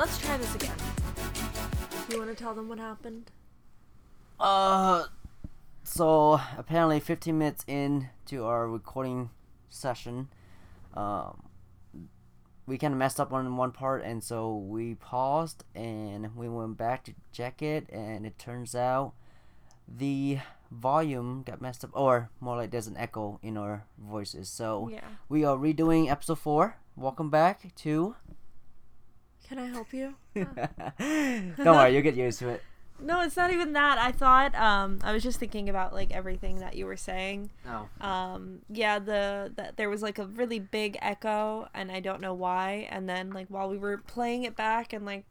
let's 0.00 0.16
try 0.18 0.34
this 0.38 0.54
again. 0.54 0.72
You 2.08 2.16
want 2.18 2.30
to 2.30 2.34
tell 2.34 2.54
them 2.54 2.70
what 2.70 2.78
happened? 2.78 3.30
Uh, 4.40 5.04
so 5.84 6.40
apparently, 6.56 7.00
15 7.00 7.36
minutes 7.36 7.64
into 7.68 8.46
our 8.46 8.66
recording 8.66 9.28
session, 9.68 10.28
um, 10.94 11.42
we 12.66 12.78
kind 12.78 12.94
of 12.94 12.98
messed 12.98 13.20
up 13.20 13.30
on 13.30 13.58
one 13.58 13.72
part, 13.72 14.02
and 14.02 14.24
so 14.24 14.56
we 14.56 14.94
paused 14.94 15.64
and 15.74 16.34
we 16.34 16.48
went 16.48 16.78
back 16.78 17.04
to 17.04 17.12
check 17.30 17.60
it, 17.60 17.86
and 17.90 18.24
it 18.24 18.38
turns 18.38 18.74
out 18.74 19.12
the 19.86 20.38
volume 20.70 21.42
got 21.44 21.60
messed 21.60 21.84
up, 21.84 21.90
or 21.92 22.30
more 22.40 22.56
like 22.56 22.70
there's 22.70 22.86
an 22.86 22.96
echo 22.96 23.38
in 23.42 23.58
our 23.58 23.84
voices. 23.98 24.48
So 24.48 24.88
Yeah. 24.88 25.00
we 25.28 25.44
are 25.44 25.58
redoing 25.58 26.10
episode 26.10 26.38
four. 26.38 26.76
Welcome 26.96 27.28
back 27.28 27.74
to. 27.76 28.14
Can 29.50 29.58
I 29.58 29.66
help 29.66 29.92
you? 29.92 30.14
Don't 30.36 31.56
worry, 31.76 31.92
you'll 31.92 32.02
get 32.02 32.14
used 32.14 32.38
to 32.38 32.50
it. 32.50 32.62
No, 33.02 33.20
it's 33.22 33.36
not 33.36 33.50
even 33.52 33.72
that. 33.72 33.98
I 33.98 34.12
thought 34.12 34.54
um 34.54 35.00
I 35.02 35.12
was 35.12 35.24
just 35.24 35.40
thinking 35.40 35.68
about 35.68 35.92
like 35.92 36.12
everything 36.12 36.60
that 36.60 36.76
you 36.76 36.86
were 36.86 36.96
saying. 36.96 37.50
Oh. 37.68 37.88
Um 38.00 38.60
yeah, 38.68 39.00
the, 39.00 39.52
the 39.56 39.72
there 39.74 39.90
was 39.90 40.02
like 40.02 40.18
a 40.20 40.26
really 40.26 40.60
big 40.60 40.96
echo 41.02 41.66
and 41.74 41.90
I 41.90 41.98
don't 41.98 42.20
know 42.20 42.32
why 42.32 42.86
and 42.92 43.08
then 43.08 43.30
like 43.32 43.48
while 43.48 43.68
we 43.68 43.76
were 43.76 43.98
playing 43.98 44.44
it 44.44 44.54
back 44.54 44.92
and 44.92 45.04
like 45.04 45.24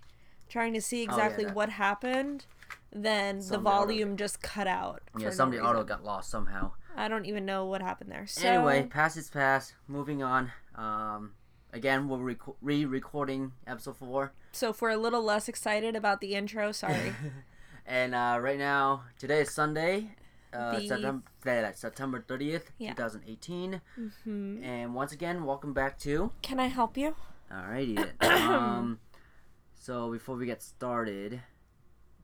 trying 0.50 0.74
to 0.74 0.82
see 0.82 1.02
Oh, 1.02 1.04
yeah, 1.04 1.12
exactly 1.14 1.46
that- 1.46 1.56
what 1.56 1.70
happened, 1.70 2.46
then 2.92 3.38
the 3.40 3.52
the 3.52 3.58
volume 3.60 4.18
just 4.18 4.42
cut 4.42 4.68
out. 4.68 5.02
Yeah, 5.18 5.30
for 5.30 5.36
some 5.36 5.52
no 5.52 5.64
audio 5.64 5.84
got 5.86 6.04
lost 6.04 6.30
somehow. 6.30 6.72
I 6.98 7.08
don't 7.08 7.26
even 7.26 7.46
know 7.46 7.64
what 7.66 7.82
happened 7.82 8.12
there. 8.12 8.28
So 8.28 8.46
Anyway, 8.46 8.88
past 8.90 9.16
is 9.16 9.30
past. 9.30 9.76
Moving 9.88 10.22
on. 10.22 10.52
Um, 10.76 11.34
again, 11.74 12.08
we're 12.08 12.18
reco- 12.36 12.56
re-recording 12.62 13.52
episode 13.68 13.98
four, 13.98 14.34
so 14.52 14.70
if 14.70 14.82
we're 14.82 14.90
a 14.92 14.98
little 14.98 15.24
less 15.24 15.48
excited 15.50 15.96
about 15.96 16.22
the 16.22 16.34
intro, 16.36 16.72
sorry. 16.72 17.14
and 17.86 18.14
uh, 18.16 18.38
right 18.42 18.58
now, 18.58 19.04
today 19.18 19.42
is 19.42 19.52
Sunday, 19.52 20.12
uh, 20.54 20.80
The- 20.80 20.88
September 20.88 21.72
September 21.76 22.24
thirtieth, 22.28 22.72
Yeah. 22.78 22.90
two 22.92 22.96
thousand 23.02 23.24
eighteen. 23.28 23.82
hmm 23.96 24.62
And 24.64 24.94
once 24.96 25.12
again, 25.12 25.44
welcome 25.46 25.74
back 25.74 25.98
to. 26.00 26.32
Can 26.42 26.60
I 26.60 26.68
help 26.68 26.98
you? 26.98 27.16
Alrighty. 27.52 27.96
then. 28.20 28.32
um, 28.52 29.00
so 29.74 30.12
before 30.12 30.36
we 30.36 30.46
get 30.46 30.62
started, 30.62 31.42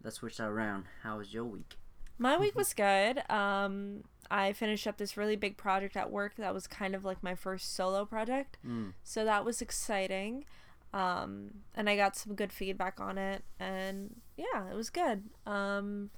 let's 0.03 0.17
switch 0.17 0.37
that 0.37 0.47
around. 0.49 0.85
How 1.03 1.17
was 1.17 1.33
your 1.33 1.45
week? 1.45 1.77
My 2.17 2.37
week 2.37 2.55
was 2.55 2.73
good. 2.73 3.29
Um, 3.29 4.03
I 4.31 4.53
finished 4.53 4.87
up 4.87 4.97
this 4.97 5.17
really 5.17 5.35
big 5.35 5.57
project 5.57 5.95
at 5.97 6.11
work 6.11 6.35
that 6.37 6.53
was 6.53 6.67
kind 6.67 6.95
of 6.95 7.05
like 7.05 7.21
my 7.21 7.35
first 7.35 7.75
solo 7.75 8.05
project. 8.05 8.57
Mm. 8.65 8.93
So 9.03 9.25
that 9.25 9.45
was 9.45 9.61
exciting. 9.61 10.45
Um, 10.93 11.55
and 11.75 11.89
I 11.89 11.97
got 11.97 12.15
some 12.15 12.35
good 12.35 12.53
feedback 12.53 12.99
on 12.99 13.17
it. 13.17 13.43
And 13.59 14.21
yeah, 14.37 14.69
it 14.69 14.75
was 14.75 14.89
good. 14.89 15.23
Um, 15.45 16.09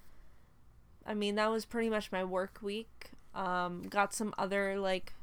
I 1.05 1.13
mean, 1.13 1.35
that 1.35 1.49
was 1.49 1.65
pretty 1.65 1.89
much 1.89 2.11
my 2.11 2.23
work 2.23 2.59
week. 2.61 3.11
Um, 3.33 3.83
got 3.83 4.13
some 4.13 4.33
other 4.37 4.79
like 4.79 5.13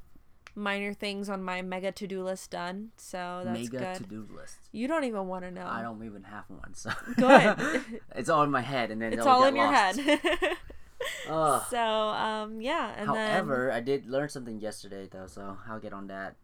minor 0.54 0.94
things 0.94 1.28
on 1.28 1.42
my 1.42 1.62
mega 1.62 1.90
to 1.92 2.06
do 2.06 2.22
list 2.22 2.50
done. 2.50 2.90
So 2.96 3.42
that's 3.44 3.58
Mega 3.58 3.78
good. 3.78 3.96
to-do 4.04 4.28
list. 4.36 4.56
You 4.72 4.86
don't 4.88 5.04
even 5.04 5.26
want 5.26 5.44
to 5.44 5.50
know. 5.50 5.66
I 5.66 5.82
don't 5.82 6.02
even 6.04 6.22
have 6.24 6.44
one, 6.48 6.74
so 6.74 6.90
Good. 7.16 7.82
it's 8.16 8.28
all 8.28 8.42
in 8.42 8.50
my 8.50 8.60
head, 8.60 8.90
and 8.90 9.00
then 9.02 9.12
It's 9.12 9.26
all 9.26 9.44
in 9.44 9.56
your 9.56 9.72
head. 9.72 9.98
So 11.26 11.78
um, 11.78 12.60
yeah, 12.60 12.92
and 12.96 13.08
then. 13.10 13.30
However, 13.32 13.70
I 13.70 13.80
did 13.80 14.06
learn 14.06 14.28
something 14.28 14.60
yesterday 14.60 15.08
though, 15.10 15.26
so 15.26 15.58
I'll 15.68 15.80
get 15.80 15.92
on 15.92 16.06
that 16.08 16.36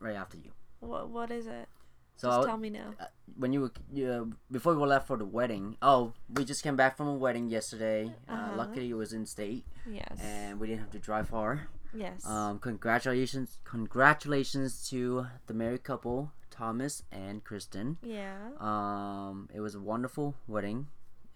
right 0.00 0.16
after 0.16 0.36
you. 0.38 0.52
What 0.80 1.10
what 1.10 1.30
is 1.30 1.46
it? 1.46 1.68
So 2.16 2.30
Just 2.30 2.48
tell 2.48 2.56
me 2.56 2.70
now. 2.70 2.94
uh, 2.98 3.04
when 3.36 3.52
you, 3.52 3.60
were- 3.60 4.10
uh, 4.10 4.24
before 4.50 4.74
we 4.74 4.86
left 4.86 5.06
for 5.06 5.18
the 5.18 5.26
wedding, 5.26 5.76
oh, 5.82 6.14
we 6.32 6.46
just 6.46 6.62
came 6.62 6.74
back 6.74 6.96
from 6.96 7.08
a 7.08 7.14
wedding 7.14 7.50
yesterday. 7.50 8.14
uh 8.26 8.32
Uh-huh. 8.32 8.56
luckily, 8.56 8.88
it 8.88 8.94
was 8.94 9.12
in 9.12 9.26
state, 9.26 9.66
Yes. 9.86 10.16
and 10.22 10.58
we 10.58 10.66
didn't 10.66 10.80
have 10.80 10.92
to 10.92 10.98
drive 10.98 11.28
far. 11.28 11.68
Yes. 11.96 12.24
Um, 12.26 12.58
congratulations, 12.58 13.58
congratulations 13.64 14.88
to 14.90 15.26
the 15.46 15.54
married 15.54 15.84
couple, 15.84 16.32
Thomas 16.50 17.02
and 17.12 17.42
Kristen. 17.44 17.98
yeah. 18.02 18.36
Um, 18.60 19.48
it 19.54 19.60
was 19.60 19.74
a 19.74 19.80
wonderful 19.80 20.34
wedding. 20.46 20.86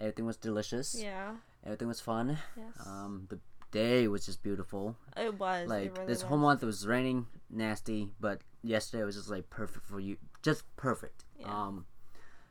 Everything 0.01 0.25
was 0.27 0.37
delicious. 0.37 0.95
Yeah. 0.99 1.35
Everything 1.65 1.89
was 1.89 2.01
fun. 2.01 2.39
Yes. 2.57 2.87
Um, 2.87 3.27
the 3.29 3.39
day 3.71 4.09
was 4.09 4.25
just 4.27 4.43
beautiful. 4.43 4.97
it 5.17 5.39
was. 5.39 5.69
like 5.69 5.87
it 5.87 5.93
really 5.97 6.07
this 6.07 6.19
was. 6.23 6.29
whole 6.29 6.39
month 6.39 6.63
it 6.63 6.67
was 6.67 6.87
raining 6.89 7.27
nasty 7.49 8.09
but 8.19 8.41
yesterday 8.63 9.05
was 9.05 9.15
just 9.15 9.31
like 9.31 9.49
perfect 9.49 9.87
for 9.87 10.01
you 10.01 10.17
just 10.43 10.65
perfect 10.77 11.25
Yeah. 11.39 11.47
um 11.67 11.87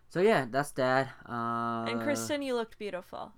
so 0.09 0.21
yeah 0.21 0.45
that's 0.49 0.71
that 0.79 1.09
uh 1.27 1.85
And 1.89 2.01
Kristen, 2.01 2.41
you 2.41 2.55
looked 2.55 2.79
beautiful. 2.79 3.33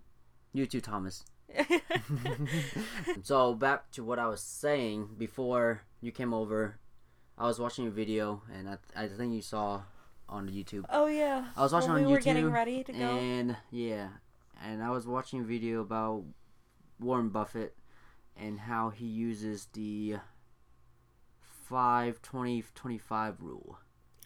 you 0.53 0.67
too 0.67 0.79
thomas 0.81 1.23
so 3.23 3.53
back 3.53 3.89
to 3.91 4.03
what 4.03 4.19
i 4.19 4.27
was 4.27 4.41
saying 4.41 5.09
before 5.17 5.81
you 6.01 6.11
came 6.11 6.33
over 6.33 6.77
i 7.37 7.45
was 7.45 7.59
watching 7.59 7.87
a 7.87 7.91
video 7.91 8.41
and 8.53 8.69
i, 8.69 8.77
I 8.95 9.07
think 9.07 9.33
you 9.33 9.41
saw 9.41 9.81
on 10.29 10.45
the 10.45 10.51
youtube 10.51 10.85
oh 10.89 11.07
yeah. 11.07 11.45
i 11.55 11.61
was 11.61 11.73
watching 11.73 11.91
when 11.93 12.03
on 12.03 12.07
we 12.09 12.11
youtube 12.13 12.15
were 12.15 12.21
getting 12.21 12.49
ready 12.51 12.83
to 12.83 12.91
go. 12.93 12.99
and 12.99 13.57
yeah 13.71 14.09
and 14.63 14.81
i 14.83 14.89
was 14.89 15.05
watching 15.07 15.41
a 15.41 15.43
video 15.43 15.81
about 15.81 16.23
warren 16.99 17.29
buffett 17.29 17.75
and 18.37 18.59
how 18.61 18.89
he 18.89 19.05
uses 19.05 19.67
the 19.73 20.15
5 21.69 22.21
20 22.21 22.63
25 22.75 23.35
rule 23.41 23.79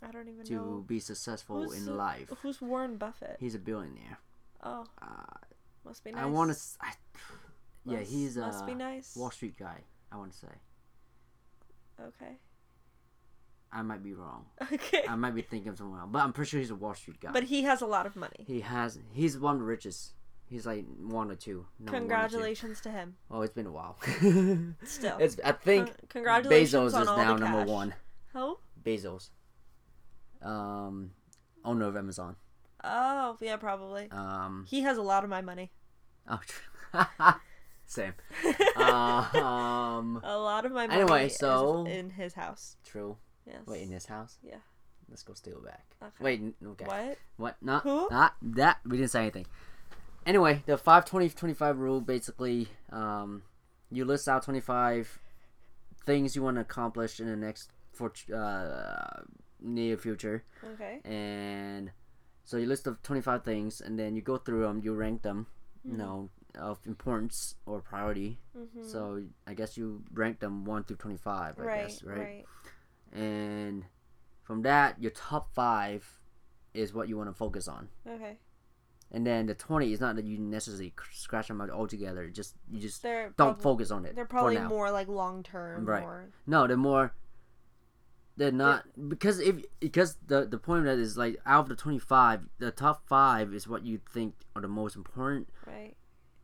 I 0.03 0.11
don't 0.11 0.27
even 0.27 0.45
to 0.45 0.53
know. 0.53 0.83
be 0.85 0.99
successful 0.99 1.63
Who's 1.63 1.87
in 1.87 1.97
life 1.97 2.29
Who's 2.41 2.61
Warren 2.61 2.97
Buffett? 2.97 3.37
he's 3.39 3.55
a 3.55 3.59
billionaire 3.59 4.19
Oh, 4.63 4.85
uh, 5.01 5.05
must 5.85 6.03
be 6.03 6.11
nice. 6.11 6.21
i 6.21 6.25
want 6.25 6.51
to 6.51 6.57
yeah 7.85 7.99
Must- 7.99 8.11
he's 8.11 8.37
a 8.37 8.41
must 8.41 8.65
be 8.65 8.73
nice. 8.73 9.15
wall 9.15 9.31
street 9.31 9.57
guy 9.57 9.77
i 10.11 10.17
want 10.17 10.31
to 10.31 10.37
say 10.37 10.47
Okay. 12.01 12.33
i 13.71 13.81
might 13.81 14.03
be 14.03 14.13
wrong 14.13 14.45
Okay. 14.73 15.03
i 15.07 15.15
might 15.15 15.33
be 15.35 15.41
thinking 15.41 15.69
of 15.69 15.77
someone 15.77 15.99
else 15.99 16.09
but 16.11 16.19
i'm 16.23 16.33
pretty 16.33 16.49
sure 16.49 16.59
he's 16.59 16.71
a 16.71 16.75
wall 16.75 16.93
street 16.93 17.19
guy 17.21 17.31
but 17.31 17.43
he 17.43 17.63
has 17.63 17.81
a 17.81 17.85
lot 17.85 18.05
of 18.05 18.15
money. 18.15 18.43
he 18.47 18.61
has 18.61 18.99
he's 19.13 19.37
one 19.37 19.55
of 19.55 19.59
the 19.61 19.65
richest 19.65 20.13
he's 20.47 20.65
like 20.65 20.85
one 20.99 21.31
or 21.31 21.35
two 21.35 21.65
one 21.79 21.87
or 21.87 21.91
two. 21.91 21.97
Congratulations 21.97 22.81
to 22.81 22.91
him. 22.91 23.15
oh 23.31 23.41
it's 23.41 23.53
been 23.53 23.65
a 23.65 23.71
while 23.71 23.97
Still. 24.83 25.17
it's 25.19 25.37
i 25.43 25.51
think 25.51 25.87
Con- 25.87 25.95
congratulations 26.09 26.73
bezos 26.73 26.87
is 27.01 27.07
now 27.07 27.35
number 27.37 27.63
one 27.71 27.93
Who? 28.33 28.57
bezos 28.83 29.29
um 30.41 31.11
owner 31.63 31.85
of 31.87 31.95
amazon 31.95 32.35
Oh, 32.87 33.37
yeah, 33.41 33.57
probably. 33.57 34.09
um 34.11 34.65
He 34.67 34.81
has 34.81 34.97
a 34.97 35.01
lot 35.01 35.23
of 35.23 35.29
my 35.29 35.41
money. 35.41 35.71
oh 36.29 36.39
same 37.87 38.13
uh, 38.75 38.81
um 39.33 40.19
A 40.23 40.37
lot 40.37 40.65
of 40.65 40.71
my 40.71 40.87
money 40.87 41.01
Anyway, 41.01 41.25
is 41.27 41.35
so- 41.37 41.85
in 41.85 42.09
his 42.11 42.33
house. 42.33 42.77
true 42.85 43.17
Yes. 43.45 43.61
wait 43.67 43.83
in 43.83 43.91
his 43.91 44.05
house 44.07 44.37
Yeah. 44.41 44.57
let's 45.09 45.21
go 45.23 45.33
steal 45.33 45.57
it 45.57 45.65
back 45.65 45.85
Okay. 46.01 46.23
wait 46.23 46.41
okay 46.65 46.85
What? 46.85 47.17
What? 47.37 47.55
Not 47.61 47.83
Who? 47.83 48.07
Not 48.09 48.33
that. 48.41 48.77
We 48.85 48.97
didn't 48.97 49.11
say 49.11 49.21
anything. 49.21 49.45
Anyway, 50.25 50.63
the 50.65 50.77
5 50.77 51.05
20 51.05 51.29
25 51.29 51.77
rule 51.77 52.01
basically, 52.01 52.67
um, 52.91 53.43
you 53.91 54.03
list 54.05 54.27
out 54.27 54.41
25 54.43 55.19
things 56.05 56.35
you 56.35 56.41
want 56.41 56.57
to 56.57 56.61
accomplish 56.61 57.19
in 57.19 57.27
the 57.27 57.35
next 57.35 57.69
for 57.93 58.11
uh, 58.35 59.21
near 59.61 59.97
future, 59.97 60.43
Okay. 60.73 61.01
and 61.05 61.91
so 62.45 62.57
you 62.57 62.67
list 62.67 62.87
of 62.87 63.01
25 63.01 63.43
things, 63.43 63.81
and 63.81 63.99
then 63.99 64.15
you 64.15 64.21
go 64.21 64.37
through 64.37 64.61
them, 64.61 64.81
you 64.83 64.93
rank 64.93 65.23
them, 65.23 65.47
you 65.83 65.97
know, 65.97 66.29
of 66.57 66.79
importance 66.85 67.55
or 67.65 67.81
priority. 67.81 68.39
Mm-hmm. 68.57 68.87
So 68.87 69.23
I 69.45 69.53
guess 69.53 69.75
you 69.75 70.03
rank 70.13 70.39
them 70.39 70.63
1 70.63 70.83
through 70.85 70.97
25, 70.97 71.59
I 71.59 71.61
right, 71.61 71.87
guess, 71.87 72.03
right? 72.03 72.17
right. 72.17 72.45
And 73.11 73.83
from 74.43 74.61
that, 74.61 75.01
your 75.01 75.11
top 75.11 75.53
five 75.53 76.07
is 76.73 76.93
what 76.93 77.09
you 77.09 77.17
want 77.17 77.29
to 77.29 77.33
focus 77.33 77.67
on. 77.67 77.89
Okay. 78.07 78.37
And 79.11 79.25
then 79.25 79.45
the 79.45 79.53
twenty 79.53 79.93
is 79.93 80.01
not 80.01 80.15
that 80.15 80.25
you 80.25 80.37
necessarily 80.39 80.93
scratch 81.13 81.47
them 81.47 81.61
out 81.61 81.69
altogether. 81.69 82.27
Just 82.27 82.55
you 82.69 82.79
just 82.79 83.01
They're 83.03 83.33
don't 83.37 83.53
prob- 83.53 83.61
focus 83.61 83.91
on 83.91 84.05
it. 84.05 84.15
They're 84.15 84.25
probably 84.25 84.57
more 84.57 84.91
like 84.91 85.07
long 85.07 85.43
term. 85.43 85.85
Right. 85.85 86.03
Or... 86.03 86.31
No, 86.47 86.67
they're 86.67 86.75
more. 86.75 87.13
They're 88.37 88.51
not 88.51 88.83
because 89.07 89.39
if 89.39 89.63
because 89.79 90.17
the 90.27 90.45
the 90.45 90.57
point 90.57 90.79
of 90.79 90.85
that 90.85 91.01
is 91.01 91.17
like 91.17 91.39
out 91.45 91.61
of 91.61 91.69
the 91.69 91.75
twenty 91.75 91.99
five, 91.99 92.41
the 92.59 92.71
top 92.71 93.07
five 93.07 93.53
is 93.53 93.67
what 93.67 93.85
you 93.85 93.99
think 94.11 94.35
are 94.55 94.61
the 94.61 94.67
most 94.67 94.95
important. 94.95 95.47
Right. 95.65 95.95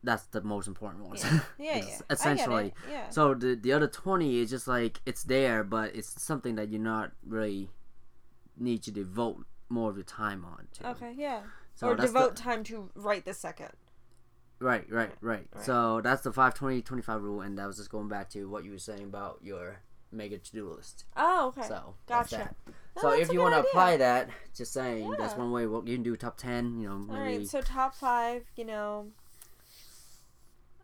That's 0.02 0.24
the 0.24 0.40
most 0.40 0.66
important 0.68 1.04
ones. 1.04 1.22
Yeah. 1.24 1.40
Yeah. 1.58 1.76
Yeah. 1.86 1.98
essentially. 2.10 2.54
I 2.56 2.62
get 2.62 2.66
it. 2.68 2.90
Yeah. 2.90 3.08
So 3.10 3.34
the 3.34 3.54
the 3.54 3.72
other 3.72 3.88
twenty 3.88 4.40
is 4.40 4.48
just 4.50 4.66
like 4.66 5.00
it's 5.04 5.24
there, 5.24 5.62
but 5.64 5.94
it's 5.94 6.20
something 6.22 6.54
that 6.54 6.70
you're 6.70 6.80
not 6.80 7.12
really 7.26 7.68
need 8.56 8.82
to 8.84 8.90
devote 8.90 9.44
more 9.68 9.90
of 9.90 9.96
your 9.96 10.04
time 10.04 10.44
on. 10.44 10.68
To. 10.74 10.90
okay. 10.90 11.14
Yeah. 11.16 11.42
So 11.74 11.88
or 11.88 11.96
that's 11.96 12.10
the- 12.12 12.18
devote 12.18 12.36
time 12.36 12.64
to 12.64 12.90
right 12.94 13.24
this 13.24 13.38
second. 13.38 13.70
Right, 14.60 14.90
right, 14.90 15.10
right. 15.20 15.46
Right. 15.52 15.64
So 15.64 16.00
that's 16.02 16.22
the 16.22 16.32
5 16.32 16.54
20 16.54 16.82
25 16.82 17.20
rule, 17.20 17.40
and 17.40 17.58
that 17.58 17.66
was 17.66 17.78
just 17.78 17.90
going 17.90 18.06
back 18.08 18.30
to 18.30 18.48
what 18.48 18.64
you 18.64 18.70
were 18.70 18.78
saying 18.78 19.02
about 19.04 19.40
your 19.42 19.80
mega 20.12 20.38
to 20.38 20.52
do 20.52 20.70
list. 20.70 21.04
Oh, 21.16 21.48
okay. 21.56 21.66
So, 21.68 21.94
Gotcha. 22.06 22.36
that. 22.36 22.56
So 23.00 23.10
if 23.12 23.30
a 23.30 23.32
you 23.32 23.40
want 23.40 23.54
to 23.54 23.60
apply 23.60 23.96
that, 23.98 24.28
just 24.54 24.72
saying 24.72 25.14
that's 25.18 25.36
one 25.36 25.50
way. 25.50 25.66
Well, 25.66 25.82
you 25.86 25.94
can 25.94 26.02
do 26.02 26.16
top 26.16 26.36
ten. 26.36 26.78
You 26.80 26.88
know, 26.88 26.94
All 26.94 27.24
maybe. 27.24 27.38
right, 27.38 27.48
so 27.48 27.60
top 27.60 27.94
five, 27.94 28.44
you 28.56 28.64
know. 28.64 29.06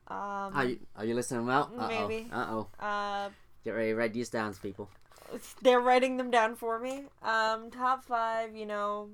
Um, 0.09 0.17
are 0.55 0.65
you 0.65 0.79
are 0.97 1.05
you 1.05 1.15
listening 1.15 1.49
out? 1.51 1.71
Uh 1.77 1.87
Maybe. 1.89 2.29
oh. 2.33 2.37
Uh 2.41 2.47
oh. 2.81 2.85
uh, 2.85 3.29
Get 3.65 3.73
ready. 3.73 3.91
to 3.91 3.95
Write 3.97 4.15
these 4.15 4.31
down, 4.31 4.55
people. 4.55 4.89
they're 5.63 5.81
writing 5.81 6.17
them 6.17 6.31
down 6.31 6.55
for 6.57 6.79
me. 6.79 7.05
Um, 7.23 7.71
top 7.71 8.05
five, 8.05 8.57
you 8.57 8.65
know, 8.65 9.11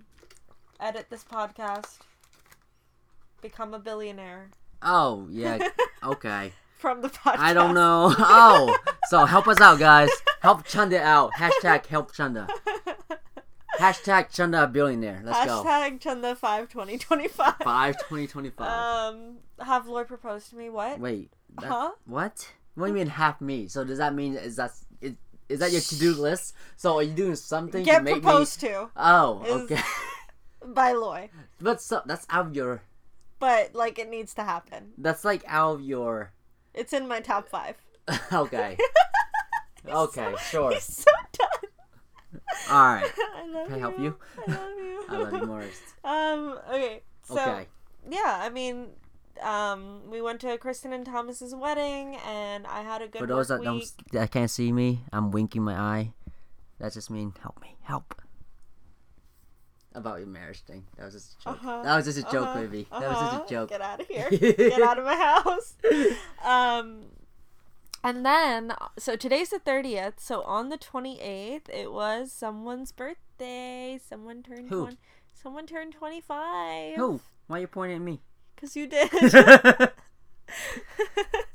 edit 0.78 1.06
this 1.10 1.24
podcast, 1.24 1.98
become 3.42 3.74
a 3.74 3.80
billionaire 3.80 4.50
Oh 4.84 5.26
yeah. 5.30 5.58
okay. 6.04 6.52
From 6.84 7.00
the 7.00 7.08
podcast. 7.08 7.38
I 7.38 7.54
don't 7.54 7.72
know. 7.72 8.14
Oh, 8.18 8.76
so 9.08 9.24
help 9.24 9.48
us 9.48 9.58
out, 9.58 9.78
guys. 9.78 10.10
Help 10.42 10.66
Chunda 10.66 11.00
out. 11.00 11.32
Hashtag 11.32 11.86
help 11.86 12.12
Chunda. 12.14 12.46
Hashtag 13.78 14.26
Chunda 14.30 14.70
billionaire. 14.70 15.22
Let's 15.24 15.46
go. 15.46 15.64
Hashtag 15.64 16.00
Chunda 16.00 16.36
five 16.36 16.68
twenty 16.68 16.98
twenty 16.98 17.26
five. 17.28 17.54
Five 17.64 17.96
twenty 18.06 18.26
twenty 18.26 18.50
five. 18.50 18.68
Um, 19.14 19.36
have 19.64 19.86
Loy 19.88 20.04
propose 20.04 20.50
to 20.50 20.56
me? 20.56 20.68
What? 20.68 21.00
Wait. 21.00 21.30
that- 21.60 21.66
Huh? 21.70 21.92
What? 22.04 22.52
What 22.74 22.86
do 22.86 22.92
you 22.92 22.98
mean 22.98 23.06
half 23.06 23.40
me? 23.40 23.66
So 23.68 23.82
does 23.82 23.96
that 23.98 24.14
mean 24.14 24.34
is 24.34 24.56
that 24.56 24.72
is, 25.00 25.14
is 25.48 25.60
that 25.60 25.72
your 25.72 25.80
to 25.80 25.98
do 25.98 26.12
list? 26.12 26.54
So 26.76 26.96
are 26.96 27.02
you 27.02 27.14
doing 27.14 27.34
something 27.36 27.82
to 27.82 27.90
Get 27.90 28.04
make 28.04 28.20
proposed 28.22 28.62
me? 28.62 28.68
to 28.68 28.90
Oh, 28.94 29.42
okay. 29.46 29.80
by 30.66 30.92
Loy, 30.92 31.30
but 31.60 31.80
so 31.80 32.02
that's 32.04 32.26
out 32.28 32.48
of 32.48 32.54
your. 32.54 32.82
but 33.38 33.74
like 33.74 33.98
it 33.98 34.10
needs 34.10 34.34
to 34.34 34.42
happen. 34.44 34.92
That's 34.98 35.24
like 35.24 35.42
out 35.48 35.76
of 35.76 35.80
your. 35.82 36.32
It's 36.74 36.92
in 36.92 37.06
my 37.08 37.20
top 37.20 37.48
five. 37.48 37.76
okay. 38.32 38.76
Okay, 39.86 40.32
so- 40.32 40.36
sure. 40.38 40.80
So 40.80 41.04
done. 41.32 41.70
All 42.70 42.94
right. 42.94 43.04
I 43.36 43.46
love 43.48 43.66
Can 43.68 43.76
I 43.76 43.78
help 43.78 43.98
you? 43.98 44.16
I 44.48 44.50
love 44.50 44.78
you. 44.78 45.04
I 45.10 45.16
love 45.18 45.32
you, 45.34 45.46
Morris. 45.46 45.80
Um. 46.02 46.58
Okay. 46.70 47.02
So 47.24 47.34
Okay. 47.38 47.66
yeah, 48.10 48.40
I 48.42 48.48
mean, 48.48 48.86
um, 49.42 50.10
we 50.10 50.22
went 50.22 50.40
to 50.40 50.56
Kristen 50.56 50.92
and 50.94 51.04
Thomas's 51.04 51.54
wedding, 51.54 52.16
and 52.26 52.66
I 52.66 52.80
had 52.80 53.02
a 53.02 53.08
good 53.08 53.18
For 53.18 53.26
those 53.26 53.48
that 53.48 53.62
don't 53.62 53.76
week. 53.76 53.88
that 54.12 54.30
can't 54.30 54.50
see 54.50 54.72
me, 54.72 55.02
I'm 55.12 55.30
winking 55.30 55.62
my 55.62 55.74
eye. 55.78 56.12
That 56.78 56.94
just 56.94 57.10
means 57.10 57.34
help 57.42 57.60
me, 57.60 57.76
help. 57.82 58.20
About 59.94 60.18
your 60.18 60.26
marriage 60.26 60.60
thing. 60.62 60.84
That 60.96 61.04
was 61.04 61.14
just 61.14 61.36
a 61.40 61.44
joke. 61.44 61.52
Uh-huh, 61.64 61.82
That 61.84 61.96
was 61.96 62.04
just 62.06 62.18
a 62.18 62.22
joke, 62.22 62.48
uh-huh, 62.48 62.60
baby. 62.60 62.86
That 62.90 63.00
was 63.00 63.16
uh-huh. 63.16 63.38
just 63.38 63.46
a 63.46 63.54
joke. 63.54 63.70
Get 63.70 63.80
out 63.80 64.00
of 64.00 64.08
here. 64.08 64.28
Get 64.30 64.82
out 64.82 64.98
of 64.98 65.04
my 65.04 65.16
house. 65.16 65.74
Um, 66.44 67.06
and 68.04 68.26
then 68.26 68.74
so 68.98 69.16
today's 69.16 69.48
the 69.48 69.58
thirtieth. 69.58 70.20
So 70.20 70.42
on 70.42 70.68
the 70.68 70.76
twenty 70.76 71.18
eighth, 71.22 71.70
it 71.70 71.90
was 71.90 72.30
someone's 72.32 72.92
birthday. 72.92 73.98
Someone 74.06 74.42
turned 74.42 74.68
Who? 74.68 74.82
one. 74.84 74.98
Someone 75.32 75.66
turned 75.66 75.94
twenty 75.94 76.20
five. 76.20 76.96
Who? 76.96 77.20
Why 77.46 77.56
are 77.56 77.60
you 77.60 77.66
pointing 77.66 77.96
at 77.96 78.02
me? 78.02 78.20
Cause 78.58 78.76
you 78.76 78.86
did. 78.86 79.10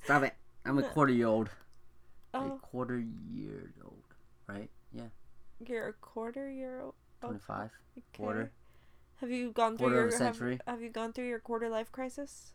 Stop 0.03 0.23
it. 0.23 0.33
I'm 0.65 0.79
a 0.79 0.83
quarter 0.83 1.13
year 1.13 1.27
old. 1.27 1.49
A 2.33 2.37
oh, 2.37 2.59
quarter 2.61 3.03
year 3.31 3.71
old, 3.83 4.03
right? 4.47 4.69
Yeah, 4.91 5.09
you're 5.65 5.89
a 5.89 5.93
quarter 5.93 6.51
year 6.51 6.81
old. 6.81 6.95
25. 7.21 7.69
Okay. 7.97 8.03
Quarter. 8.15 8.51
Have 9.21 9.31
you 9.31 9.51
gone 9.51 9.77
through 9.77 9.87
Quarter 9.87 9.95
your 9.95 10.07
of 10.07 10.13
a 10.13 10.17
century. 10.17 10.59
Have, 10.65 10.81
you 10.81 10.89
gone 10.89 11.11
through 11.13 11.27
your 11.27 11.39
quarter 11.39 11.67
life 11.69 11.91
crisis? 11.91 12.53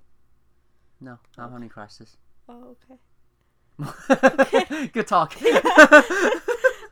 No, 1.01 1.19
not 1.37 1.51
honey 1.51 1.69
crisis. 1.69 2.17
Oh, 2.49 2.77
okay. 3.81 4.89
Good 4.93 5.07
talk. 5.07 5.35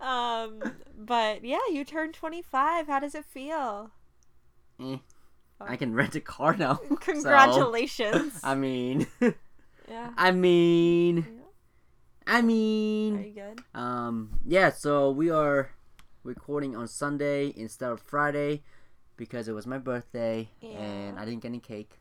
Um, 0.02 0.60
but 0.98 1.44
yeah, 1.44 1.60
you 1.70 1.84
turned 1.84 2.12
twenty 2.12 2.42
five. 2.42 2.88
How 2.88 2.98
does 2.98 3.14
it 3.14 3.24
feel? 3.24 3.92
Eh, 4.80 4.96
I 5.60 5.76
can 5.76 5.94
rent 5.94 6.16
a 6.16 6.20
car 6.20 6.56
now. 6.56 6.80
so, 6.88 6.96
Congratulations. 6.96 8.40
I 8.42 8.56
mean, 8.56 9.06
yeah. 9.88 10.10
I 10.18 10.32
mean, 10.32 11.18
Yeah. 11.18 11.42
I 12.26 12.42
mean, 12.42 13.16
Are 13.16 13.20
you 13.22 13.32
good? 13.32 13.60
um, 13.74 14.40
yeah. 14.44 14.72
So 14.72 15.12
we 15.12 15.30
are 15.30 15.70
recording 16.24 16.76
on 16.76 16.86
Sunday 16.88 17.52
instead 17.56 17.90
of 17.90 18.00
Friday 18.00 18.62
because 19.16 19.48
it 19.48 19.52
was 19.52 19.66
my 19.66 19.78
birthday 19.78 20.48
and 20.62 21.18
I 21.18 21.24
didn't 21.24 21.42
get 21.42 21.48
any 21.48 21.60
cake. 21.60 21.98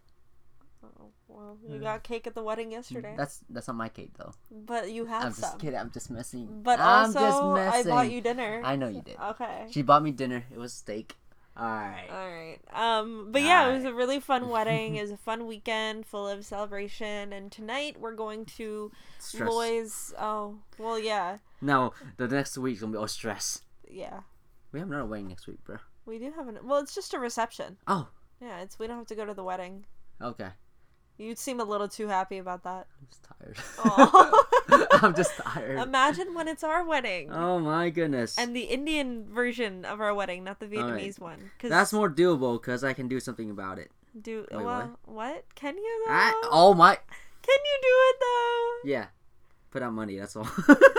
Oh, 0.84 1.10
well, 1.28 1.58
you 1.68 1.80
got 1.80 2.04
cake 2.04 2.26
at 2.28 2.34
the 2.34 2.42
wedding 2.42 2.72
yesterday, 2.72 3.14
That's 3.16 3.42
that's 3.50 3.68
not 3.68 3.76
my 3.78 3.90
cake 3.90 4.12
though. 4.18 4.34
but 4.52 4.92
you 4.92 5.06
have 5.06 5.26
I'm 5.26 5.32
some. 5.34 5.42
just 5.42 5.60
kidding. 5.60 5.78
I'm 5.80 5.92
just 5.92 6.10
messing. 6.10 6.62
But 6.64 6.80
I'm 6.80 7.16
also, 7.16 7.56
just 7.56 7.88
I 7.88 7.90
bought 7.90 8.12
you 8.12 8.22
dinner. 8.22 8.62
I 8.64 8.76
know 8.76 8.88
you 8.88 9.02
did. 9.02 9.18
Okay. 9.20 9.68
She 9.70 9.82
bought 9.84 10.02
me 10.04 10.12
dinner. 10.12 10.44
It 10.52 10.58
was 10.58 10.74
steak. 10.74 11.16
All 11.56 11.66
right. 11.66 12.08
All 12.10 12.28
right. 12.28 12.60
Um, 12.74 13.28
but 13.32 13.42
yeah, 13.42 13.68
it 13.70 13.76
was 13.76 13.84
a 13.86 13.94
really 13.94 14.20
fun 14.20 14.50
wedding. 14.56 14.96
it 14.96 15.02
was 15.02 15.12
a 15.12 15.18
fun 15.18 15.46
weekend 15.48 16.06
full 16.06 16.28
of 16.28 16.46
celebration. 16.46 17.34
And 17.34 17.52
tonight 17.52 18.00
we're 18.00 18.16
going 18.16 18.46
to 18.58 18.92
Stress. 19.20 19.50
Loy's. 19.50 20.14
Oh, 20.20 20.56
well, 20.80 20.98
yeah, 20.98 21.38
No, 21.62 21.94
the 22.18 22.28
next 22.28 22.58
week's 22.58 22.80
gonna 22.82 22.94
be 22.94 22.98
all 22.98 23.08
stress. 23.08 23.62
Yeah. 23.92 24.22
We 24.72 24.80
have 24.80 24.88
another 24.90 25.06
wedding 25.06 25.28
next 25.28 25.48
week, 25.48 25.64
bro. 25.64 25.78
We 26.06 26.18
do 26.18 26.32
have 26.36 26.48
an. 26.48 26.60
Well, 26.64 26.80
it's 26.80 26.96
just 26.96 27.14
a 27.14 27.20
reception. 27.20 27.78
Oh, 27.88 28.08
Yeah, 28.42 28.62
it's 28.62 28.80
we 28.80 28.88
don't 28.88 28.98
have 28.98 29.08
to 29.08 29.16
go 29.16 29.26
to 29.26 29.34
the 29.34 29.44
wedding. 29.44 29.86
okay. 30.22 30.50
You 31.18 31.36
seem 31.36 31.60
a 31.60 31.64
little 31.64 31.88
too 31.88 32.08
happy 32.08 32.40
about 32.40 32.64
that. 32.64 32.88
I'm 33.00 33.08
just 33.08 33.28
tired. 33.30 34.90
I'm 35.04 35.14
just 35.14 35.36
tired. 35.38 35.78
Imagine 35.80 36.34
when 36.34 36.48
it's 36.48 36.64
our 36.64 36.84
wedding. 36.84 37.32
oh 37.32 37.60
my 37.60 37.92
goodness. 37.92 38.38
And 38.40 38.56
the 38.56 38.64
Indian 38.64 39.28
version 39.32 39.86
of 39.86 40.02
our 40.02 40.16
wedding, 40.16 40.44
not 40.44 40.60
the. 40.60 40.66
Vietnamese 40.66 41.20
one. 41.20 41.52
Cause 41.60 41.70
That's 41.70 41.94
more 41.94 42.10
doable 42.10 42.60
because 42.60 42.84
I 42.84 42.94
can 42.94 43.08
do 43.08 43.20
something 43.20 43.52
about 43.52 43.78
it. 43.78 43.92
Do 44.20 44.48
Wait, 44.52 44.64
well, 44.64 44.98
what? 45.06 45.46
Can 45.54 45.78
you 45.78 46.04
though? 46.08 46.14
I, 46.14 46.50
oh 46.52 46.74
my. 46.74 46.96
Can 46.96 47.58
you 47.66 47.80
do 47.82 47.88
it 48.10 48.16
though? 48.20 48.90
Yeah. 48.90 49.06
Put 49.72 49.82
out 49.84 49.94
money. 49.94 50.18
That's 50.20 50.36
all. 50.36 50.48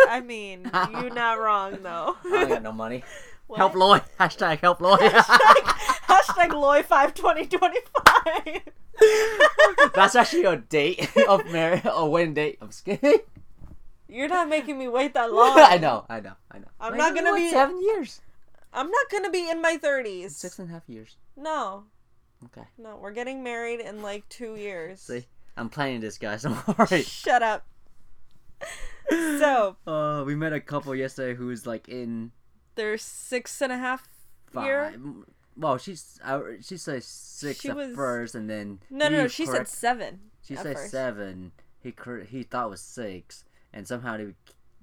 I 0.09 0.21
mean, 0.21 0.71
you're 0.93 1.11
not 1.15 1.39
wrong 1.39 1.79
though. 1.83 2.17
I 2.25 2.47
got 2.47 2.63
no 2.63 2.73
money. 2.73 3.05
What? 3.49 3.59
Help 3.59 3.75
Loy. 3.75 3.99
Hashtag 4.21 4.61
help 4.61 4.81
Loy. 4.81 4.97
Hashtag 4.97 6.53
Loy 6.55 6.83
five 6.83 7.13
twenty 7.13 7.45
twenty 7.47 7.81
five. 8.07 8.63
That's 9.95 10.15
actually 10.15 10.45
a 10.45 10.57
date 10.57 11.11
of 11.29 11.45
marriage, 11.53 11.83
a 11.85 12.07
wedding 12.09 12.33
date. 12.33 12.59
I'm 12.63 12.71
kidding. 12.85 13.19
You're 14.09 14.29
not 14.29 14.49
making 14.49 14.79
me 14.79 14.89
wait 14.89 15.13
that 15.15 15.31
long. 15.33 15.59
I 15.59 15.77
know, 15.77 16.07
I 16.09 16.21
know, 16.21 16.33
I 16.51 16.61
know. 16.61 16.69
I'm 16.81 16.93
Wait, 16.93 16.99
not 16.99 17.15
gonna 17.15 17.35
be- 17.35 17.51
seven 17.51 17.79
years. 17.83 18.23
I'm 18.73 18.91
not 18.91 19.11
gonna 19.11 19.31
be 19.31 19.51
in 19.51 19.61
my 19.61 19.77
thirties. 19.77 20.35
Six 20.35 20.59
and 20.59 20.71
a 20.71 20.73
half 20.73 20.89
years. 20.89 21.17
No, 21.37 21.85
Okay. 22.47 22.67
no, 22.79 22.97
we're 22.97 23.13
getting 23.13 23.43
married 23.43 23.81
in 23.81 24.01
like 24.01 24.27
two 24.31 24.55
years. 24.57 25.01
See, 25.03 25.27
I'm 25.59 25.69
planning 25.69 26.01
this, 26.01 26.17
guys. 26.17 26.43
Don't 26.45 26.79
worry. 26.79 27.03
Shut 27.03 27.43
up. 27.43 27.67
so 29.11 29.77
Uh, 29.87 30.23
we 30.27 30.35
met 30.35 30.53
a 30.53 30.61
couple 30.61 30.95
yesterday 30.95 31.35
who's 31.37 31.67
like 31.67 31.89
in 31.89 32.33
their 32.75 32.97
six 32.99 33.61
and 33.61 33.73
a 33.73 33.79
half 33.79 34.09
five. 34.53 34.65
year. 34.65 34.95
Well, 35.57 35.77
she's 35.79 36.19
uh, 36.25 36.41
she 36.63 36.77
said 36.77 37.03
six 37.03 37.61
She 37.61 37.69
at 37.69 37.77
was- 37.77 37.95
first, 37.95 38.35
and 38.35 38.49
then 38.49 38.81
No, 38.91 39.09
no, 39.09 39.23
no. 39.23 39.29
She 39.29 39.45
correct- 39.47 39.69
said 39.69 39.79
seven. 39.79 40.21
she 40.43 40.57
said 40.57 40.77
first. 40.77 40.91
seven. 40.91 41.53
He 41.81 41.93
cor- 41.93 42.21
he 42.21 42.43
thought 42.45 42.67
it 42.67 42.71
was 42.71 42.81
six, 42.81 43.45
and 43.73 43.87
somehow 43.87 44.17
they 44.17 44.35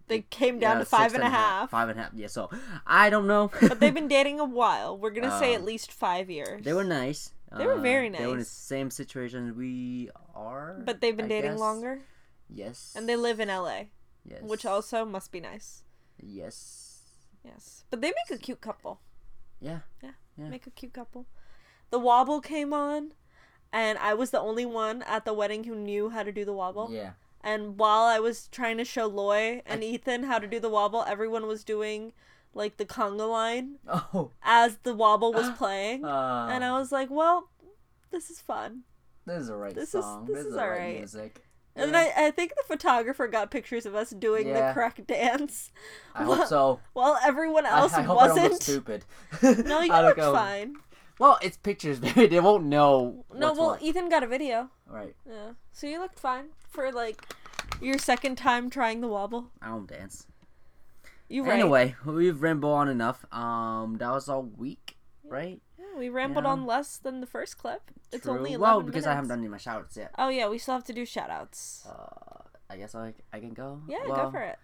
They 0.07 0.21
came 0.29 0.59
down 0.59 0.77
yeah, 0.77 0.79
to 0.79 0.86
five 0.86 1.12
six 1.12 1.13
and 1.15 1.24
a 1.24 1.29
half. 1.29 1.69
Five 1.71 1.89
and 1.89 2.00
a 2.00 2.03
half. 2.03 2.12
Yeah. 2.13 2.27
So 2.27 2.50
I 2.86 3.09
don't 3.09 3.25
know. 3.27 3.50
But 3.62 3.79
they've 3.79 3.93
been 3.93 4.07
dating 4.19 4.39
a 4.39 4.45
while. 4.45 4.98
We're 4.98 5.12
gonna 5.12 5.38
say 5.39 5.53
at 5.55 5.62
Um, 5.62 5.65
least 5.65 5.91
five 5.91 6.29
years. 6.29 6.63
They 6.63 6.74
were 6.74 6.83
nice. 6.83 7.31
They 7.57 7.65
were 7.65 7.79
very 7.79 8.09
nice. 8.09 8.19
They 8.21 8.27
were 8.27 8.33
in 8.33 8.39
the 8.39 8.45
same 8.45 8.91
situation 8.91 9.55
we 9.57 10.09
are. 10.36 10.81
But 10.86 11.01
they've 11.01 11.17
been 11.17 11.25
I 11.25 11.29
dating 11.29 11.51
guess. 11.51 11.59
longer, 11.59 12.01
Yes. 12.50 12.94
and 12.96 13.08
they 13.08 13.15
live 13.15 13.39
in 13.39 13.48
LA, 13.50 13.84
Yes. 14.25 14.41
which 14.41 14.65
also 14.65 15.06
must 15.06 15.32
be 15.32 15.39
nice. 15.39 15.84
Yes. 16.18 17.01
Yes, 17.44 17.86
but 17.89 18.01
they 18.01 18.10
make 18.10 18.38
a 18.38 18.41
cute 18.41 18.60
couple. 18.62 19.00
Yeah. 19.62 19.79
Yeah, 20.03 20.12
Yeah. 20.38 20.50
make 20.50 20.68
a 20.68 20.72
cute 20.72 20.94
couple. 20.94 21.25
The 21.89 22.00
wobble 22.00 22.41
came 22.41 22.74
on, 22.74 23.13
and 23.72 23.98
I 23.98 24.13
was 24.13 24.32
the 24.32 24.39
only 24.39 24.65
one 24.65 25.01
at 25.03 25.25
the 25.25 25.34
wedding 25.34 25.63
who 25.63 25.75
knew 25.75 26.10
how 26.10 26.24
to 26.24 26.32
do 26.32 26.44
the 26.46 26.53
wobble. 26.53 26.89
Yeah. 26.91 27.13
And 27.41 27.77
while 27.79 28.03
I 28.03 28.20
was 28.20 28.48
trying 28.50 28.77
to 28.77 28.86
show 28.86 29.08
Loy 29.08 29.62
and 29.65 29.84
Ethan 29.84 30.24
how 30.24 30.39
to 30.39 30.48
do 30.48 30.60
the 30.60 30.70
wobble, 30.70 31.03
everyone 31.08 31.48
was 31.48 31.63
doing 31.63 32.12
like 32.53 32.75
the 32.77 32.86
conga 32.86 33.29
line 33.29 33.79
Oh. 33.88 34.32
as 34.44 34.77
the 34.84 34.94
wobble 34.94 35.32
was 35.32 35.50
playing. 35.58 36.03
Uh, 36.03 36.50
and 36.51 36.63
I 36.65 36.77
was 36.77 36.91
like, 36.91 37.10
well, 37.10 37.50
this 38.12 38.29
is 38.29 38.41
fun. 38.41 38.84
This 39.25 39.44
is 39.44 39.50
a 39.50 39.56
right 39.56 39.74
this 39.74 39.96
is- 39.96 40.03
song. 40.03 40.25
this 40.25 40.36
This, 40.36 40.46
is 40.48 40.51
is, 40.51 40.56
the 40.56 40.68
right 40.68 40.98
music. 40.98 41.46
And 41.81 41.93
then 41.93 42.12
I, 42.17 42.27
I 42.27 42.31
think 42.31 42.53
the 42.55 42.63
photographer 42.67 43.27
got 43.27 43.51
pictures 43.51 43.86
of 43.86 43.95
us 43.95 44.09
doing 44.12 44.48
the 44.48 44.59
Yeah. 44.59 44.74
correct 44.74 45.05
dance 45.07 45.71
I 46.15 46.24
hope 46.24 46.48
so. 46.48 46.79
while 46.93 47.17
everyone 47.24 47.65
I, 47.65 47.79
else 47.79 47.93
I 47.93 48.01
hope 48.01 48.21
I 48.21 48.27
don't 48.27 48.36
look 48.36 48.43
wasn't. 48.51 48.63
stupid. 48.63 49.05
No, 49.67 49.81
you 49.81 49.91
I 49.93 50.01
looked 50.01 50.19
fine. 50.19 50.75
Well, 51.19 51.38
it's 51.41 51.57
pictures, 51.57 52.00
baby. 52.05 52.27
They 52.27 52.39
won't 52.39 52.65
know. 52.65 53.25
No, 53.33 53.48
what's 53.48 53.59
well, 53.59 53.69
what. 53.71 53.81
Ethan 53.81 54.09
got 54.09 54.24
a 54.24 54.27
video. 54.27 54.69
right. 54.88 55.15
Yeah. 55.27 55.51
So 55.74 55.88
you 55.88 56.00
looked 56.00 56.19
fine 56.19 56.45
for 56.69 56.91
like 56.91 57.21
your 57.81 57.98
second 57.98 58.38
time 58.38 58.69
trying 58.69 59.01
the 59.01 59.07
wobble. 59.07 59.51
I 59.62 59.67
don't 59.67 59.88
dance. 59.88 60.25
You 61.27 61.43
right. 61.43 61.53
Anyway, 61.59 61.95
we've 62.05 62.41
rambled 62.41 62.74
on 62.74 62.89
enough. 62.89 63.25
Um, 63.33 63.98
that 64.00 64.09
was 64.12 64.27
all 64.29 64.43
week, 64.43 64.98
right? 65.24 65.62
We 66.00 66.08
rambled 66.08 66.46
Yeah. 66.46 66.51
on 66.51 66.65
less 66.65 66.96
than 66.98 67.20
the 67.20 67.27
first 67.27 67.58
clip. 67.58 67.91
It's 68.12 68.25
only 68.25 68.53
11 68.53 68.62
well 68.62 68.82
because 68.82 69.06
I 69.06 69.13
haven't 69.13 69.27
done 69.27 69.39
any 69.39 69.48
of 69.48 69.51
my 69.51 69.58
shoutouts 69.58 69.98
yet. 69.98 70.15
Oh 70.18 70.29
yeah, 70.29 70.48
we 70.48 70.58
still 70.58 70.74
have 70.75 70.86
to 70.86 70.94
do 70.94 71.06
shoutouts. 71.06 71.86
Uh, 71.86 72.44
I 72.70 72.77
guess 72.77 72.96
I 72.96 73.13
I 73.34 73.39
can 73.41 73.53
go. 73.53 73.82
yeah, 73.88 73.98
Well, 74.08 74.15
go 74.25 74.32
for 74.32 74.41
it. 74.41 74.58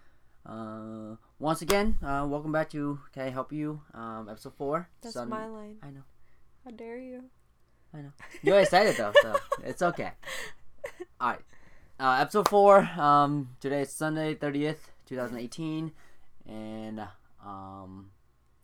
Uh, 0.45 1.15
once 1.39 1.61
again, 1.61 1.97
uh, 2.01 2.25
welcome 2.29 2.51
back 2.53 2.69
to 2.69 2.99
Can 3.11 3.23
I 3.23 3.29
Help 3.31 3.51
You? 3.51 3.81
Um, 3.93 4.29
episode 4.29 4.53
four. 4.55 4.87
That's 5.01 5.13
Sun- 5.15 5.27
my 5.29 5.45
line. 5.47 5.77
I 5.83 5.89
know. 5.89 6.03
How 6.63 6.71
dare 6.71 6.97
you? 6.97 7.25
I 7.93 7.97
know. 8.01 8.11
You're 8.41 8.59
excited 8.59 8.95
though, 8.95 9.11
so 9.21 9.35
it's 9.63 9.81
okay. 9.81 10.11
All 11.19 11.31
right. 11.31 11.41
Uh, 11.99 12.17
episode 12.21 12.47
four. 12.47 12.79
Um, 12.97 13.55
today 13.59 13.81
is 13.81 13.91
Sunday, 13.91 14.35
thirtieth, 14.35 14.91
two 15.05 15.15
thousand 15.17 15.37
eighteen, 15.39 15.91
and 16.47 17.01
um, 17.43 18.11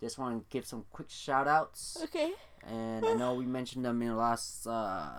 just 0.02 0.18
want 0.18 0.38
to 0.38 0.46
give 0.50 0.66
some 0.66 0.86
quick 0.92 1.10
shout 1.10 1.48
outs. 1.48 1.98
Okay. 2.04 2.32
And 2.68 3.06
I 3.06 3.14
know 3.14 3.34
we 3.34 3.46
mentioned 3.46 3.84
them 3.86 4.02
in 4.02 4.10
the 4.10 4.16
last 4.16 4.68
uh 4.68 5.10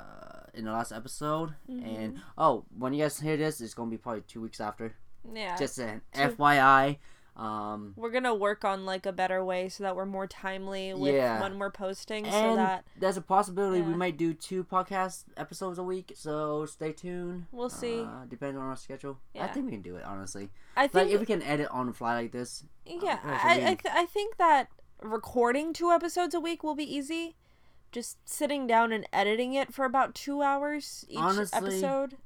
in 0.54 0.64
the 0.64 0.72
last 0.72 0.92
episode. 0.92 1.54
Mm-hmm. 1.68 1.86
And 1.96 2.20
oh, 2.38 2.64
when 2.78 2.92
you 2.94 3.02
guys 3.02 3.18
hear 3.18 3.36
this, 3.36 3.60
it's 3.60 3.74
gonna 3.74 3.90
be 3.90 3.96
probably 3.98 4.22
two 4.22 4.40
weeks 4.40 4.60
after. 4.60 4.94
Yeah. 5.34 5.56
Just 5.56 5.78
an 5.78 6.02
Two- 6.12 6.20
FYI. 6.20 6.98
Um, 7.42 7.94
we're 7.96 8.10
gonna 8.10 8.34
work 8.34 8.64
on 8.64 8.84
like 8.86 9.04
a 9.04 9.12
better 9.12 9.44
way 9.44 9.68
so 9.68 9.82
that 9.84 9.96
we're 9.96 10.06
more 10.06 10.26
timely 10.26 10.94
with 10.94 11.14
Yeah. 11.14 11.40
when 11.40 11.58
we're 11.58 11.70
posting, 11.72 12.24
so 12.24 12.54
that 12.56 12.84
there's 12.98 13.16
a 13.16 13.20
possibility 13.20 13.82
we 13.82 13.94
might 13.94 14.16
do 14.16 14.32
two 14.32 14.62
podcast 14.64 15.24
episodes 15.36 15.78
a 15.78 15.82
week. 15.82 16.12
So 16.14 16.66
stay 16.66 16.92
tuned. 16.92 17.46
We'll 17.50 17.68
see. 17.68 18.02
Uh, 18.02 18.26
depends 18.28 18.56
on 18.58 18.64
our 18.64 18.76
schedule. 18.76 19.18
Yeah. 19.34 19.44
I 19.44 19.48
think 19.48 19.66
we 19.66 19.72
can 19.72 19.82
do 19.82 19.96
it 19.96 20.04
honestly. 20.04 20.50
I 20.76 20.82
Like 20.82 20.92
think 20.92 21.10
if 21.10 21.20
we 21.20 21.26
can 21.26 21.42
edit 21.42 21.68
on 21.70 21.86
the 21.86 21.92
fly 21.92 22.14
like 22.14 22.32
this. 22.32 22.64
yeah, 22.86 23.18
uh, 23.24 23.38
I 23.42 23.52
I, 23.54 23.74
th- 23.74 23.94
I 23.94 24.06
think 24.06 24.36
that 24.36 24.68
recording 25.02 25.72
two 25.72 25.90
episodes 25.90 26.34
a 26.34 26.40
week 26.40 26.62
will 26.62 26.74
be 26.76 26.84
easy. 26.84 27.34
Just 27.90 28.16
sitting 28.26 28.66
down 28.66 28.92
and 28.92 29.06
editing 29.12 29.52
it 29.54 29.74
for 29.74 29.84
about 29.84 30.14
two 30.14 30.42
hours 30.42 31.04
each 31.08 31.18
Honestly, 31.18 31.58
episode 31.58 32.16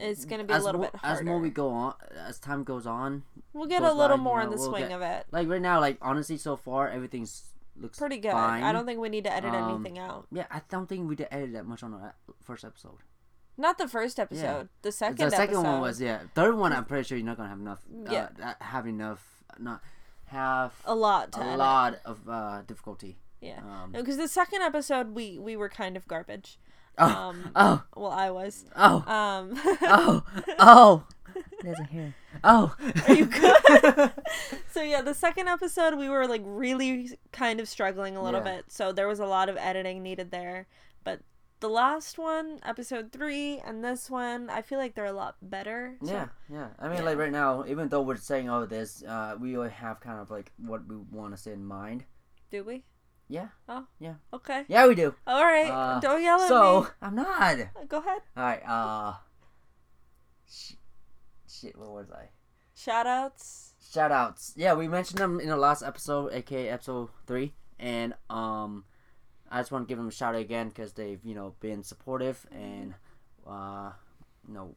is 0.00 0.24
gonna 0.24 0.44
be 0.44 0.52
as 0.54 0.62
a 0.62 0.66
little 0.66 0.80
more, 0.80 0.90
bit 0.90 1.00
harder. 1.00 1.20
as 1.20 1.24
more 1.24 1.38
we 1.38 1.50
go 1.50 1.68
on, 1.70 1.94
as 2.26 2.38
time 2.38 2.64
goes 2.64 2.86
on. 2.86 3.22
we'll 3.52 3.66
get 3.66 3.82
a 3.82 3.92
little 3.92 4.16
by, 4.16 4.20
you 4.22 4.22
more 4.22 4.38
know, 4.38 4.44
in 4.44 4.50
the 4.50 4.56
we'll 4.56 4.70
swing 4.70 4.88
get- 4.88 4.92
of 4.92 5.02
it. 5.02 5.26
Like 5.30 5.48
right 5.48 5.60
now, 5.62 5.80
like 5.80 5.98
honestly, 6.02 6.36
so 6.36 6.56
far 6.56 6.88
everything's 6.88 7.44
looks 7.80 7.98
Pretty 7.98 8.18
good. 8.18 8.32
Fine. 8.32 8.64
I 8.64 8.72
don't 8.72 8.86
think 8.86 8.98
we 9.00 9.08
need 9.08 9.24
to 9.24 9.32
edit 9.32 9.54
Um, 9.54 9.74
anything 9.74 9.98
out. 10.00 10.26
Yeah, 10.32 10.46
I 10.50 10.62
don't 10.68 10.88
think 10.88 11.08
we 11.08 11.14
did 11.14 11.28
edit 11.30 11.52
that 11.52 11.64
much 11.66 11.82
on 11.82 11.92
the 11.92 12.12
first 12.42 12.64
episode. 12.64 12.98
Not 13.56 13.78
the 13.78 13.86
first 13.88 14.18
episode. 14.20 14.68
The 14.82 14.92
second. 14.92 15.18
the 15.18 15.30
second 15.30 15.56
episode. 15.56 15.62
one 15.62 15.80
was 15.80 16.00
yeah. 16.00 16.20
Third 16.34 16.56
one, 16.56 16.72
I'm 16.72 16.84
pretty 16.90 17.04
sure 17.04 17.16
you're 17.18 17.26
not 17.26 17.36
gonna 17.36 17.48
have 17.48 17.60
enough. 17.60 17.80
Yeah. 18.10 18.28
Uh, 18.40 18.46
uh, 18.46 18.54
have 18.60 18.86
enough. 18.86 19.24
Not 19.58 19.82
have 20.26 20.74
a 20.84 20.94
lot. 20.94 21.32
To 21.32 21.40
a 21.40 21.44
edit. 21.44 21.58
lot 21.58 21.98
of 22.04 22.28
uh, 22.28 22.62
difficulty. 22.66 23.18
Yeah. 23.40 23.58
Um, 23.60 23.92
Because 23.92 24.16
the 24.16 24.28
second 24.28 24.62
episode, 24.62 25.14
we 25.14 25.38
we 25.38 25.56
were 25.56 25.68
kind 25.68 25.96
of 25.96 26.06
garbage. 26.08 26.58
Oh, 26.98 27.06
Um, 27.06 27.50
oh, 27.56 27.82
Well, 27.96 28.10
I 28.10 28.30
was. 28.30 28.64
oh, 28.76 28.96
Um. 29.06 29.52
oh, 29.82 30.22
oh. 30.58 31.04
There's 31.62 31.78
a 31.80 31.84
hair. 31.84 32.14
Oh. 32.44 32.74
Are 33.08 33.14
you 33.14 33.26
good? 33.26 34.12
so 34.70 34.82
yeah, 34.82 35.02
the 35.02 35.14
second 35.14 35.48
episode 35.48 35.96
we 35.96 36.08
were 36.08 36.26
like 36.26 36.42
really 36.44 37.10
kind 37.32 37.60
of 37.60 37.68
struggling 37.68 38.16
a 38.16 38.22
little 38.22 38.40
Yeah. 38.44 38.56
bit. 38.56 38.64
So 38.68 38.92
there 38.92 39.08
was 39.08 39.18
a 39.20 39.26
lot 39.26 39.48
of 39.48 39.56
editing 39.56 40.02
needed 40.02 40.30
there. 40.30 40.66
But 41.04 41.20
the 41.60 41.68
last 41.68 42.18
one, 42.18 42.60
episode 42.64 43.10
three, 43.12 43.58
and 43.58 43.82
this 43.84 44.08
one, 44.08 44.48
I 44.50 44.62
feel 44.62 44.78
like 44.78 44.94
they're 44.94 45.06
a 45.06 45.12
lot 45.12 45.36
better. 45.42 45.96
So, 46.04 46.12
Yeah, 46.12 46.28
yeah. 46.48 46.68
I 46.78 46.88
mean, 46.88 46.98
Yeah. 46.98 47.04
like 47.04 47.18
right 47.18 47.32
now, 47.32 47.64
even 47.66 47.88
though 47.88 48.02
we're 48.02 48.16
saying 48.16 48.48
all 48.48 48.62
of 48.62 48.68
this, 48.68 49.02
uh, 49.02 49.36
we 49.40 49.52
have 49.54 49.98
kind 50.00 50.20
of 50.20 50.30
like 50.30 50.52
what 50.58 50.86
we 50.86 50.96
want 50.96 51.34
to 51.34 51.40
say 51.40 51.52
in 51.52 51.64
mind. 51.64 52.04
Do 52.50 52.62
we? 52.64 52.84
Yeah, 53.28 53.48
Oh. 53.68 53.86
Yeah. 53.98 54.14
Okay. 54.32 54.64
yeah, 54.68 54.86
we 54.86 54.94
do. 54.94 55.14
All 55.26 55.42
right. 55.44 55.70
Uh, 55.70 56.00
Don't 56.00 56.22
yell 56.22 56.40
at 56.40 56.48
So 56.48 56.80
me. 56.82 56.86
I'm 57.02 57.14
not. 57.14 57.58
Go 57.88 57.98
ahead. 57.98 58.22
All 58.36 58.42
right. 58.42 58.62
Uh. 58.66 59.14
Sh- 60.50 60.74
shit. 61.48 61.76
What 61.76 61.90
was 61.90 62.10
I? 62.10 62.28
Shout 62.74 63.06
outs. 63.06 63.74
Shout 63.92 64.12
outs. 64.12 64.54
Yeah, 64.56 64.74
we 64.74 64.88
mentioned 64.88 65.18
them 65.18 65.40
in 65.40 65.48
the 65.48 65.56
last 65.56 65.82
episode, 65.82 66.32
aka 66.32 66.68
episode 66.68 67.08
three, 67.26 67.54
and 67.78 68.14
um, 68.30 68.84
I 69.50 69.58
just 69.60 69.72
want 69.72 69.86
to 69.86 69.90
give 69.90 69.98
them 69.98 70.08
a 70.08 70.12
shout 70.12 70.34
out 70.34 70.40
again 70.40 70.68
because 70.68 70.92
they've 70.92 71.20
you 71.24 71.34
know 71.34 71.54
been 71.60 71.82
supportive 71.82 72.46
and 72.50 72.94
uh, 73.46 73.92
you 74.46 74.54
know, 74.54 74.74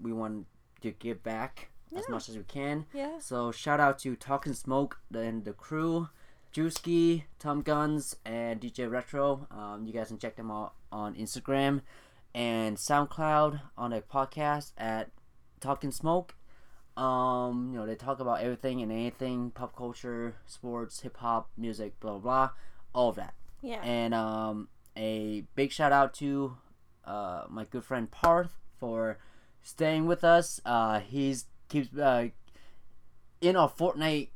we 0.00 0.12
want 0.12 0.46
to 0.80 0.90
give 0.92 1.22
back 1.22 1.70
as 1.94 2.08
much 2.08 2.28
as 2.28 2.36
we 2.36 2.44
can. 2.44 2.86
Yeah. 2.94 3.18
So 3.18 3.52
shout 3.52 3.80
out 3.80 3.98
to 4.00 4.16
Talking 4.16 4.54
Smoke 4.54 4.98
and 5.14 5.44
the 5.44 5.52
crew, 5.52 6.08
Juicy, 6.52 7.24
Tom 7.38 7.62
Guns, 7.62 8.16
and 8.24 8.60
DJ 8.60 8.90
Retro. 8.90 9.46
Um, 9.50 9.86
you 9.86 9.92
guys 9.92 10.08
can 10.08 10.18
check 10.18 10.36
them 10.36 10.50
out 10.50 10.74
on 10.92 11.14
Instagram 11.14 11.80
and 12.34 12.76
SoundCloud 12.76 13.60
on 13.76 13.92
a 13.92 14.02
podcast 14.02 14.72
at 14.76 15.10
Talking 15.60 15.90
Smoke. 15.90 16.34
Um, 16.94 17.70
you 17.72 17.78
know 17.78 17.86
they 17.86 17.94
talk 17.94 18.20
about 18.20 18.42
everything 18.42 18.82
and 18.82 18.92
anything, 18.92 19.50
pop 19.50 19.74
culture, 19.74 20.36
sports, 20.44 21.00
hip 21.00 21.16
hop, 21.16 21.48
music, 21.56 21.98
blah 22.00 22.12
blah 22.12 22.20
blah, 22.20 22.50
all 22.94 23.08
of 23.08 23.16
that. 23.16 23.34
Yeah. 23.62 23.80
And 23.82 24.12
um, 24.12 24.68
a 24.94 25.44
big 25.54 25.72
shout 25.72 25.92
out 25.92 26.12
to 26.14 26.58
uh, 27.06 27.44
my 27.48 27.64
good 27.64 27.84
friend 27.84 28.10
Parth 28.10 28.58
for 28.78 29.18
staying 29.62 30.06
with 30.06 30.22
us. 30.22 30.60
Uh, 30.66 31.00
he's 31.00 31.46
keeps 31.70 31.96
uh, 31.96 32.28
in 33.40 33.56
our 33.56 33.70
Fortnite 33.70 34.28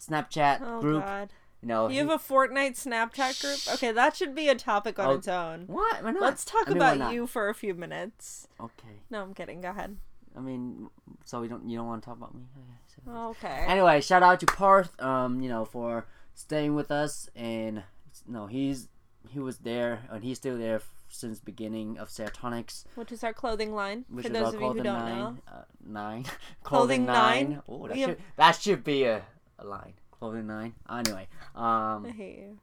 Snapchat 0.00 0.60
Oh 0.62 0.80
group. 0.80 1.02
God. 1.04 1.30
You 1.62 1.68
know, 1.68 1.88
You 1.88 2.00
have 2.06 2.10
a 2.10 2.18
Fortnite 2.22 2.72
Snapchat 2.82 3.40
group? 3.40 3.74
Okay, 3.76 3.90
that 3.90 4.14
should 4.14 4.34
be 4.34 4.48
a 4.48 4.54
topic 4.54 4.98
on 4.98 5.06
Oh, 5.06 5.10
its 5.14 5.26
own. 5.26 5.64
what? 5.66 6.04
Why 6.04 6.10
not? 6.12 6.22
Let's 6.22 6.44
talk 6.44 6.64
I 6.66 6.70
mean, 6.70 6.76
about 6.76 7.12
you 7.12 7.26
for 7.26 7.48
a 7.48 7.54
few 7.54 7.74
minutes. 7.74 8.46
Okay. 8.60 9.00
No, 9.10 9.22
I'm 9.22 9.34
kidding. 9.34 9.62
Go 9.62 9.70
ahead. 9.70 9.96
I 10.36 10.40
mean, 10.40 10.90
so 11.24 11.40
we 11.40 11.48
don't. 11.48 11.68
You 11.68 11.78
don't 11.78 11.86
want 11.86 12.02
to 12.02 12.06
talk 12.06 12.18
about 12.18 12.34
me. 12.34 12.42
Okay, 12.56 13.04
so- 13.06 13.10
Okay. 13.30 13.64
Anyway, 13.66 14.00
shout 14.02 14.22
out 14.22 14.38
to 14.40 14.46
Parth. 14.46 15.00
Um, 15.02 15.40
you 15.40 15.48
know, 15.48 15.64
for 15.64 16.06
staying 16.34 16.74
with 16.74 16.90
us, 16.90 17.30
and 17.34 17.82
no, 18.28 18.46
he's 18.46 18.88
he 19.30 19.38
was 19.40 19.58
there, 19.58 20.02
and 20.10 20.22
he's 20.22 20.36
still 20.36 20.58
there 20.58 20.82
since 21.08 21.40
beginning 21.40 21.96
of 21.98 22.10
Serotonics. 22.10 22.84
Which 22.96 23.10
is 23.12 23.24
our 23.24 23.32
clothing 23.32 23.74
line. 23.74 24.04
which 24.10 24.26
for 24.26 24.32
is 24.32 24.38
those 24.38 24.54
our 24.54 24.54
of 24.56 24.60
you 24.60 24.68
who 24.74 24.82
don't 24.82 24.98
nine, 24.98 25.18
know. 25.18 25.36
Uh, 25.50 25.62
nine. 25.84 26.24
Clothing 26.62 27.06
clothing 27.06 27.06
nine. 27.06 27.50
nine. 27.50 27.62
Oh, 27.66 27.86
that 27.88 27.96
have- 27.96 28.08
should 28.10 28.18
that 28.36 28.52
should 28.56 28.84
be 28.84 29.04
a, 29.04 29.22
a 29.58 29.66
line. 29.66 29.94
Clothing 30.10 30.48
line. 30.48 30.74
Anyway, 30.90 31.28
um, 31.54 32.06
I 32.06 32.12
hate 32.16 32.38
you. 32.38 32.58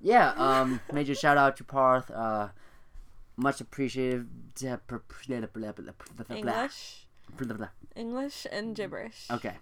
yeah. 0.00 0.32
Um, 0.36 0.80
major 0.92 1.14
shout 1.14 1.36
out 1.36 1.56
to 1.58 1.64
Parth. 1.64 2.10
Uh, 2.10 2.48
much 3.36 3.60
appreciated. 3.60 4.28
English. 6.30 7.06
English 7.96 8.46
and 8.50 8.74
gibberish. 8.76 9.26
Okay. 9.30 9.54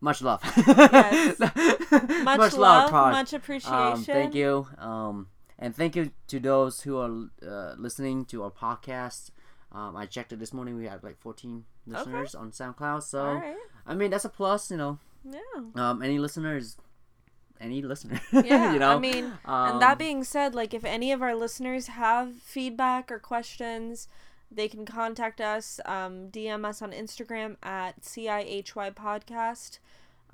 Much 0.00 0.22
love. 0.22 0.40
Yes. 0.56 1.38
much, 1.40 2.38
Much, 2.38 2.56
love, 2.56 2.90
Parth. 2.90 3.12
much 3.12 3.32
appreciation. 3.32 3.76
Um, 3.76 4.04
thank 4.04 4.34
you. 4.34 4.66
Um, 4.78 5.28
and 5.58 5.74
thank 5.74 5.96
you 5.96 6.12
to 6.28 6.38
those 6.38 6.82
who 6.82 6.98
are 6.98 7.10
uh, 7.44 7.74
listening 7.76 8.24
to 8.26 8.44
our 8.44 8.50
podcast. 8.50 9.30
Um, 9.72 9.96
I 9.96 10.06
checked 10.06 10.32
it 10.32 10.38
this 10.38 10.52
morning. 10.54 10.76
We 10.76 10.86
had 10.86 11.02
like 11.02 11.18
14 11.18 11.64
listeners 11.86 12.34
on 12.34 12.52
SoundCloud. 12.52 13.02
So 13.02 13.24
right. 13.24 13.56
I 13.88 13.94
mean 13.94 14.10
that's 14.10 14.24
a 14.24 14.28
plus. 14.28 14.70
You 14.70 14.76
know, 14.76 14.98
Yeah. 15.24 15.40
um, 15.74 16.02
any 16.02 16.18
listeners, 16.18 16.76
any 17.60 17.82
listener. 17.82 18.20
Yeah. 18.32 18.72
you 18.72 18.78
know. 18.78 18.96
I 18.96 18.98
mean, 19.00 19.24
um, 19.44 19.72
and 19.72 19.82
that 19.82 19.98
being 19.98 20.22
said, 20.22 20.54
like 20.54 20.72
if 20.74 20.84
any 20.84 21.10
of 21.10 21.22
our 21.22 21.34
listeners 21.34 21.86
have 21.88 22.34
feedback 22.36 23.10
or 23.10 23.18
questions, 23.18 24.06
they 24.50 24.68
can 24.68 24.84
contact 24.86 25.40
us, 25.40 25.80
um, 25.84 26.28
DM 26.30 26.64
us 26.64 26.80
on 26.82 26.92
Instagram 26.92 27.56
at 27.62 28.02
CIHY 28.02 28.92
Podcast. 28.94 29.78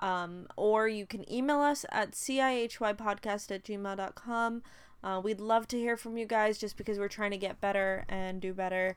Um, 0.01 0.49
or 0.57 0.89
you 0.89 1.07
can 1.07 1.25
email 1.33 1.61
us 1.61 1.87
at 1.93 2.13
CIHYpodcast 2.13 3.51
at 3.53 3.65
gmail.com. 3.65 4.63
Uh, 5.05 5.21
we'd 5.23 5.41
love 5.41 5.69
to 5.69 5.79
hear 5.79 5.97
from 5.97 6.17
you 6.17 6.27
guys 6.27 6.59
just 6.59 6.77
because 6.77 6.99
we're 6.99 7.09
trying 7.09 7.31
to 7.31 7.37
get 7.37 7.61
better 7.61 8.05
and 8.09 8.41
do 8.41 8.53
better. 8.53 8.97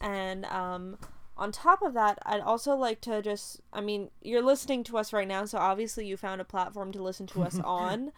And 0.00 0.44
um, 0.46 0.96
on 1.38 1.52
top 1.52 1.82
of 1.82 1.94
that, 1.94 2.18
I'd 2.26 2.40
also 2.40 2.74
like 2.74 3.00
to 3.02 3.22
just, 3.22 3.60
I 3.72 3.80
mean, 3.80 4.10
you're 4.22 4.42
listening 4.42 4.82
to 4.84 4.98
us 4.98 5.12
right 5.12 5.28
now, 5.28 5.44
so 5.44 5.58
obviously 5.58 6.04
you 6.06 6.16
found 6.16 6.40
a 6.40 6.44
platform 6.44 6.92
to 6.92 7.02
listen 7.02 7.26
to 7.28 7.42
us 7.42 7.58
on. 7.64 8.12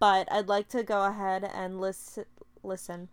But 0.00 0.30
I'd 0.32 0.48
like 0.48 0.68
to 0.70 0.82
go 0.82 1.04
ahead 1.04 1.44
and 1.44 1.80
listen, 1.80 2.24
listen, 2.62 3.08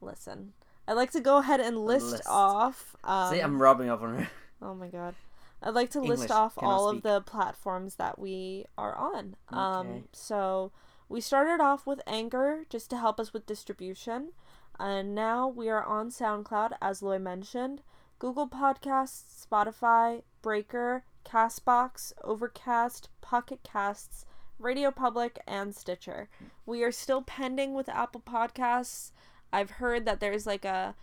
listen. 0.00 0.52
I'd 0.88 0.94
like 0.94 1.10
to 1.12 1.20
go 1.20 1.38
ahead 1.38 1.60
and 1.60 1.78
list, 1.84 2.12
List. 2.12 2.22
off. 2.28 2.96
Um, 3.04 3.32
See, 3.34 3.40
I'm 3.40 3.60
rubbing 3.60 3.90
off 3.90 4.02
on 4.02 4.18
her. 4.18 4.30
Oh 4.62 4.74
my 4.74 4.88
god. 4.88 5.14
I'd 5.62 5.74
like 5.74 5.90
to 5.90 6.00
list 6.00 6.30
off 6.30 6.54
all 6.58 6.90
speak. 6.90 6.98
of 6.98 7.02
the 7.02 7.20
platforms 7.22 7.96
that 7.96 8.18
we 8.18 8.66
are 8.78 8.94
on. 8.94 9.36
Um 9.48 9.86
Okay. 9.88 10.02
so 10.12 10.70
we 11.08 11.20
started 11.20 11.62
off 11.62 11.86
with 11.86 12.00
Anchor 12.06 12.64
just 12.68 12.88
to 12.90 12.98
help 12.98 13.18
us 13.18 13.32
with 13.32 13.46
distribution. 13.46 14.32
And 14.78 15.14
now 15.14 15.48
we 15.48 15.68
are 15.68 15.82
on 15.82 16.10
SoundCloud 16.10 16.72
as 16.82 17.02
Loy 17.02 17.18
mentioned, 17.18 17.82
Google 18.18 18.48
Podcasts, 18.48 19.46
Spotify, 19.46 20.22
Breaker, 20.42 21.04
Castbox, 21.24 22.12
Overcast, 22.22 23.08
Pocket 23.20 23.60
Casts, 23.62 24.24
Radio 24.58 24.90
Public, 24.90 25.38
and 25.46 25.74
Stitcher. 25.74 26.28
We 26.64 26.82
are 26.82 26.92
still 26.92 27.22
pending 27.22 27.74
with 27.74 27.88
Apple 27.88 28.22
Podcasts. 28.26 29.12
I've 29.52 29.72
heard 29.72 30.04
that 30.06 30.20
there's 30.20 30.46
like 30.46 30.64
a 30.64 30.94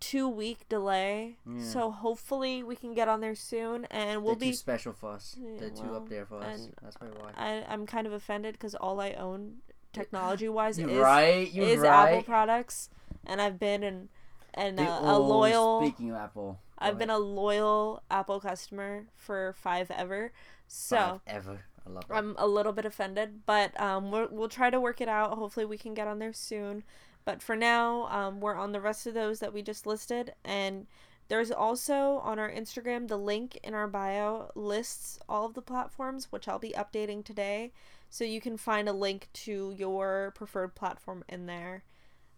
two 0.00 0.28
week 0.28 0.68
delay. 0.68 1.36
Yeah. 1.46 1.62
So 1.62 1.90
hopefully 1.90 2.62
we 2.62 2.76
can 2.76 2.92
get 2.92 3.08
on 3.08 3.20
there 3.20 3.34
soon 3.36 3.84
and 3.86 4.22
we'll 4.22 4.34
They're 4.34 4.50
be 4.50 4.52
special 4.52 4.92
for 4.92 5.12
us. 5.12 5.36
They're 5.58 5.70
too 5.70 5.94
up 5.94 6.08
there 6.08 6.26
for 6.26 6.42
us. 6.42 6.60
and 6.64 6.74
That's 6.82 6.96
probably 6.96 7.18
why. 7.20 7.30
I, 7.36 7.64
I'm 7.68 7.86
kind 7.86 8.06
of 8.06 8.12
offended 8.12 8.54
because 8.54 8.74
all 8.74 9.00
I 9.00 9.12
own 9.12 9.58
technology 9.92 10.48
wise 10.48 10.78
is 10.78 10.86
right? 10.86 11.54
Is 11.54 11.80
right? 11.80 12.08
Apple 12.08 12.22
products, 12.22 12.90
and 13.26 13.40
I've 13.40 13.58
been 13.60 13.82
an 13.82 14.08
and 14.54 14.78
uh, 14.78 15.00
a 15.02 15.18
loyal. 15.18 15.80
Speaking 15.82 16.10
of 16.10 16.16
Apple, 16.16 16.60
I've 16.78 16.98
been 16.98 17.10
a 17.10 17.18
loyal 17.18 18.02
Apple 18.10 18.40
customer 18.40 19.06
for 19.16 19.54
five 19.58 19.90
ever, 19.90 20.32
so 20.66 21.20
ever. 21.26 21.64
I 21.86 21.90
love 21.90 22.04
that. 22.08 22.14
I'm 22.14 22.34
a 22.38 22.46
little 22.46 22.72
bit 22.72 22.84
offended. 22.84 23.40
But 23.46 23.78
um, 23.80 24.10
we'll 24.10 24.28
we'll 24.30 24.48
try 24.48 24.70
to 24.70 24.80
work 24.80 25.00
it 25.00 25.08
out. 25.08 25.36
Hopefully, 25.36 25.66
we 25.66 25.78
can 25.78 25.94
get 25.94 26.08
on 26.08 26.18
there 26.18 26.32
soon. 26.32 26.84
But 27.24 27.42
for 27.42 27.54
now, 27.54 28.08
um, 28.08 28.40
we're 28.40 28.56
on 28.56 28.72
the 28.72 28.80
rest 28.80 29.06
of 29.06 29.14
those 29.14 29.38
that 29.40 29.52
we 29.52 29.62
just 29.62 29.86
listed, 29.86 30.34
and 30.44 30.86
there's 31.28 31.52
also 31.52 32.20
on 32.24 32.38
our 32.38 32.50
Instagram 32.50 33.08
the 33.08 33.16
link 33.16 33.58
in 33.62 33.74
our 33.74 33.86
bio 33.86 34.50
lists 34.54 35.20
all 35.28 35.46
of 35.46 35.54
the 35.54 35.62
platforms, 35.62 36.30
which 36.30 36.48
I'll 36.48 36.58
be 36.58 36.74
updating 36.76 37.24
today, 37.24 37.72
so 38.10 38.24
you 38.24 38.40
can 38.40 38.56
find 38.56 38.88
a 38.88 38.92
link 38.92 39.28
to 39.34 39.72
your 39.78 40.32
preferred 40.34 40.74
platform 40.74 41.24
in 41.28 41.46
there. 41.46 41.84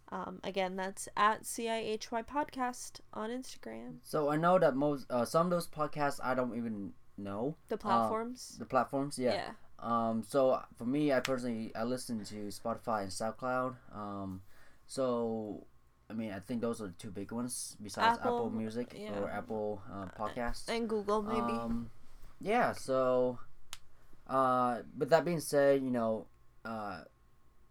Um, 0.09 0.39
again, 0.43 0.75
that's 0.75 1.09
at 1.17 1.43
CIHY 1.43 2.23
Podcast 2.25 2.99
on 3.13 3.29
Instagram. 3.29 3.97
So 4.03 4.29
I 4.29 4.37
know 4.37 4.59
that 4.59 4.75
most 4.75 5.05
uh, 5.09 5.25
some 5.25 5.47
of 5.47 5.51
those 5.51 5.67
podcasts 5.67 6.19
I 6.23 6.35
don't 6.35 6.55
even 6.55 6.93
know 7.17 7.55
The 7.69 7.77
platforms. 7.77 8.55
the 8.59 8.65
platforms. 8.65 9.17
Yeah. 9.17 9.33
yeah. 9.33 9.49
Um. 9.79 10.23
So 10.27 10.61
for 10.77 10.85
me, 10.85 11.11
I 11.11 11.19
personally 11.19 11.71
I 11.75 11.83
listen 11.83 12.23
to 12.25 12.35
Spotify 12.35 13.03
and 13.03 13.11
SoundCloud. 13.11 13.75
Um. 13.93 14.41
So 14.87 15.65
I 16.09 16.13
mean, 16.13 16.31
I 16.31 16.39
think 16.39 16.61
those 16.61 16.81
are 16.81 16.87
the 16.87 16.93
two 16.93 17.09
big 17.09 17.31
ones 17.31 17.75
besides 17.81 18.19
Apple, 18.19 18.37
Apple, 18.37 18.49
Music 18.51 18.95
yeah. 18.95 19.17
or 19.19 19.29
Apple 19.29 19.81
uh, 19.91 20.05
Podcasts. 20.17 20.69
And 20.69 20.87
Google 20.87 21.23
maybe. 21.23 21.39
Um, 21.39 21.89
yeah. 22.39 22.73
So, 22.73 23.39
uh, 24.27 24.79
but 24.95 25.09
that 25.09 25.25
being 25.25 25.39
said, 25.39 25.81
you 25.81 25.89
know, 25.89 26.27
uh, 26.63 27.01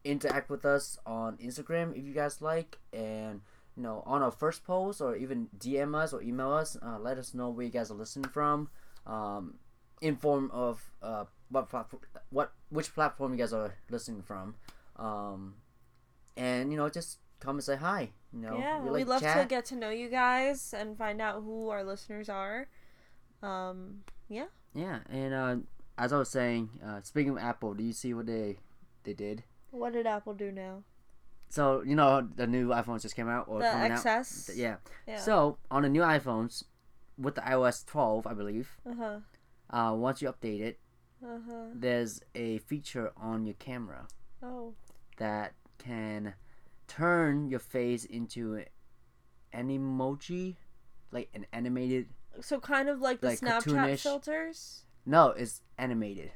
interact 0.05 0.51
with 0.51 0.65
us 0.65 0.99
on 1.07 1.37
Instagram 1.39 1.97
if 1.97 2.05
you 2.05 2.13
guys 2.13 2.41
like, 2.41 2.79
and 2.93 3.41
you 3.77 3.83
know, 3.83 4.03
on 4.07 4.23
our 4.23 4.31
first 4.31 4.65
post 4.65 5.01
or 5.01 5.17
even 5.17 5.49
DM 5.59 5.95
us 5.95 6.13
or 6.13 6.23
email 6.23 6.53
us. 6.53 6.77
Uh, 6.81 6.99
let 6.99 7.19
us 7.19 7.35
know 7.35 7.51
where 7.51 7.67
you 7.67 7.73
guys 7.73 7.91
are 7.91 7.95
listening 7.95 8.31
from. 8.31 8.69
Um, 9.07 9.55
in 10.01 10.17
form 10.17 10.51
of 10.53 10.93
uh, 11.03 11.25
what 11.49 11.69
platform, 11.69 12.03
what 12.31 12.53
which 12.69 12.95
platform 12.95 13.33
you 13.33 13.39
guys 13.39 13.53
are 13.53 13.75
listening 13.91 14.23
from. 14.23 14.55
Um, 14.97 15.55
and 16.37 16.71
you 16.71 16.77
know, 16.77 16.89
just 16.89 17.19
come 17.41 17.57
and 17.57 17.65
say 17.65 17.77
hi. 17.77 18.11
You 18.33 18.41
know, 18.41 18.59
yeah, 18.59 18.79
we 18.81 18.91
we'd 18.91 19.07
like 19.07 19.23
love 19.23 19.41
to 19.41 19.47
get 19.49 19.65
to 19.67 19.77
know 19.77 19.91
you 19.91 20.09
guys 20.09 20.75
and 20.77 20.99
find 20.99 21.21
out 21.21 21.43
who 21.43 21.69
our 21.69 21.85
listeners 21.85 22.29
are. 22.29 22.69
Um, 23.43 24.01
yeah. 24.29 24.47
Yeah, 24.75 24.99
and 25.09 25.35
uh, 25.35 25.57
as 25.97 26.13
I 26.13 26.19
was 26.19 26.29
saying, 26.29 26.71
uh, 26.85 27.01
speaking 27.03 27.33
of 27.33 27.39
Apple, 27.39 27.75
do 27.75 27.85
you 27.85 27.93
see 27.93 28.13
what 28.13 28.27
they 28.27 28.59
they 29.05 29.15
did? 29.15 29.45
What 29.75 29.93
did 29.93 30.07
Apple 30.07 30.35
do 30.35 30.51
now? 30.53 30.83
So 31.49 31.83
you 31.83 31.95
know 31.95 32.27
the 32.37 32.47
new 32.47 32.69
iPhones 32.69 33.03
just 33.03 33.15
came 33.17 33.29
out 33.29 33.47
or 33.49 33.61
The 33.61 33.71
coming 33.71 33.93
XS. 33.93 34.51
out. 34.51 34.57
Yeah. 34.57 34.77
Yeah. 35.07 35.19
So 35.19 35.59
on 35.71 35.83
the 35.83 35.89
new 35.89 36.01
iPhones, 36.03 36.65
with 37.19 37.35
the 37.37 37.43
iOS 37.43 37.85
12, 37.87 38.27
I 38.27 38.35
believe, 38.35 38.71
uh 38.89 38.95
huh. 38.99 39.19
uh, 39.71 39.95
once 39.95 40.23
you 40.23 40.29
update 40.33 40.61
it, 40.61 40.79
Uh 41.25 41.39
huh. 41.49 41.65
there's 41.75 42.21
a 42.35 42.59
feature 42.59 43.13
on 43.17 43.45
your 43.47 43.55
camera 43.55 44.07
Oh. 44.43 44.75
that 45.19 45.55
can 45.79 46.35
turn 46.89 47.49
your 47.49 47.61
face 47.61 48.05
into 48.05 48.65
an 49.53 49.69
emoji, 49.69 50.57
like 51.13 51.29
an 51.35 51.47
animated. 51.53 52.09
So 52.41 52.59
kind 52.59 52.89
of 52.89 53.01
like 53.01 53.21
the 53.21 53.29
Like 53.29 53.41
Snapchat 53.41 53.63
cartoonish. 53.65 54.01
filters. 54.03 54.83
No, 55.07 55.29
it's 55.29 55.63
animated. 55.79 56.33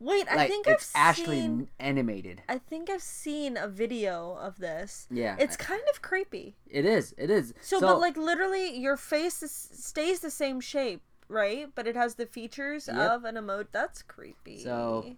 Wait, 0.00 0.26
I 0.30 0.48
think 0.48 0.66
it's 0.66 0.90
I've 0.94 1.00
actually 1.10 1.40
seen. 1.40 1.68
animated. 1.78 2.42
I 2.48 2.56
think 2.56 2.88
I've 2.88 3.02
seen 3.02 3.56
a 3.58 3.68
video 3.68 4.32
of 4.40 4.58
this. 4.58 5.06
Yeah, 5.10 5.36
It's 5.38 5.56
kind 5.58 5.82
of 5.92 6.00
creepy. 6.00 6.56
it 6.66 6.86
is. 6.86 7.14
It 7.18 7.30
is. 7.30 7.52
So, 7.60 7.80
but 7.80 8.00
like 8.00 8.16
literally, 8.16 8.76
your 8.78 8.96
face 8.96 9.42
is, 9.42 9.50
stays 9.52 10.20
the 10.20 10.30
same 10.30 10.58
shape, 10.60 11.02
right? 11.28 11.68
But 11.74 11.86
it 11.86 11.96
has 11.96 12.14
the 12.14 12.24
features 12.26 12.88
Yep. 12.88 12.96
of 12.96 13.24
an 13.24 13.34
emoji. 13.34 13.66
That's 13.72 14.00
creepy. 14.02 14.62
So, 14.64 15.04
like 15.06 15.16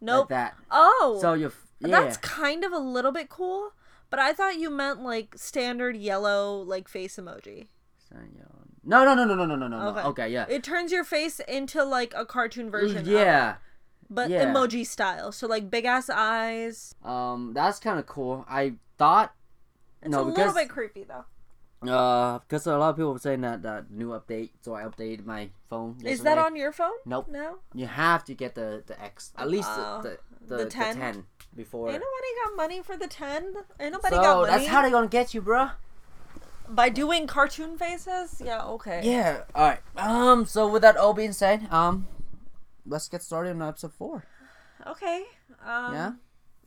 nope. 0.00 0.28
that. 0.28 0.56
oh, 0.70 1.18
So 1.20 1.32
you're 1.34 1.52
yeah. 1.80 1.88
that's 1.88 2.16
kind 2.18 2.62
of 2.64 2.72
a 2.72 2.78
little 2.78 3.12
bit 3.12 3.28
cool. 3.28 3.72
But 4.08 4.20
I 4.20 4.32
thought 4.32 4.56
you 4.60 4.70
meant 4.70 5.02
like 5.02 5.34
standard 5.36 5.96
yellow 5.96 6.60
like 6.60 6.86
face 6.86 7.16
emoji. 7.16 7.66
No, 8.88 9.04
no, 9.04 9.14
no, 9.16 9.24
no, 9.24 9.34
no, 9.34 9.44
no, 9.44 9.56
no, 9.56 9.66
no. 9.66 9.88
Okay. 9.88 10.00
Okay, 10.02 10.28
yeah. 10.28 10.46
It 10.48 10.62
turns 10.62 10.92
your 10.92 11.02
face 11.02 11.40
into 11.40 11.82
like 11.82 12.14
a 12.16 12.24
cartoon 12.24 12.70
version. 12.70 12.98
of 12.98 13.08
it, 13.08 13.10
yeah. 13.10 13.56
But 14.10 14.30
yeah. 14.30 14.44
emoji 14.46 14.86
style. 14.86 15.32
So 15.32 15.46
like 15.46 15.70
big 15.70 15.84
ass 15.84 16.08
eyes. 16.10 16.94
Um, 17.04 17.52
that's 17.54 17.78
kind 17.78 17.98
of 17.98 18.06
cool. 18.06 18.44
I 18.48 18.74
thought. 18.98 19.34
It's 20.02 20.10
no, 20.10 20.22
a 20.22 20.24
because 20.26 20.38
little 20.38 20.54
bit 20.54 20.68
creepy 20.68 21.04
though. 21.04 21.24
uh, 21.90 22.38
because 22.40 22.66
a 22.66 22.76
lot 22.76 22.90
of 22.90 22.96
people 22.96 23.12
were 23.12 23.18
saying 23.18 23.40
that 23.42 23.62
that 23.62 23.90
new 23.90 24.08
update, 24.10 24.50
so 24.60 24.74
I 24.74 24.82
updated 24.84 25.24
my 25.24 25.50
phone. 25.68 25.96
Is 26.04 26.22
that 26.22 26.38
on 26.38 26.56
your 26.56 26.72
phone? 26.72 26.92
Nope. 27.04 27.28
No. 27.30 27.58
You 27.74 27.86
have 27.86 28.24
to 28.26 28.34
get 28.34 28.54
the 28.54 28.82
the 28.86 29.00
X, 29.02 29.32
at 29.36 29.48
least 29.50 29.68
Oh, 29.72 30.00
the, 30.02 30.18
the, 30.40 30.46
the, 30.46 30.56
the 30.58 30.64
the 30.64 30.70
10? 30.70 30.96
10. 30.96 31.24
before. 31.54 31.88
Ain't 31.90 32.00
nobody 32.00 32.28
got 32.44 32.56
money 32.56 32.82
for 32.82 32.96
the 32.96 33.06
ten. 33.08 33.54
Ain't 33.80 33.92
nobody 33.92 34.14
so 34.16 34.22
got 34.22 34.36
money 34.40 34.50
that's 34.52 34.66
how 34.66 34.82
they're 34.82 34.90
gonna 34.90 35.08
get 35.08 35.32
you, 35.34 35.42
bruh. 35.42 35.72
by 36.68 36.88
doing 36.88 37.26
cartoon 37.26 37.76
faces. 37.78 38.42
Yeah. 38.44 38.64
Okay. 38.64 39.00
Yeah. 39.04 39.42
All 39.54 39.68
right. 39.68 39.80
Um. 39.96 40.44
So 40.46 40.68
with 40.68 40.82
that 40.82 40.96
all 40.96 41.14
being 41.14 41.32
said, 41.32 41.66
um, 41.72 42.06
let's 42.86 43.08
get 43.08 43.22
started 43.22 43.50
on 43.50 43.62
episode 43.62 43.92
four. 43.92 44.24
Okay. 44.86 45.24
Um, 45.64 45.92
Yeah? 45.92 46.12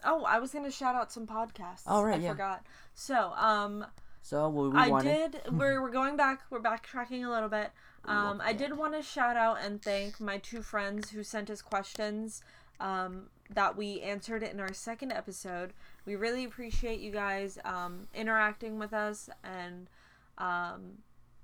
Oh, 0.04 0.24
I 0.24 0.40
was 0.40 0.52
gonna 0.52 0.72
shout 0.72 0.96
out 0.96 1.12
some 1.12 1.28
podcasts. 1.28 1.84
Oh, 1.86 2.02
right, 2.04 2.20
I 2.20 2.24
yeah. 2.24 2.32
forgot. 2.32 2.66
So, 2.94 3.34
um, 3.36 3.86
So 4.22 4.48
we 4.50 4.78
I 4.78 4.90
rewinding. 4.90 5.32
did. 5.32 5.42
We're 5.52 5.82
we're 5.82 5.92
going 5.92 6.16
back. 6.16 6.42
We're 6.50 6.62
backtracking 6.62 7.26
a 7.26 7.30
little 7.30 7.50
bit. 7.50 7.72
Um, 8.06 8.42
I 8.44 8.54
did 8.54 8.76
want 8.78 8.94
to 8.94 9.04
shout 9.04 9.36
out 9.36 9.58
and 9.64 9.82
thank 9.82 10.20
my 10.22 10.38
two 10.38 10.62
friends 10.62 11.12
who 11.12 11.22
sent 11.24 11.50
us 11.50 11.62
questions. 11.62 12.42
Um, 12.80 13.30
that 13.50 13.76
we 13.76 14.00
answered 14.02 14.42
in 14.44 14.60
our 14.60 14.72
second 14.74 15.12
episode. 15.12 15.74
We 16.06 16.16
really 16.16 16.46
appreciate 16.46 17.00
you 17.00 17.12
guys 17.12 17.58
um, 17.66 18.08
interacting 18.14 18.80
with 18.80 18.94
us, 18.94 19.30
and 19.44 19.90
um, 20.38 21.00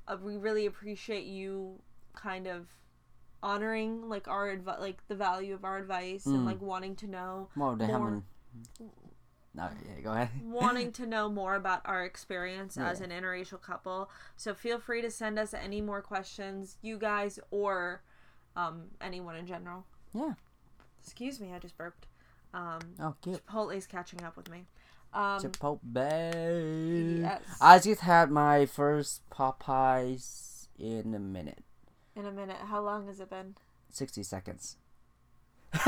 uh, 0.07 0.15
we 0.21 0.37
really 0.37 0.65
appreciate 0.65 1.25
you 1.25 1.79
kind 2.13 2.47
of 2.47 2.67
honoring 3.43 4.09
like 4.09 4.27
our 4.27 4.55
advi- 4.55 4.79
like 4.79 5.05
the 5.07 5.15
value 5.15 5.53
of 5.53 5.63
our 5.63 5.77
advice 5.77 6.25
and 6.25 6.39
Mm. 6.39 6.45
like 6.45 6.61
wanting 6.61 6.95
to 6.97 7.07
know 7.07 7.49
Well, 7.55 7.75
they 7.75 7.87
more- 7.87 7.99
haven't. 7.99 8.23
No, 9.53 9.69
yeah, 9.87 10.01
go 10.01 10.11
ahead. 10.11 10.29
wanting 10.43 10.91
to 10.93 11.05
know 11.05 11.29
more 11.29 11.55
about 11.55 11.81
our 11.85 12.03
experience 12.03 12.77
as 12.77 12.99
Yeah. 12.99 13.05
an 13.05 13.11
interracial 13.11 13.61
couple. 13.61 14.09
So 14.35 14.53
feel 14.53 14.79
free 14.79 15.01
to 15.01 15.09
send 15.09 15.39
us 15.39 15.53
any 15.53 15.79
more 15.79 16.01
questions, 16.01 16.77
you 16.81 16.97
guys 16.97 17.39
or 17.51 18.01
um, 18.57 18.87
anyone 18.99 19.35
in 19.37 19.45
general. 19.47 19.85
Yeah. 20.13 20.33
Excuse 21.01 21.39
me, 21.39 21.53
I 21.53 21.59
just 21.59 21.77
burped. 21.77 22.07
Um, 22.53 22.79
Oh, 22.99 23.15
cute. 23.21 23.45
Chipotle's 23.45 23.85
catching 23.87 24.23
up 24.23 24.35
with 24.37 24.49
me. 24.49 24.65
Um, 25.13 25.39
Chipotle. 25.41 25.79
yes. 27.21 27.41
I 27.61 27.79
just 27.79 28.01
had 28.01 28.31
my 28.31 28.65
first 28.65 29.21
Popeyes 29.29 30.67
in 30.77 31.13
a 31.13 31.19
minute. 31.19 31.63
In 32.15 32.25
a 32.25 32.31
minute. 32.31 32.57
How 32.67 32.81
long 32.81 33.07
has 33.07 33.19
it 33.19 33.29
been? 33.29 33.55
60 33.89 34.23
seconds. 34.23 34.77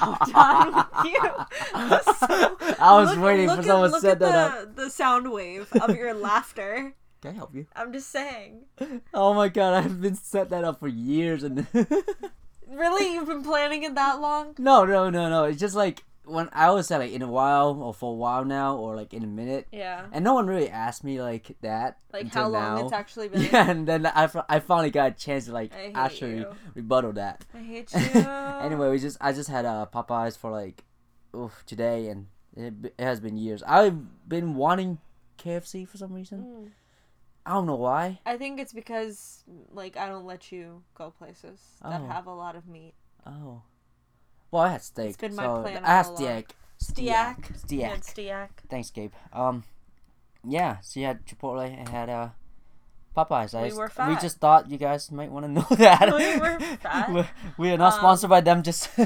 So 0.00 0.16
done 0.32 0.74
with 0.74 1.12
you. 1.12 1.20
So- 1.22 2.56
I 2.80 2.96
was 3.00 3.10
look- 3.14 3.24
waiting 3.24 3.46
look 3.46 3.58
for 3.58 3.62
someone 3.62 3.92
to 3.92 4.00
set 4.00 4.10
at 4.12 4.18
that 4.20 4.34
up. 4.34 4.76
the, 4.76 4.82
The 4.84 4.90
sound 4.90 5.30
wave 5.32 5.72
of 5.80 5.94
your 5.96 6.12
laughter. 6.28 6.94
Can 7.22 7.30
I 7.30 7.34
help 7.34 7.54
you? 7.54 7.66
I'm 7.76 7.92
just 7.92 8.10
saying. 8.10 8.62
Oh 9.14 9.34
my 9.34 9.48
god, 9.48 9.74
I've 9.84 10.00
been 10.00 10.14
set 10.14 10.50
that 10.50 10.64
up 10.64 10.80
for 10.80 10.88
years 10.88 11.42
and 11.42 11.66
Really, 12.68 13.14
you've 13.14 13.28
been 13.28 13.42
planning 13.44 13.82
it 13.84 13.94
that 13.94 14.20
long? 14.20 14.54
No, 14.58 14.84
no, 14.84 15.08
no, 15.10 15.28
no. 15.30 15.44
It's 15.44 15.60
just 15.60 15.74
like 15.76 16.02
when 16.28 16.48
I 16.52 16.66
always 16.66 16.86
say 16.86 16.98
like 16.98 17.12
in 17.12 17.22
a 17.22 17.28
while 17.28 17.80
or 17.82 17.92
for 17.94 18.12
a 18.12 18.16
while 18.16 18.44
now 18.44 18.76
or 18.76 18.94
like 18.96 19.12
in 19.14 19.24
a 19.24 19.26
minute. 19.26 19.66
Yeah. 19.72 20.06
And 20.12 20.24
no 20.24 20.34
one 20.34 20.46
really 20.46 20.68
asked 20.70 21.02
me 21.04 21.20
like 21.22 21.56
that. 21.62 21.98
Like 22.12 22.32
how 22.32 22.48
long 22.48 22.76
now. 22.78 22.84
it's 22.84 22.92
actually 22.92 23.28
been. 23.32 23.42
Yeah, 23.42 23.70
and 23.70 23.86
then 23.88 24.06
I, 24.06 24.28
I 24.48 24.60
finally 24.60 24.90
got 24.90 25.12
a 25.12 25.14
chance 25.14 25.46
to 25.46 25.52
like 25.52 25.72
actually 25.94 26.38
you. 26.38 26.46
rebuttal 26.74 27.12
that. 27.14 27.44
I 27.54 27.58
hate 27.58 27.92
you. 28.14 28.20
anyway, 28.20 28.90
we 28.90 28.98
just 28.98 29.16
I 29.20 29.32
just 29.32 29.48
had 29.48 29.64
uh, 29.64 29.86
Popeyes 29.92 30.36
for 30.38 30.50
like, 30.50 30.84
oof, 31.34 31.62
today, 31.66 32.08
and 32.08 32.26
it, 32.56 32.92
it 32.98 33.02
has 33.04 33.20
been 33.20 33.36
years. 33.36 33.62
I've 33.64 34.28
been 34.28 34.54
wanting 34.54 34.98
KFC 35.38 35.86
for 35.88 35.96
some 35.98 36.12
reason. 36.12 36.38
Mm. 36.42 36.70
I 37.46 37.52
don't 37.52 37.66
know 37.66 37.76
why. 37.76 38.20
I 38.26 38.36
think 38.36 38.60
it's 38.60 38.74
because 38.74 39.42
like 39.72 39.96
I 39.96 40.06
don't 40.08 40.26
let 40.26 40.52
you 40.52 40.82
go 40.94 41.10
places 41.10 41.58
that 41.82 42.02
Oh. 42.02 42.06
have 42.08 42.26
a 42.26 42.34
lot 42.34 42.56
of 42.56 42.66
meat. 42.68 42.92
Oh. 43.26 43.62
Well, 44.50 44.62
I 44.62 44.68
had 44.72 44.82
steak. 44.82 45.08
It's 45.10 45.16
been 45.18 45.34
my 45.34 45.44
so 45.44 45.62
plan 45.62 45.84
I 45.84 45.88
had 45.88 46.02
steak. 46.06 46.48
Steak. 46.78 47.04
steak. 47.04 47.06
Stiak. 47.08 47.36
Stiak. 47.66 47.78
Yeah, 47.80 47.96
Stiak. 47.96 48.48
Thanks, 48.70 48.90
Gabe. 48.90 49.12
Um, 49.32 49.64
yeah. 50.44 50.78
So 50.80 51.00
you 51.00 51.06
had 51.06 51.26
Chipotle 51.26 51.66
and 51.66 51.88
had 51.88 52.08
uh, 52.08 52.28
Popeyes. 53.16 53.54
I 53.54 53.62
We 53.62 53.68
just- 53.68 53.78
were 53.78 53.90
We 54.08 54.14
just 54.16 54.38
thought 54.38 54.70
you 54.70 54.78
guys 54.78 55.10
might 55.10 55.30
want 55.30 55.44
to 55.46 55.50
know 55.52 55.66
that. 55.76 56.14
We 56.14 56.38
were 56.38 56.58
fat. 56.80 57.10
we 57.12 57.24
we 57.58 57.70
are 57.72 57.76
not 57.76 57.94
Um, 57.94 57.98
sponsored 57.98 58.30
by 58.30 58.40
them. 58.40 58.62
Just 58.62 58.88
I 58.98 59.02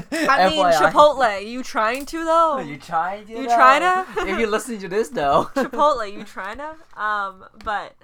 mean 0.49 0.63
FYI. 0.63 0.91
Chipotle. 0.91 1.45
You 1.47 1.63
trying 1.63 2.05
to 2.05 2.23
though? 2.23 2.59
You 2.59 2.77
trying 2.77 3.25
to? 3.25 3.31
You 3.33 3.47
though? 3.47 4.05
to? 4.15 4.27
if 4.29 4.39
you're 4.39 4.49
listening 4.49 4.79
to 4.81 4.87
this, 4.87 5.09
though. 5.09 5.49
Chipotle, 5.55 6.11
you 6.13 6.23
trying 6.23 6.57
to? 6.59 6.75
Um, 7.01 7.43
but 7.65 7.95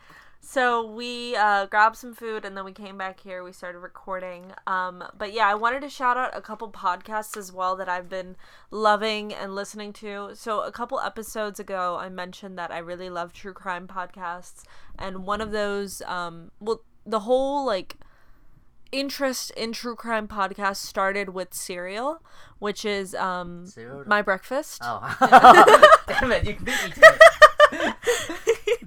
so 0.49 0.83
we 0.83 1.35
uh, 1.35 1.67
grabbed 1.67 1.95
some 1.95 2.15
food 2.15 2.43
and 2.43 2.57
then 2.57 2.65
we 2.65 2.71
came 2.71 2.97
back 2.97 3.19
here. 3.19 3.43
We 3.43 3.53
started 3.53 3.77
recording. 3.77 4.51
Um, 4.65 5.03
but 5.15 5.31
yeah, 5.31 5.47
I 5.47 5.53
wanted 5.53 5.81
to 5.81 5.89
shout 5.89 6.17
out 6.17 6.35
a 6.35 6.41
couple 6.41 6.71
podcasts 6.71 7.37
as 7.37 7.53
well 7.53 7.75
that 7.75 7.87
I've 7.87 8.09
been 8.09 8.35
loving 8.71 9.31
and 9.31 9.53
listening 9.53 9.93
to. 9.93 10.31
So 10.33 10.61
a 10.61 10.71
couple 10.71 10.99
episodes 11.01 11.59
ago, 11.59 11.99
I 12.01 12.09
mentioned 12.09 12.57
that 12.57 12.71
I 12.71 12.79
really 12.79 13.11
love 13.11 13.31
true 13.31 13.53
crime 13.53 13.85
podcasts, 13.85 14.63
and 14.97 15.23
one 15.23 15.39
of 15.39 15.51
those, 15.51 16.01
um, 16.07 16.49
well, 16.59 16.81
the 17.05 17.19
whole 17.19 17.63
like 17.63 17.97
interest 18.91 19.51
in 19.51 19.71
true 19.71 19.95
crime 19.95 20.27
podcasts 20.27 20.77
started 20.77 21.29
with 21.29 21.53
Serial, 21.53 22.23
which 22.57 22.85
is 22.85 23.13
um 23.13 23.67
Serial? 23.67 24.03
my 24.07 24.23
breakfast. 24.23 24.81
Oh. 24.83 25.15
Damn 26.07 26.31
it! 26.31 26.47
You 26.47 26.55
beat 26.55 26.65
me 26.65 26.89
to 26.89 27.19
it. 27.71 27.95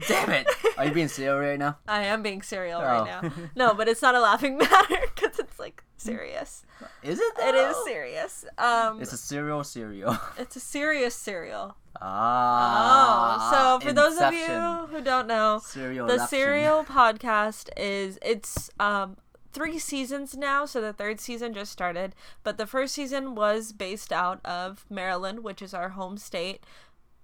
Damn 0.09 0.31
it! 0.31 0.47
Are 0.83 0.87
you 0.89 0.93
being 0.95 1.09
serial 1.09 1.39
right 1.39 1.59
now? 1.59 1.79
I 1.87 2.05
am 2.05 2.23
being 2.23 2.43
serial 2.43 2.81
Oh. 2.81 2.85
right 2.85 3.23
now. 3.23 3.33
No, 3.55 3.73
but 3.75 3.89
it's 3.89 4.03
not 4.03 4.15
a 4.15 4.21
laughing 4.21 4.57
matter 4.59 4.97
because 5.15 5.39
it's 5.39 5.59
like 5.59 5.85
serious. 5.97 6.65
Is 7.03 7.19
it? 7.21 7.33
It 7.39 7.55
is 7.55 7.77
serious. 7.85 8.45
Um, 8.59 9.01
It's 9.01 9.13
a 9.13 9.17
serial 9.17 9.63
cereal. 9.65 10.19
it's 10.39 10.57
a 10.57 10.61
serious 10.61 11.15
cereal. 11.15 11.77
Ah. 12.01 13.51
oh, 13.53 13.79
so 13.81 13.87
for 13.87 13.93
those 13.93 14.19
of 14.19 14.33
you 14.33 14.87
who 14.91 15.01
don't 15.03 15.27
know, 15.29 15.61
Serial 15.65 16.07
the 16.09 16.27
serial 16.27 16.85
podcast 16.85 17.69
is 17.77 18.19
it's 18.23 18.71
um 18.81 19.17
three 19.53 19.79
seasons 19.79 20.35
now, 20.37 20.65
so 20.65 20.81
the 20.81 20.93
third 20.95 21.21
season 21.21 21.53
just 21.55 21.71
started. 21.71 22.15
But 22.43 22.57
the 22.59 22.67
first 22.67 22.95
season 22.95 23.35
was 23.35 23.73
based 23.73 24.13
out 24.13 24.41
of 24.45 24.85
Maryland, 24.91 25.45
which 25.45 25.61
is 25.63 25.75
our 25.75 25.91
home 25.91 26.17
state, 26.17 26.65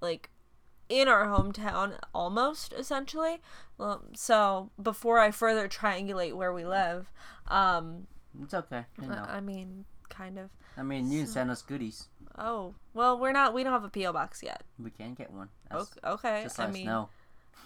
like 0.00 0.28
in 0.88 1.08
our 1.08 1.26
hometown 1.26 1.98
almost 2.14 2.72
essentially. 2.72 3.40
Um, 3.78 4.00
so 4.14 4.70
before 4.82 5.18
I 5.18 5.30
further 5.30 5.68
triangulate 5.68 6.34
where 6.34 6.52
we 6.52 6.64
live, 6.64 7.12
um, 7.46 8.06
It's 8.42 8.54
okay. 8.54 8.84
I 9.02 9.06
know. 9.06 9.24
I 9.28 9.40
mean, 9.40 9.84
kind 10.08 10.38
of. 10.38 10.50
I 10.76 10.82
mean, 10.82 11.10
you 11.10 11.20
can 11.24 11.26
send 11.28 11.50
us 11.50 11.62
goodies. 11.62 12.08
Oh 12.36 12.74
well, 12.94 13.18
we're 13.18 13.32
not. 13.32 13.52
We 13.52 13.64
don't 13.64 13.72
have 13.72 13.84
a 13.84 13.88
PO 13.88 14.12
box 14.12 14.42
yet. 14.42 14.62
We 14.82 14.90
can 14.90 15.14
get 15.14 15.32
one. 15.32 15.48
That's- 15.70 15.90
Okay. 16.04 16.08
okay. 16.28 16.42
Just 16.44 16.60
I 16.60 16.66
us 16.66 16.74
mean, 16.74 16.86
know. 16.86 17.08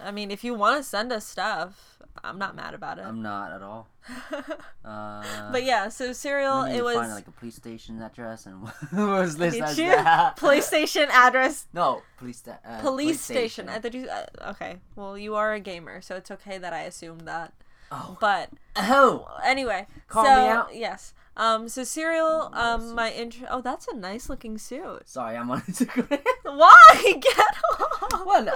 I 0.00 0.10
mean, 0.10 0.30
if 0.30 0.42
you 0.44 0.54
want 0.54 0.76
to 0.78 0.82
send 0.82 1.12
us 1.12 1.26
stuff, 1.26 1.98
I'm 2.24 2.38
not 2.38 2.54
mad 2.56 2.74
about 2.74 2.98
it. 2.98 3.02
I'm 3.04 3.22
not 3.22 3.52
at 3.52 3.62
all. 3.62 3.88
Uh, 4.84 5.52
but 5.52 5.62
yeah, 5.62 5.88
so 5.88 6.12
serial. 6.12 6.62
we 6.64 6.70
need 6.70 6.74
It 6.74 6.78
to 6.78 6.84
was 6.84 6.96
find 6.96 7.12
like 7.14 7.28
a 7.28 7.30
police 7.30 7.54
station 7.54 8.02
address 8.02 8.46
and 8.46 8.62
what 8.90 8.92
was 8.92 9.36
this 9.36 9.54
Did 9.54 9.62
as 9.62 9.78
you? 9.78 9.86
that? 9.90 10.36
PlayStation 10.36 11.06
address. 11.08 11.68
No, 11.72 12.02
police. 12.18 12.38
Sta- 12.38 12.58
uh, 12.66 12.80
Police 12.80 13.20
station. 13.20 13.68
I 13.68 13.78
thought 13.78 13.94
you. 13.94 14.08
Uh, 14.08 14.26
okay. 14.50 14.78
Well, 14.96 15.16
you 15.16 15.36
are 15.36 15.52
a 15.54 15.60
gamer, 15.60 16.00
so 16.02 16.16
it's 16.16 16.32
okay 16.32 16.58
that 16.58 16.72
I 16.72 16.80
assumed 16.82 17.22
that. 17.28 17.52
Oh. 17.92 18.16
But 18.20 18.50
Oh. 18.74 19.28
anyway, 19.44 19.86
Call 20.08 20.24
so 20.24 20.30
me 20.42 20.48
out. 20.48 20.74
yes. 20.74 21.14
Um. 21.36 21.68
So 21.68 21.84
serial. 21.84 22.50
Oh, 22.52 22.74
Um. 22.74 22.94
My 22.94 23.10
intro. 23.10 23.46
Oh, 23.50 23.60
that's 23.60 23.88
a 23.88 23.96
nice 23.96 24.28
looking 24.28 24.58
suit. 24.58 25.08
Sorry, 25.08 25.36
I'm 25.36 25.50
on 25.50 25.60
Instagram. 25.68 26.20
Why? 26.44 27.14
Get 27.20 27.38
off. 27.80 28.24
what? 28.24 28.48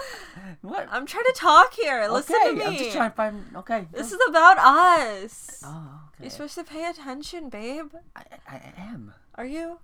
What? 0.62 0.88
I'm 0.90 1.06
trying 1.06 1.24
to 1.24 1.34
talk 1.36 1.74
here. 1.74 2.06
Listen 2.10 2.36
to 2.44 2.52
me. 2.54 2.62
I'm 2.64 2.76
just 2.76 2.92
trying 2.92 3.10
to 3.10 3.16
find. 3.16 3.44
Okay. 3.56 3.86
This 3.92 4.12
is 4.12 4.18
about 4.28 4.58
us. 4.58 5.62
Oh, 5.64 6.00
okay. 6.08 6.24
You're 6.24 6.30
supposed 6.30 6.54
to 6.56 6.64
pay 6.64 6.88
attention, 6.88 7.48
babe. 7.48 7.92
I, 8.14 8.22
I, 8.48 8.60
am. 8.78 9.14
Are 9.36 9.46
you? 9.46 9.78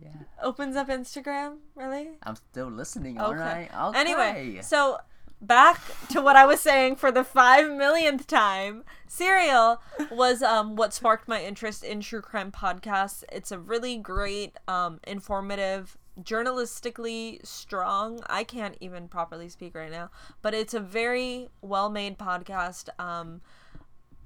Yeah. 0.00 0.10
Opens 0.42 0.76
up 0.76 0.88
Instagram, 0.88 1.58
really? 1.74 2.08
I'm 2.22 2.36
still 2.36 2.68
listening. 2.68 3.20
Okay. 3.20 3.26
Alright. 3.26 3.70
Okay. 3.74 3.98
Anyway, 3.98 4.58
so 4.62 4.98
back 5.40 5.80
to 6.10 6.20
what 6.20 6.36
I 6.36 6.46
was 6.46 6.60
saying 6.60 6.96
for 6.96 7.10
the 7.12 7.24
five 7.24 7.70
millionth 7.70 8.26
time. 8.26 8.84
Serial 9.08 9.80
was 10.10 10.42
um, 10.42 10.76
what 10.76 10.92
sparked 10.92 11.28
my 11.28 11.42
interest 11.42 11.84
in 11.84 12.00
true 12.00 12.20
crime 12.20 12.50
podcasts. 12.50 13.22
It's 13.30 13.52
a 13.52 13.58
really 13.58 13.96
great, 13.98 14.56
um, 14.66 15.00
informative, 15.06 15.96
journalistically 16.20 17.44
strong. 17.46 18.20
I 18.26 18.44
can't 18.44 18.76
even 18.80 19.08
properly 19.08 19.48
speak 19.48 19.74
right 19.74 19.90
now, 19.90 20.10
but 20.42 20.54
it's 20.54 20.74
a 20.74 20.80
very 20.80 21.48
well 21.60 21.90
made 21.90 22.18
podcast. 22.18 22.88
Um, 22.98 23.40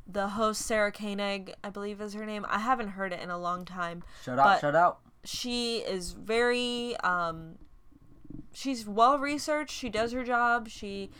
the 0.06 0.28
host 0.28 0.62
Sarah 0.62 0.92
Koenig, 0.92 1.54
I 1.62 1.70
believe 1.70 2.00
is 2.00 2.14
her 2.14 2.26
name. 2.26 2.44
I 2.48 2.58
haven't 2.60 2.88
heard 2.88 3.12
it 3.12 3.20
in 3.20 3.30
a 3.30 3.38
long 3.38 3.64
time 3.64 4.02
shut 4.24 4.38
up. 4.38 4.44
but- 4.44 4.60
Shut 4.60 4.74
up. 4.74 5.02
she 5.24 5.78
is 5.78 6.12
very 6.12 6.96
um 7.04 7.56
she's 8.52 8.86
well 8.86 9.18
researched 9.18 9.74
she 9.74 9.88
does 9.88 10.12
her 10.12 10.24
job 10.24 10.68
she 10.68 11.10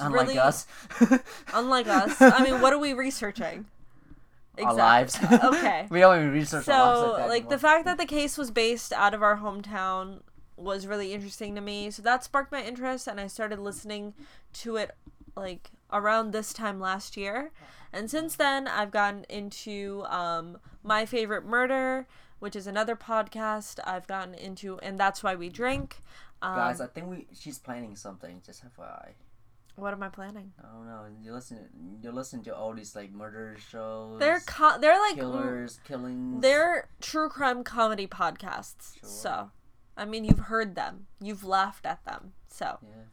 Unlike 0.00 0.26
really 0.28 0.38
us. 0.38 0.66
unlike 1.54 1.88
us. 1.88 2.20
I 2.20 2.42
mean 2.42 2.60
what 2.60 2.72
are 2.72 2.78
we 2.78 2.92
researching? 2.92 3.66
Our 4.62 4.74
lives. 4.74 5.16
okay. 5.22 5.86
We 5.90 6.00
don't 6.00 6.18
even 6.18 6.32
research 6.32 6.68
our 6.68 6.86
lives 6.86 7.00
so 7.00 7.10
like 7.12 7.18
that 7.18 7.28
like 7.28 7.48
the 7.48 7.58
fact 7.58 7.84
that 7.84 7.96
the 7.96 8.06
case 8.06 8.36
was 8.36 8.50
based 8.50 8.92
out 8.92 9.14
of 9.14 9.22
our 9.22 9.36
hometown 9.38 10.20
was 10.56 10.88
really 10.88 11.12
interesting 11.12 11.54
to 11.54 11.60
me. 11.60 11.92
So 11.92 12.02
that 12.02 12.24
sparked 12.24 12.50
my 12.50 12.62
interest 12.62 13.06
and 13.06 13.20
i 13.20 13.28
started 13.28 13.60
listening 13.60 14.14
to 14.54 14.76
it 14.76 14.96
like 15.36 15.70
around 15.92 16.32
this 16.32 16.52
time 16.52 16.80
last 16.80 17.16
year. 17.16 17.52
And 17.92 18.10
since 18.10 18.34
then 18.34 18.66
i've 18.66 18.90
gotten 18.90 19.24
into 19.28 20.04
um 20.08 20.58
my 20.82 21.06
favorite 21.06 21.44
murder 21.44 22.06
which 22.40 22.54
is 22.54 22.66
another 22.66 22.94
podcast. 22.94 23.80
I've 23.84 24.06
gotten 24.06 24.34
into 24.34 24.78
and 24.80 24.98
that's 24.98 25.22
why 25.22 25.34
we 25.34 25.48
drink 25.48 26.02
um, 26.42 26.54
Guys, 26.56 26.80
I 26.80 26.86
think 26.86 27.08
we 27.08 27.26
she's 27.32 27.58
planning 27.58 27.96
something. 27.96 28.40
Just 28.44 28.62
FYI. 28.64 29.10
what 29.76 29.92
am 29.92 30.02
i 30.02 30.08
planning 30.08 30.52
I 30.58 30.66
don't 30.72 30.86
know. 30.86 31.04
You 31.22 31.32
listen. 31.32 31.58
You 32.02 32.10
listen 32.12 32.42
to 32.44 32.54
all 32.56 32.72
these 32.74 32.94
like 32.96 33.12
murder 33.12 33.56
shows. 33.70 34.18
they're 34.18 34.40
co- 34.46 34.78
they're 34.80 34.98
like 35.00 35.16
killers, 35.16 35.80
killings. 35.84 36.42
They're 36.42 36.88
true 37.00 37.28
crime 37.28 37.62
comedy 37.64 38.06
podcasts. 38.06 38.98
Sure. 39.00 39.08
So, 39.08 39.50
I 39.96 40.04
mean, 40.04 40.24
you've 40.24 40.46
heard 40.52 40.74
them, 40.74 41.06
you've 41.20 41.44
laughed 41.44 41.86
at 41.86 42.04
them. 42.04 42.32
So, 42.48 42.78
Yeah. 42.82 43.04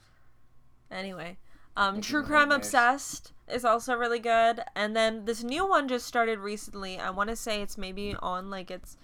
anyway, 0.98 1.38
um, 1.78 2.02
True 2.02 2.24
Crime 2.24 2.50
nightmares. 2.50 2.68
Obsessed 2.68 3.34
is 3.48 3.66
also 3.66 3.96
really 3.96 4.20
good. 4.20 4.62
And 4.76 4.96
then 4.96 5.26
this 5.26 5.44
new 5.44 5.68
one 5.68 5.88
just 5.88 6.06
started 6.08 6.40
recently. 6.40 6.98
I 7.00 7.10
want 7.10 7.30
to 7.30 7.36
say 7.36 7.62
it's 7.62 7.78
maybe 7.78 8.16
on 8.20 8.50
like 8.50 8.72
its 8.72 8.98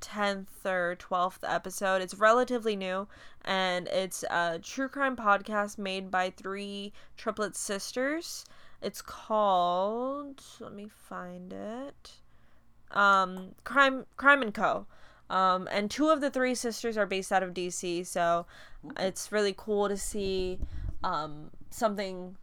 10th 0.00 0.64
or 0.64 0.96
12th 0.98 1.38
episode. 1.42 2.02
It's 2.02 2.14
relatively 2.14 2.76
new. 2.76 3.06
And 3.44 3.88
it's 3.88 4.22
a 4.30 4.58
true 4.62 4.88
crime 4.88 5.16
podcast 5.16 5.78
made 5.78 6.10
by 6.10 6.30
three 6.30 6.92
triplet 7.16 7.56
sisters. 7.56 8.44
It's 8.82 9.02
called, 9.02 10.42
let 10.60 10.72
me 10.72 10.88
find 10.88 11.52
it. 11.52 12.12
Um, 12.90 13.54
Crime, 13.64 14.06
Crime 14.16 14.42
and 14.42 14.52
Co. 14.54 14.86
Um, 15.28 15.68
and 15.70 15.90
two 15.90 16.08
of 16.08 16.20
the 16.20 16.30
three 16.30 16.54
sisters 16.56 16.96
are 16.98 17.06
based 17.06 17.30
out 17.30 17.42
of 17.44 17.54
DC, 17.54 18.04
so 18.04 18.46
it's 18.98 19.30
really 19.30 19.54
cool 19.56 19.88
to 19.88 19.96
see 19.96 20.58
um, 21.04 21.50
something 21.70 22.36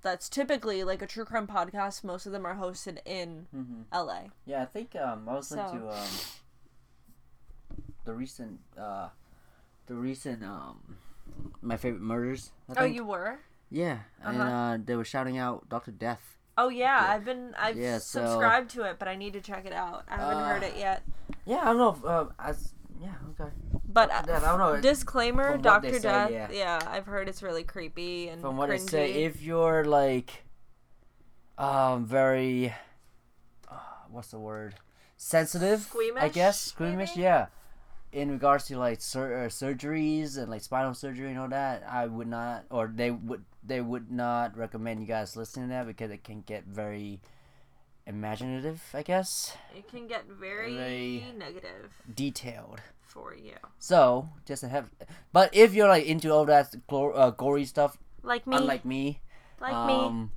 that's 0.00 0.28
typically 0.30 0.84
like 0.84 1.02
a 1.02 1.06
true 1.06 1.26
crime 1.26 1.46
podcast. 1.46 2.04
Most 2.04 2.24
of 2.24 2.32
them 2.32 2.46
are 2.46 2.54
hosted 2.56 2.98
in 3.04 3.46
hmm 3.52 3.82
LA. 3.92 4.28
Yeah, 4.46 4.62
I 4.62 4.66
think 4.66 4.96
um 4.96 5.28
I 5.28 5.34
was 5.34 5.48
So- 5.48 5.58
um 5.60 6.08
the 8.08 8.14
recent 8.14 8.58
uh 8.80 9.08
the 9.86 9.94
recent 9.94 10.42
um 10.42 10.96
my 11.60 11.76
favorite 11.76 12.00
murders. 12.00 12.52
I 12.74 12.82
Oh, 12.82 12.84
you 12.86 13.04
were? 13.04 13.38
Yeah, 13.70 13.98
and 14.24 14.40
Uh-huh. 14.40 14.50
uh, 14.50 14.78
they 14.82 14.96
were 14.96 15.04
shouting 15.04 15.36
out 15.36 15.68
Doctor 15.68 15.90
Death. 15.92 16.38
Oh 16.56 16.70
yeah, 16.70 17.04
Yeah. 17.04 17.12
I've 17.12 17.24
been 17.26 17.54
I've 17.58 17.76
Yeah, 17.76 17.98
so- 17.98 18.24
subscribed 18.24 18.70
to 18.70 18.84
it, 18.84 18.98
but 18.98 19.08
I 19.08 19.14
need 19.14 19.34
to 19.34 19.42
check 19.42 19.66
it 19.66 19.74
out. 19.74 20.04
I 20.08 20.16
haven't 20.16 20.44
heard 20.44 20.62
Uh, 20.64 20.66
it 20.72 20.76
yet. 20.78 21.02
Yeah, 21.44 21.58
I 21.60 21.64
don't 21.66 21.76
know. 21.76 21.90
If, 21.90 22.04
uh, 22.04 22.26
as 22.38 22.72
yeah, 22.98 23.14
okay. 23.32 23.52
But 23.84 24.10
uh, 24.10 24.22
Death, 24.22 24.42
I 24.44 24.56
don't 24.56 24.58
know. 24.58 24.80
disclaimer, 24.80 25.52
From 25.52 25.62
what 25.62 25.82
they 25.82 25.90
Doctor 25.90 26.00
say, 26.00 26.32
Death. 26.32 26.50
yeah. 26.52 26.78
I've 26.88 27.06
heard 27.06 27.28
it's 27.28 27.42
really 27.42 27.62
creepy 27.62 28.28
and 28.30 28.40
From 28.40 28.56
what 28.56 28.70
cringy. 28.70 28.88
I 28.88 28.96
say, 28.96 29.12
if 29.24 29.42
you're 29.42 29.84
like, 29.84 30.44
um, 31.58 32.06
very, 32.06 32.74
uh, 33.70 33.76
what's 34.10 34.28
the 34.28 34.38
word? 34.40 34.76
Sensitive. 35.18 35.82
squeamish, 35.82 36.22
I 36.22 36.28
guess 36.28 36.58
squeamish. 36.60 37.10
maybe? 37.10 37.22
Yeah. 37.22 37.46
In 38.12 38.30
regards 38.30 38.64
to 38.66 38.78
like 38.78 39.00
sur- 39.00 39.44
uh, 39.44 39.48
surgeries 39.48 40.38
and 40.38 40.50
like 40.50 40.62
spinal 40.62 40.94
surgery 40.94 41.28
and 41.30 41.38
all 41.38 41.48
that, 41.48 41.82
I 41.88 42.06
would 42.06 42.26
not, 42.28 42.64
or 42.70 42.90
they 42.94 43.10
would 43.10 43.44
they 43.62 43.80
would 43.80 44.10
not 44.10 44.56
recommend 44.56 45.00
you 45.00 45.06
guys 45.06 45.36
listening 45.36 45.66
to 45.68 45.70
that 45.74 45.86
because 45.86 46.10
it 46.10 46.24
can 46.24 46.40
get 46.42 46.64
very 46.64 47.20
imaginative, 48.06 48.82
I 48.94 49.02
guess, 49.02 49.56
It 49.76 49.88
can 49.88 50.06
get 50.06 50.24
very, 50.26 50.74
Very- 50.74 51.24
negative 51.36 51.92
detailed. 52.14 52.80
for 53.02 53.34
you. 53.34 53.56
So 53.78 54.28
just 54.46 54.60
to 54.62 54.68
have, 54.68 54.88
but 55.32 55.54
if 55.54 55.74
you're 55.74 55.88
like 55.88 56.04
into 56.06 56.32
all 56.32 56.44
that 56.46 56.74
glor- 56.88 57.12
uh, 57.16 57.30
gory 57.30 57.64
stuff, 57.64 57.98
Like 58.22 58.46
me. 58.46 58.56
unlike 58.56 58.84
me, 58.84 59.20
like 59.60 59.86
me. 59.86 59.94
um, 59.94 60.30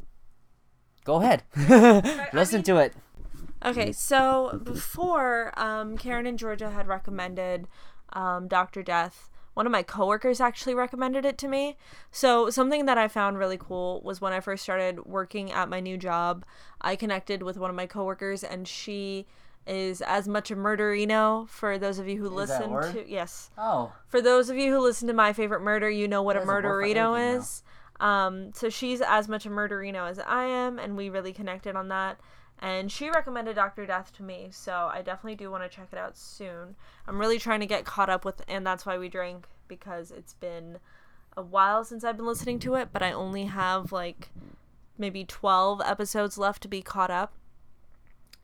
go 1.04 1.22
ahead, 1.22 1.44
listen 2.34 2.58
mean- 2.60 2.64
to 2.66 2.78
it. 2.78 2.94
Okay, 3.64 3.92
so 3.92 4.60
before 4.64 5.54
um, 5.60 5.98
Karen 5.98 6.26
and 6.26 6.40
Georgia 6.40 6.70
had 6.72 6.88
recommended 6.88 7.68
um, 8.14 8.48
Dr. 8.48 8.82
Death, 8.82 9.30
one 9.54 9.66
of 9.66 9.72
my 9.72 9.84
coworkers 9.84 10.40
actually 10.40 10.74
recommended 10.74 11.26
it 11.26 11.38
to 11.40 11.48
me. 11.48 11.78
So, 12.12 12.50
something 12.50 12.86
that 12.86 12.98
I 12.98 13.08
found 13.08 13.38
really 13.38 13.58
cool 13.58 14.02
was 14.04 14.22
when 14.22 14.34
I 14.34 14.40
first 14.40 14.64
started 14.64 15.06
working 15.06 15.52
at 15.52 15.70
my 15.70 15.80
new 15.80 15.98
job, 15.98 16.46
I 16.80 16.96
connected 16.96 17.44
with 17.44 17.58
one 17.58 17.70
of 17.70 17.76
my 17.76 17.86
coworkers, 17.86 18.44
and 18.44 18.68
she 18.68 19.28
is 19.68 20.02
as 20.02 20.28
much 20.28 20.50
a 20.50 20.56
murderino 20.56 21.48
for 21.48 21.78
those 21.78 22.00
of 22.00 22.08
you 22.08 22.18
who 22.18 22.40
Is 22.40 22.50
that 22.50 22.68
listen 22.72 22.94
to 22.94 23.10
yes. 23.10 23.52
Oh, 23.58 23.94
for 24.08 24.22
those 24.22 24.50
of 24.50 24.58
you 24.58 24.74
who 24.74 24.80
listen 24.80 25.08
to 25.08 25.14
my 25.14 25.34
favorite 25.34 25.62
murder 25.62 25.88
you 25.90 26.08
know 26.08 26.24
what 26.24 26.36
a 26.36 26.42
a 26.42 26.46
murderino 26.46 27.38
is. 27.38 27.62
Um 28.00 28.52
so 28.56 28.70
she's 28.70 29.02
as 29.02 29.28
much 29.28 29.46
a 29.46 29.50
murderino 29.50 30.10
as 30.10 30.18
i 30.18 30.46
am 30.46 30.80
and 30.80 30.98
we 30.98 31.10
really 31.10 31.32
connected 31.32 31.76
on 31.76 31.90
that 31.90 32.20
and 32.62 32.92
she 32.92 33.10
recommended 33.10 33.56
dr 33.56 33.86
death 33.86 34.12
to 34.16 34.24
me 34.24 34.48
so 34.52 34.90
i 34.94 35.02
definitely 35.02 35.36
do 35.36 35.50
want 35.50 35.64
to 35.64 35.70
check 35.70 35.88
it 35.92 35.98
out 35.98 36.18
soon 36.18 36.76
i'm 37.08 37.20
really 37.20 37.40
trying 37.40 37.60
to 37.60 37.66
get 37.66 37.86
caught 37.86 38.10
up 38.10 38.24
with 38.24 38.42
and 38.48 38.66
that's 38.66 38.86
why 38.86 38.98
we 38.98 39.10
drink 39.10 39.48
because 39.68 40.12
it's 40.12 40.34
been 40.36 40.78
a 41.36 41.42
while 41.42 41.84
since 41.84 42.04
i've 42.04 42.18
been 42.18 42.26
listening 42.26 42.60
to 42.60 42.76
it 42.76 42.90
but 42.94 43.02
i 43.02 43.12
only 43.12 43.46
have 43.46 43.92
like 43.92 44.30
maybe 44.98 45.24
12 45.24 45.82
episodes 45.86 46.38
left 46.38 46.62
to 46.62 46.68
be 46.68 46.82
caught 46.82 47.10
up 47.10 47.34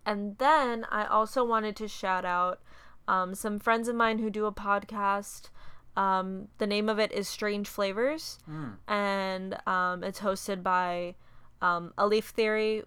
and 0.07 0.37
then 0.37 0.85
I 0.89 1.05
also 1.05 1.43
wanted 1.43 1.75
to 1.75 1.87
shout 1.89 2.23
out 2.23 2.61
um, 3.09 3.35
some 3.35 3.59
friends 3.59 3.89
of 3.89 3.95
mine 3.95 4.19
who 4.19 4.29
do 4.29 4.45
a 4.45 4.53
podcast. 4.53 5.49
Um, 5.97 6.47
the 6.59 6.65
name 6.65 6.87
of 6.87 6.97
it 6.97 7.11
is 7.11 7.27
Strange 7.27 7.67
Flavors, 7.67 8.39
and 8.87 9.57
um, 9.67 10.05
it's 10.05 10.21
hosted 10.21 10.63
by 10.63 11.15
um, 11.61 11.93
A 11.97 12.07
Leaf 12.07 12.27
Theory. 12.29 12.83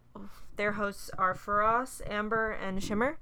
Their 0.61 0.73
hosts 0.73 1.11
are 1.17 1.35
Faraz, 1.35 2.03
Amber, 2.07 2.51
and 2.51 2.85
Shimmer. 2.85 3.17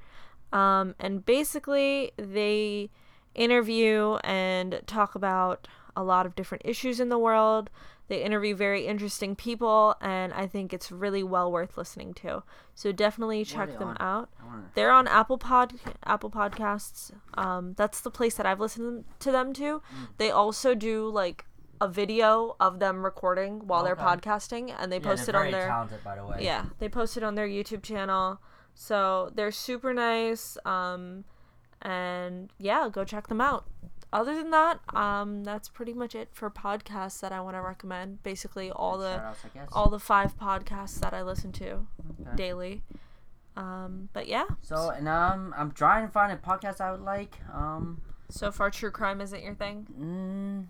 Um, 0.52 0.96
and 0.98 1.24
basically, 1.24 2.10
they 2.16 2.90
interview 3.32 4.16
and 4.24 4.80
talk 4.88 5.14
about 5.14 5.68
a 5.94 6.02
lot 6.02 6.26
of 6.26 6.34
different 6.34 6.62
issues 6.64 6.98
in 6.98 7.10
the 7.10 7.18
world. 7.18 7.70
They 8.08 8.24
interview 8.24 8.56
very 8.56 8.88
interesting 8.88 9.36
people, 9.36 9.94
and 10.00 10.32
I 10.32 10.48
think 10.48 10.72
it's 10.72 10.90
really 10.90 11.22
well 11.22 11.52
worth 11.52 11.78
listening 11.78 12.12
to. 12.14 12.42
So 12.74 12.90
definitely 12.90 13.44
check 13.44 13.78
them 13.78 13.90
on? 13.90 13.96
out. 14.00 14.30
They're 14.74 14.90
on 14.90 15.06
Apple 15.06 15.38
Pod, 15.38 15.74
Apple 16.04 16.30
Podcasts. 16.30 17.12
Um, 17.34 17.74
that's 17.74 18.00
the 18.00 18.10
place 18.10 18.34
that 18.34 18.46
I've 18.46 18.58
listened 18.58 19.04
to 19.20 19.30
them 19.30 19.52
to. 19.52 19.78
Mm. 19.78 20.08
They 20.16 20.32
also 20.32 20.74
do 20.74 21.08
like 21.08 21.44
a 21.80 21.88
video 21.88 22.56
of 22.60 22.78
them 22.80 23.04
recording 23.04 23.66
while 23.66 23.82
they're 23.84 23.96
podcasting, 23.96 24.74
and 24.78 24.90
they 24.90 24.96
Yeah, 24.96 25.02
post 25.04 25.28
it 25.28 25.32
they're 25.32 25.44
on 25.44 25.50
their 25.52 25.66
talented, 25.68 26.04
by 26.04 26.16
the 26.16 26.24
way. 26.24 26.38
yeah, 26.44 26.64
they 26.78 26.88
posted 26.88 27.22
on 27.22 27.34
their 27.34 27.48
YouTube 27.48 27.82
channel. 27.82 28.40
So 28.74 29.30
they're 29.34 29.50
super 29.50 29.92
nice. 29.92 30.56
Um, 30.64 31.24
and 31.82 32.50
yeah, 32.58 32.88
go 32.90 33.04
check 33.04 33.28
them 33.28 33.40
out. 33.40 33.66
Other 34.12 34.34
than 34.34 34.50
that, 34.50 34.80
um, 34.94 35.44
that's 35.44 35.68
pretty 35.68 35.92
much 35.92 36.14
it 36.14 36.28
for 36.32 36.50
podcasts 36.50 37.20
that 37.20 37.30
I 37.30 37.40
want 37.40 37.56
to 37.56 37.60
recommend. 37.60 38.22
Basically, 38.22 38.70
all 38.70 38.96
the 38.98 39.22
guess. 39.54 39.68
all 39.72 39.90
the 39.90 39.98
five 39.98 40.38
podcasts 40.38 40.98
that 41.00 41.12
I 41.12 41.22
listen 41.22 41.52
to 41.52 41.86
Okay. 42.22 42.36
daily. 42.36 42.82
Um, 43.56 44.08
but 44.12 44.28
yeah, 44.28 44.44
So 44.62 44.90
and 44.90 45.08
um, 45.08 45.52
I'm 45.56 45.72
trying 45.72 46.06
to 46.06 46.12
find 46.12 46.32
a 46.32 46.36
podcast 46.36 46.80
I 46.80 46.92
would 46.92 47.00
like. 47.02 47.36
Um, 47.52 48.00
so 48.30 48.52
far, 48.52 48.70
true 48.70 48.90
crime 48.92 49.20
isn't 49.20 49.42
your 49.42 49.54
thing. 49.54 49.86
mm, 50.00 50.66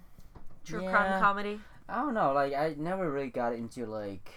True 0.68 0.82
Yeah. 0.84 0.90
crime 0.90 1.20
comedy. 1.20 1.60
I 1.88 1.96
don't 1.96 2.14
know. 2.14 2.32
Like 2.32 2.52
I 2.52 2.74
never 2.76 3.10
really 3.10 3.30
got 3.30 3.54
into 3.54 3.86
like. 3.86 4.28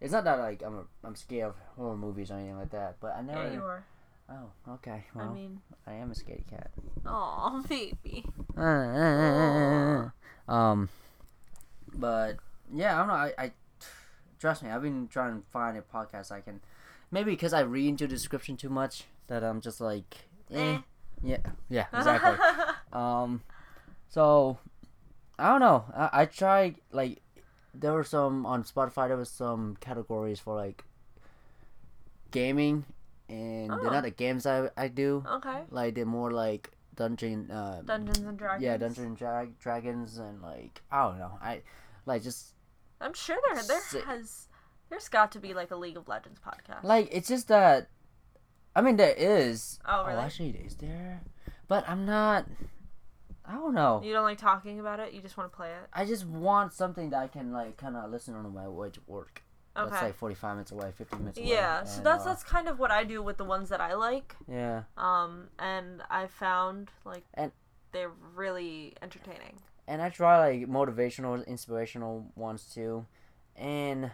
It's 0.00 0.12
not 0.12 0.24
that 0.24 0.38
like 0.38 0.62
I'm 0.62 0.78
a, 0.78 0.84
I'm 1.04 1.14
scared 1.14 1.48
of 1.48 1.56
horror 1.76 1.96
movies 1.96 2.30
or 2.30 2.34
anything 2.34 2.58
like 2.58 2.70
that, 2.70 2.96
but 3.00 3.14
I 3.16 3.22
never. 3.22 3.44
Yeah, 3.44 3.52
you 3.52 3.62
are. 3.62 3.84
Oh, 4.28 4.72
okay. 4.74 5.04
Well, 5.14 5.28
I 5.28 5.34
mean, 5.34 5.60
I, 5.86 5.92
am 5.94 6.10
a 6.10 6.14
scaredy 6.14 6.48
cat. 6.48 6.70
oh 7.04 7.62
baby. 7.68 8.24
um, 10.48 10.88
but 11.94 12.36
yeah, 12.72 12.94
I 12.94 12.98
don't 12.98 13.08
know. 13.08 13.14
I, 13.14 13.32
I 13.38 13.52
trust 14.40 14.62
me. 14.62 14.70
I've 14.70 14.82
been 14.82 15.08
trying 15.08 15.40
to 15.42 15.46
find 15.50 15.76
a 15.76 15.82
podcast 15.82 16.32
I 16.32 16.40
can. 16.40 16.60
Maybe 17.10 17.30
because 17.32 17.52
I 17.52 17.60
read 17.60 17.88
into 17.88 18.06
the 18.06 18.14
description 18.14 18.56
too 18.56 18.68
much 18.68 19.04
that 19.28 19.44
I'm 19.44 19.60
just 19.60 19.80
like, 19.80 20.28
eh. 20.52 20.72
Eh. 20.74 20.78
yeah, 21.22 21.36
yeah, 21.68 21.86
exactly. 21.92 22.44
um, 22.92 23.42
so 24.08 24.58
I 25.38 25.50
don't 25.50 25.60
know. 25.60 25.84
I, 25.94 26.22
I 26.22 26.24
tried 26.26 26.76
like 26.92 27.20
there 27.74 27.92
were 27.92 28.04
some 28.04 28.46
on 28.46 28.64
Spotify. 28.64 29.08
There 29.08 29.16
was 29.16 29.30
some 29.30 29.76
categories 29.80 30.40
for 30.40 30.54
like 30.56 30.84
gaming, 32.30 32.84
and 33.28 33.70
they're 33.70 33.88
Oh. 33.88 33.90
not 33.90 34.02
the 34.04 34.10
games 34.10 34.46
I 34.46 34.70
I 34.76 34.88
do. 34.88 35.24
okay. 35.26 35.62
Like 35.70 35.94
they're 35.94 36.06
more 36.06 36.30
like 36.30 36.70
dungeon. 36.94 37.50
Uh, 37.50 37.82
Dungeons 37.84 38.18
and 38.18 38.38
Dragons. 38.38 38.62
yeah, 38.64 38.76
Dungeons 38.76 39.06
and 39.06 39.16
Dra- 39.16 39.48
Dragons, 39.60 40.18
and 40.18 40.42
like 40.42 40.82
I 40.90 41.04
don't 41.04 41.18
know. 41.18 41.38
I 41.42 41.62
like 42.06 42.22
just 42.22 42.54
I'm 43.00 43.12
sure 43.14 43.36
there 43.52 43.62
there 43.62 43.80
Si- 43.80 44.00
has 44.00 44.48
there's 44.88 45.08
got 45.08 45.32
to 45.32 45.38
be 45.40 45.52
like 45.54 45.70
a 45.70 45.76
League 45.76 45.96
of 45.96 46.08
Legends 46.08 46.40
podcast. 46.40 46.84
like 46.84 47.08
it's 47.12 47.28
just 47.28 47.48
that. 47.48 47.88
I 48.74 48.82
mean, 48.82 48.96
there 48.96 49.14
is. 49.16 49.78
Oh, 49.86 50.04
really? 50.06 50.18
actually, 50.20 50.50
is 50.50 50.76
there? 50.76 51.22
But 51.66 51.88
I'm 51.88 52.04
not. 52.04 52.44
I 53.48 53.52
don't 53.54 53.74
know. 53.74 54.00
you 54.04 54.12
don't 54.12 54.24
like 54.24 54.38
talking 54.38 54.80
about 54.80 54.98
it. 55.00 55.12
You 55.12 55.20
just 55.20 55.36
want 55.36 55.50
to 55.52 55.56
play 55.56 55.68
it. 55.70 55.88
I 55.92 56.04
just 56.04 56.26
want 56.26 56.72
something 56.72 57.10
that 57.10 57.18
I 57.22 57.28
can 57.28 57.52
like 57.52 57.76
kind 57.76 57.96
of 57.96 58.10
listen 58.10 58.34
on 58.34 58.52
my 58.52 58.68
way 58.68 58.90
to 58.90 59.00
work. 59.06 59.42
Okay. 59.76 59.90
That's 59.90 60.02
like 60.02 60.16
45 60.16 60.54
minutes 60.56 60.72
away, 60.72 60.90
50 60.96 61.16
minutes 61.18 61.38
away. 61.38 61.48
yeah. 61.48 61.84
So 61.84 62.00
that's 62.02 62.24
uh, 62.24 62.28
that's 62.30 62.42
kind 62.42 62.66
of 62.66 62.78
what 62.78 62.90
I 62.90 63.04
do 63.04 63.22
with 63.22 63.36
the 63.36 63.44
ones 63.44 63.68
that 63.68 63.80
I 63.80 63.94
like. 63.94 64.34
yeah. 64.48 64.82
Um, 64.96 65.48
and 65.58 66.02
I 66.10 66.26
found 66.26 66.90
like 67.04 67.24
And- 67.34 67.52
they're 67.92 68.12
really 68.34 68.94
entertaining. 69.02 69.60
And 69.88 70.02
I 70.02 70.08
try 70.10 70.38
like 70.38 70.68
motivational, 70.68 71.46
inspirational 71.46 72.26
ones 72.34 72.72
too, 72.74 73.06
and 73.54 74.10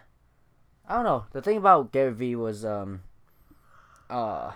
I 0.86 0.94
don't 0.96 1.04
know. 1.04 1.24
The 1.32 1.40
thing 1.40 1.56
about 1.56 1.92
Gary 1.92 2.12
Vee 2.12 2.36
was 2.36 2.64
um, 2.64 3.02
uh, 4.10 4.52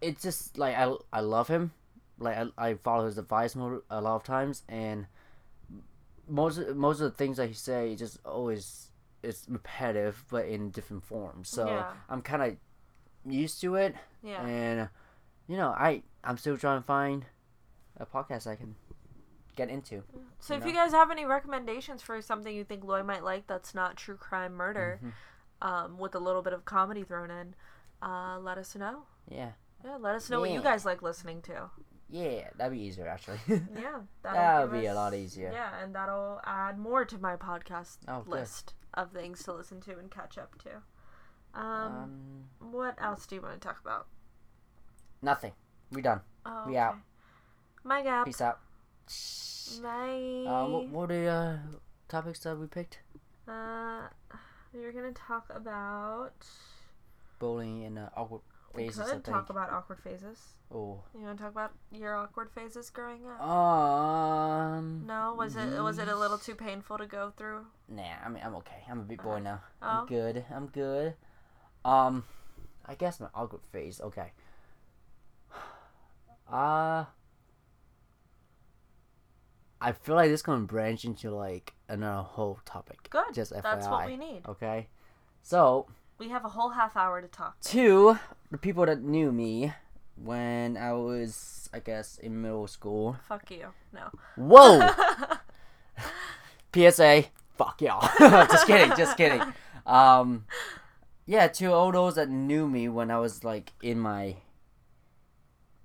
it's 0.00 0.22
just 0.22 0.58
like 0.58 0.76
I 0.76 0.92
I 1.12 1.20
love 1.20 1.48
him, 1.48 1.72
like 2.18 2.36
I, 2.36 2.68
I 2.70 2.74
follow 2.74 3.06
his 3.06 3.18
advice 3.18 3.54
mo- 3.56 3.82
a 3.90 4.00
lot 4.00 4.16
of 4.16 4.24
times, 4.24 4.62
and 4.68 5.06
most 6.28 6.58
most 6.74 7.00
of 7.00 7.10
the 7.10 7.16
things 7.16 7.36
that 7.36 7.48
he 7.48 7.54
say 7.54 7.94
just 7.96 8.18
always 8.24 8.88
it's 9.22 9.46
repetitive, 9.48 10.24
but 10.30 10.46
in 10.46 10.70
different 10.70 11.04
forms. 11.04 11.48
So 11.48 11.66
Yeah. 11.66 11.92
I'm 12.08 12.22
kind 12.22 12.42
of 12.42 12.56
used 13.32 13.60
to 13.60 13.76
it, 13.76 13.94
Yeah. 14.22 14.42
and 14.44 14.88
you 15.48 15.56
know 15.56 15.68
I 15.70 16.02
I'm 16.24 16.36
still 16.38 16.56
trying 16.56 16.80
to 16.80 16.86
find 16.86 17.24
a 17.96 18.06
podcast 18.06 18.46
I 18.46 18.56
can 18.56 18.74
get 19.56 19.68
into. 19.68 20.02
So 20.40 20.54
you 20.54 20.58
if 20.58 20.64
know? 20.64 20.70
you 20.70 20.74
guys 20.74 20.92
have 20.92 21.10
any 21.10 21.24
recommendations 21.24 22.02
for 22.02 22.20
something 22.22 22.54
you 22.54 22.64
think 22.64 22.84
Loy 22.84 23.02
might 23.02 23.22
like 23.22 23.46
that's 23.46 23.74
not 23.74 23.96
true 23.96 24.16
crime 24.16 24.54
murder, 24.54 24.98
Mm-hmm. 25.02 25.68
um, 25.68 25.98
with 25.98 26.14
a 26.14 26.18
little 26.18 26.42
bit 26.42 26.52
of 26.52 26.64
comedy 26.64 27.04
thrown 27.04 27.30
in, 27.30 27.54
uh, 28.02 28.38
let 28.40 28.58
us 28.58 28.74
know. 28.74 29.02
Yeah, 29.30 29.52
Yeah, 29.84 29.96
let 29.96 30.14
us 30.16 30.30
know 30.30 30.40
what 30.40 30.50
you 30.50 30.62
guys 30.62 30.84
like 30.84 31.02
listening 31.02 31.42
to. 31.42 31.70
Yeah, 32.12 32.50
that'd 32.56 32.72
be 32.78 32.84
easier 32.84 33.08
actually. 33.08 33.40
Yeah, 33.48 34.00
that 34.22 34.70
would 34.70 34.78
be 34.80 34.86
a 34.86 34.94
lot 34.94 35.14
easier. 35.14 35.50
Yeah, 35.52 35.82
and 35.82 35.92
that'll 35.94 36.40
add 36.44 36.78
more 36.78 37.04
to 37.06 37.18
my 37.18 37.34
podcast 37.36 37.96
Oh, 38.06 38.20
good. 38.20 38.30
list 38.30 38.74
of 38.94 39.10
things 39.10 39.42
to 39.44 39.52
listen 39.54 39.80
to 39.80 39.98
and 39.98 40.10
catch 40.10 40.36
up 40.38 40.56
to. 40.62 40.70
Um, 41.58 41.64
Um, 41.64 42.70
what 42.70 42.94
else 43.02 43.26
do 43.26 43.34
you 43.36 43.40
want 43.42 43.60
to 43.60 43.66
talk 43.66 43.80
about? 43.80 44.06
nothing. 45.22 45.52
We 45.90 46.02
done. 46.02 46.20
Oh, 46.46 46.64
We 46.66 46.76
out. 46.76 46.96
My 47.84 48.02
gap. 48.02 48.26
Peace 48.26 48.40
out. 48.40 48.58
Bye. 49.82 50.44
Uh, 50.46 50.66
what, 50.68 50.88
what 50.88 51.10
are 51.10 51.14
the 51.22 51.26
uh, 51.28 51.56
topics 52.08 52.40
that 52.40 52.58
we 52.58 52.66
picked? 52.66 53.00
Uh, 53.48 54.02
we're 54.74 54.92
gonna 54.92 55.12
talk 55.12 55.46
about. 55.50 56.34
Bowling 57.38 57.82
in 57.82 57.98
uh, 57.98 58.08
awkward 58.16 58.42
phases. 58.74 59.00
I 59.00 59.12
could 59.14 59.24
talk 59.24 59.50
about 59.50 59.70
awkward 59.70 60.00
phases. 60.00 60.38
oh. 60.74 61.00
You 61.14 61.24
want 61.24 61.38
to 61.38 61.44
talk 61.44 61.52
about 61.52 61.72
your 61.90 62.16
awkward 62.16 62.50
phases 62.50 62.90
growing 62.90 63.20
up? 63.26 63.40
Um. 63.46 65.04
no, 65.06 65.34
was 65.36 65.56
it 65.56 65.80
was 65.82 65.98
it 65.98 66.08
a 66.08 66.16
little 66.16 66.38
too 66.38 66.54
painful 66.54 66.98
to 66.98 67.06
go 67.06 67.32
through? 67.36 67.66
Nah, 67.88 68.02
I 68.24 68.28
mean 68.28 68.42
I'm 68.44 68.54
okay. 68.56 68.82
I'm 68.90 69.00
a 69.00 69.04
big 69.04 69.22
boy 69.22 69.38
now. 69.40 69.60
Oh. 69.82 69.86
I'm 69.86 70.06
good. 70.06 70.44
I'm 70.54 70.66
good. 70.66 71.14
Um, 71.84 72.24
I 72.86 72.94
guess 72.94 73.20
my 73.20 73.28
awkward 73.34 73.62
phase. 73.72 74.00
Okay. 74.00 74.32
Uh 76.50 77.06
I 79.80 79.92
feel 79.92 80.14
like 80.14 80.28
this 80.30 80.40
is 80.40 80.42
gonna 80.42 80.64
branch 80.64 81.04
into 81.04 81.30
like 81.34 81.72
another 81.88 82.22
whole 82.22 82.60
topic. 82.64 83.08
Good. 83.10 83.34
Just 83.34 83.52
FYI. 83.52 83.62
That's 83.62 83.86
what 83.88 84.06
we 84.06 84.16
need. 84.16 84.42
Okay. 84.46 84.86
So 85.42 85.86
We 86.18 86.28
have 86.28 86.44
a 86.44 86.48
whole 86.48 86.70
half 86.70 86.96
hour 86.96 87.20
to 87.20 87.28
talk. 87.28 87.60
to 87.62 88.18
the 88.50 88.58
people 88.58 88.86
that 88.86 89.02
knew 89.02 89.32
me 89.32 89.72
when 90.16 90.76
I 90.76 90.92
was 90.92 91.68
I 91.72 91.78
guess 91.78 92.18
in 92.18 92.42
middle 92.42 92.66
school. 92.66 93.16
Fuck 93.28 93.50
you. 93.50 93.68
No. 93.92 94.10
Whoa! 94.36 94.88
PSA, 96.90 97.24
fuck 97.56 97.80
y'all. 97.80 98.08
just 98.46 98.66
kidding, 98.66 98.96
just 98.96 99.16
kidding. 99.16 99.42
Um, 99.86 100.44
yeah, 101.26 101.48
to 101.48 101.72
all 101.72 101.92
those 101.92 102.16
that 102.16 102.28
knew 102.28 102.68
me 102.68 102.88
when 102.88 103.10
I 103.10 103.18
was 103.18 103.44
like 103.44 103.72
in 103.82 103.98
my 103.98 104.36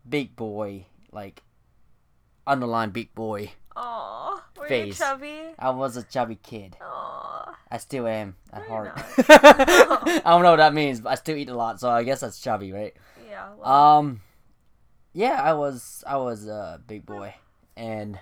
big 0.08 0.36
boy, 0.36 0.86
like 1.12 1.44
underline 2.46 2.90
big 2.90 3.14
boy. 3.16 3.52
Aw. 3.80 4.42
Were 4.58 4.68
Face. 4.68 4.88
you 5.00 5.06
chubby? 5.06 5.40
I 5.60 5.70
was 5.70 5.98
a 5.98 6.04
chubby 6.04 6.36
kid. 6.42 6.76
Aw. 6.82 7.56
I 7.70 7.78
still 7.78 8.08
am 8.08 8.36
at 8.52 8.64
No, 8.64 8.68
heart. 8.70 8.92
I 9.30 10.22
don't 10.26 10.42
know 10.42 10.52
what 10.52 10.58
that 10.58 10.74
means, 10.74 11.02
but 11.02 11.10
I 11.10 11.16
still 11.16 11.36
eat 11.38 11.50
a 11.50 11.56
lot, 11.56 11.80
so 11.80 11.90
I 11.90 12.04
guess 12.04 12.22
that's 12.22 12.40
chubby, 12.40 12.72
right? 12.72 12.94
Yeah. 13.30 13.50
Well, 13.58 13.70
Um, 13.72 14.22
yeah, 15.14 15.42
I 15.42 15.54
was 15.54 16.04
I 16.08 16.18
was 16.18 16.48
a 16.48 16.82
big 16.88 17.06
boy, 17.06 17.36
and 17.76 18.20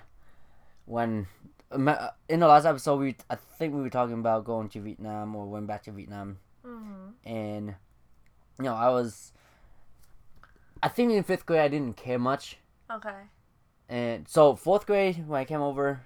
when 0.84 1.26
in 1.72 2.40
the 2.40 2.46
last 2.46 2.64
episode 2.64 2.96
we 3.00 3.16
I 3.30 3.34
think 3.36 3.74
we 3.74 3.80
were 3.82 3.90
talking 3.90 4.18
about 4.18 4.44
going 4.44 4.68
to 4.70 4.80
Vietnam 4.80 5.34
or 5.34 5.46
went 5.46 5.66
back 5.66 5.82
to 5.84 5.90
Vietnam, 5.92 6.38
mhm. 6.64 7.12
and 7.24 7.74
you 8.58 8.64
know 8.64 8.74
I 8.74 8.88
was. 8.90 9.32
I 10.82 10.88
think 10.88 11.12
in 11.12 11.22
fifth 11.24 11.46
grade 11.46 11.60
I 11.60 11.68
didn't 11.68 11.96
care 11.96 12.18
much, 12.18 12.58
Okay. 12.92 13.22
And 13.88 14.28
so 14.28 14.54
fourth 14.56 14.86
grade 14.86 15.26
when 15.28 15.40
I 15.40 15.44
came 15.44 15.60
over, 15.60 16.02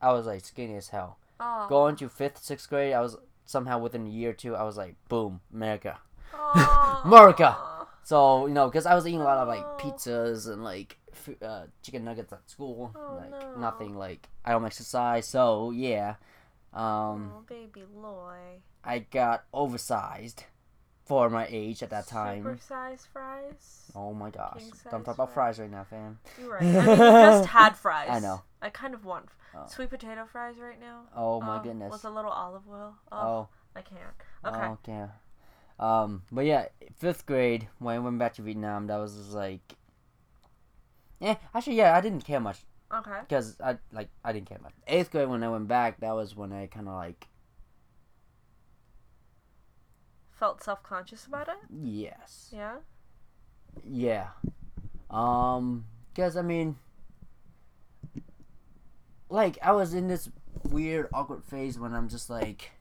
I 0.00 0.12
was 0.12 0.26
like 0.26 0.44
skinny 0.44 0.76
as 0.76 0.88
hell. 0.88 1.18
Aw. 1.40 1.66
Going 1.68 1.96
to 1.96 2.08
fifth 2.08 2.38
sixth 2.38 2.68
grade, 2.68 2.92
I 2.94 3.00
was 3.00 3.16
somehow 3.46 3.78
within 3.78 4.06
a 4.06 4.10
year 4.10 4.30
or 4.30 4.34
two 4.34 4.54
I 4.56 4.62
was 4.62 4.76
like 4.76 4.94
boom 5.08 5.40
America. 5.52 5.98
America. 7.04 7.56
So 8.02 8.46
you 8.46 8.54
know, 8.54 8.66
because 8.68 8.86
I 8.86 8.94
was 8.94 9.06
eating 9.06 9.20
a 9.20 9.24
lot 9.24 9.38
of 9.38 9.48
like 9.48 9.64
pizzas 9.78 10.48
and 10.50 10.62
like 10.62 10.98
uh, 11.42 11.64
chicken 11.82 12.04
nuggets 12.04 12.32
at 12.32 12.48
school, 12.50 12.92
Oh, 12.94 13.16
like 13.20 13.30
no. 13.30 13.54
nothing 13.60 13.96
like 13.96 14.28
I 14.44 14.52
don't 14.52 14.64
exercise. 14.64 15.26
So 15.28 15.70
yeah, 15.70 16.16
um, 16.72 17.32
Oh, 17.34 17.42
baby 17.48 17.84
Loy. 17.94 18.60
I 18.84 18.98
got 18.98 19.44
oversized 19.54 20.44
for 21.04 21.28
my 21.30 21.46
age 21.50 21.82
at 21.82 21.90
that 21.90 22.06
time. 22.06 22.42
Super 22.42 22.58
size 22.58 23.06
fries. 23.12 23.90
Oh 23.94 24.12
my 24.14 24.30
gosh! 24.30 24.62
Don't 24.90 25.04
talk 25.04 25.14
about 25.16 25.32
fries. 25.32 25.56
fries 25.56 25.60
right 25.60 25.70
now, 25.70 25.84
fam. 25.84 26.18
You're 26.40 26.52
right. 26.52 26.62
I 26.62 26.66
mean, 26.66 26.96
just 26.96 27.46
had 27.48 27.76
fries. 27.76 28.08
I 28.10 28.20
know. 28.20 28.42
I 28.62 28.70
kind 28.70 28.94
of 28.94 29.04
want 29.04 29.26
Oh. 29.56 29.66
sweet 29.68 29.88
potato 29.90 30.26
fries 30.26 30.56
right 30.58 30.80
now. 30.80 31.02
Oh 31.14 31.40
my 31.40 31.56
Uh, 31.56 31.62
goodness. 31.62 31.92
With 31.92 32.04
a 32.04 32.10
little 32.10 32.30
olive 32.32 32.62
oil. 32.68 32.94
Oh, 33.12 33.16
Oh, 33.18 33.48
I 33.76 33.82
can't. 33.82 34.00
Okay. 34.44 34.66
oh 34.66 34.78
damn. 34.82 35.10
Um, 35.78 36.22
but 36.32 36.44
yeah, 36.44 36.66
fifth 36.96 37.24
grade 37.26 37.68
when 37.78 37.94
I 37.94 37.98
went 38.00 38.18
back 38.18 38.34
to 38.34 38.42
Vietnam, 38.42 38.86
that 38.88 38.96
was 38.96 39.14
just 39.16 39.32
like, 39.32 39.60
yeah, 41.20 41.36
actually, 41.54 41.76
yeah, 41.76 41.96
I 41.96 42.00
didn't 42.00 42.24
care 42.24 42.40
much 42.40 42.58
Okay. 42.92 43.20
because 43.20 43.56
I 43.60 43.78
like 43.92 44.08
I 44.24 44.32
didn't 44.32 44.48
care 44.48 44.58
much. 44.62 44.72
Eighth 44.86 45.10
grade 45.10 45.28
when 45.28 45.42
I 45.42 45.48
went 45.48 45.68
back, 45.68 46.00
that 46.00 46.12
was 46.14 46.34
when 46.36 46.52
I 46.52 46.66
kind 46.66 46.88
of 46.88 46.94
like 46.94 47.26
Felt 50.34 50.62
self 50.62 50.82
conscious 50.82 51.26
about 51.26 51.48
it. 51.48 51.56
yes, 51.70 52.50
Yeah. 52.52 52.76
yeah, 53.84 54.28
um, 55.10 55.86
because 56.12 56.36
I 56.36 56.42
mean, 56.42 56.76
like 59.28 59.58
I 59.62 59.72
was 59.72 59.94
in 59.94 60.08
this 60.08 60.28
weird 60.64 61.08
awkward 61.12 61.44
phase 61.44 61.78
when 61.78 61.94
I'm 61.94 62.08
just 62.08 62.28
like, 62.30 62.72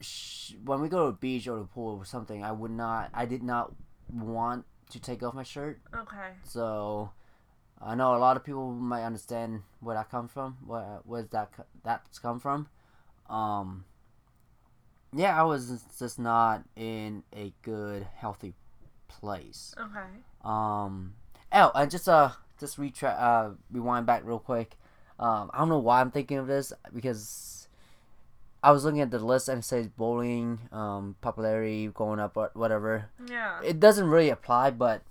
sh- 0.00 0.54
when 0.64 0.80
we 0.80 0.88
go 0.88 1.06
to 1.06 1.12
the 1.12 1.16
beach 1.18 1.46
or 1.48 1.58
the 1.58 1.64
pool 1.64 1.98
or 1.98 2.04
something, 2.04 2.44
I 2.44 2.52
would 2.52 2.70
not, 2.70 3.10
I 3.14 3.26
did 3.26 3.42
not 3.42 3.72
want 4.12 4.64
to 4.90 5.00
take 5.00 5.22
off 5.22 5.34
my 5.34 5.42
shirt. 5.42 5.80
Okay. 5.94 6.30
So 6.44 7.10
I 7.80 7.94
know 7.94 8.14
a 8.14 8.18
lot 8.18 8.36
of 8.36 8.44
people 8.44 8.70
might 8.72 9.04
understand 9.04 9.62
where 9.80 9.94
that 9.96 10.10
comes 10.10 10.30
from. 10.32 10.56
Where 10.66 11.00
where's 11.04 11.28
that 11.28 11.50
that's 11.84 12.18
come 12.18 12.38
from? 12.40 12.68
Um, 13.28 13.84
yeah, 15.16 15.38
I 15.38 15.44
was 15.44 15.82
just 15.98 16.18
not 16.18 16.62
in 16.76 17.22
a 17.34 17.52
good, 17.62 18.06
healthy 18.16 18.54
place. 19.08 19.74
Okay. 19.78 20.06
Um, 20.44 21.14
oh, 21.52 21.70
and 21.74 21.90
just 21.90 22.08
uh, 22.08 22.30
just 22.60 22.78
retra- 22.78 23.20
uh, 23.20 23.50
rewind 23.70 24.06
back 24.06 24.22
real 24.24 24.38
quick. 24.38 24.76
Um, 25.18 25.50
I 25.54 25.58
don't 25.58 25.68
know 25.70 25.78
why 25.78 26.00
I'm 26.00 26.10
thinking 26.10 26.36
of 26.38 26.46
this 26.46 26.72
because 26.94 27.68
I 28.62 28.70
was 28.70 28.84
looking 28.84 29.00
at 29.00 29.10
the 29.10 29.18
list 29.18 29.48
and 29.48 29.60
it 29.60 29.64
says 29.64 29.88
bowling, 29.88 30.58
um, 30.72 31.16
popularity 31.20 31.88
going 31.88 32.20
up, 32.20 32.36
or 32.36 32.50
whatever 32.54 33.06
Yeah. 33.28 33.60
it 33.62 33.80
doesn't 33.80 34.08
really 34.08 34.28
apply, 34.30 34.70
but 34.70 35.02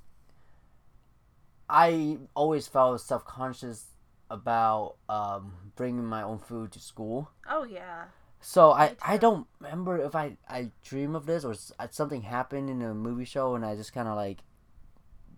I 1.70 2.18
always 2.36 2.68
felt 2.68 3.02
self 3.02 3.26
conscious 3.26 3.86
about 4.30 4.96
um, 5.10 5.54
bringing 5.76 6.06
my 6.06 6.22
own 6.22 6.40
food 6.40 6.72
to 6.74 6.80
school. 6.80 7.30
oh 7.50 7.64
yeah. 7.64 8.06
So 8.48 8.72
I, 8.72 8.96
I 9.02 9.18
don't 9.18 9.48
remember 9.60 9.98
if 9.98 10.16
I, 10.16 10.38
I 10.48 10.70
dream 10.84 11.16
of 11.16 11.26
this 11.26 11.44
or 11.44 11.56
uh, 11.80 11.88
something 11.90 12.22
happened 12.22 12.70
in 12.70 12.80
a 12.84 12.94
movie 12.94 13.26
show 13.26 13.56
and 13.56 13.66
I 13.66 13.76
just 13.76 13.92
kind 13.92 14.08
of 14.08 14.16
like 14.16 14.44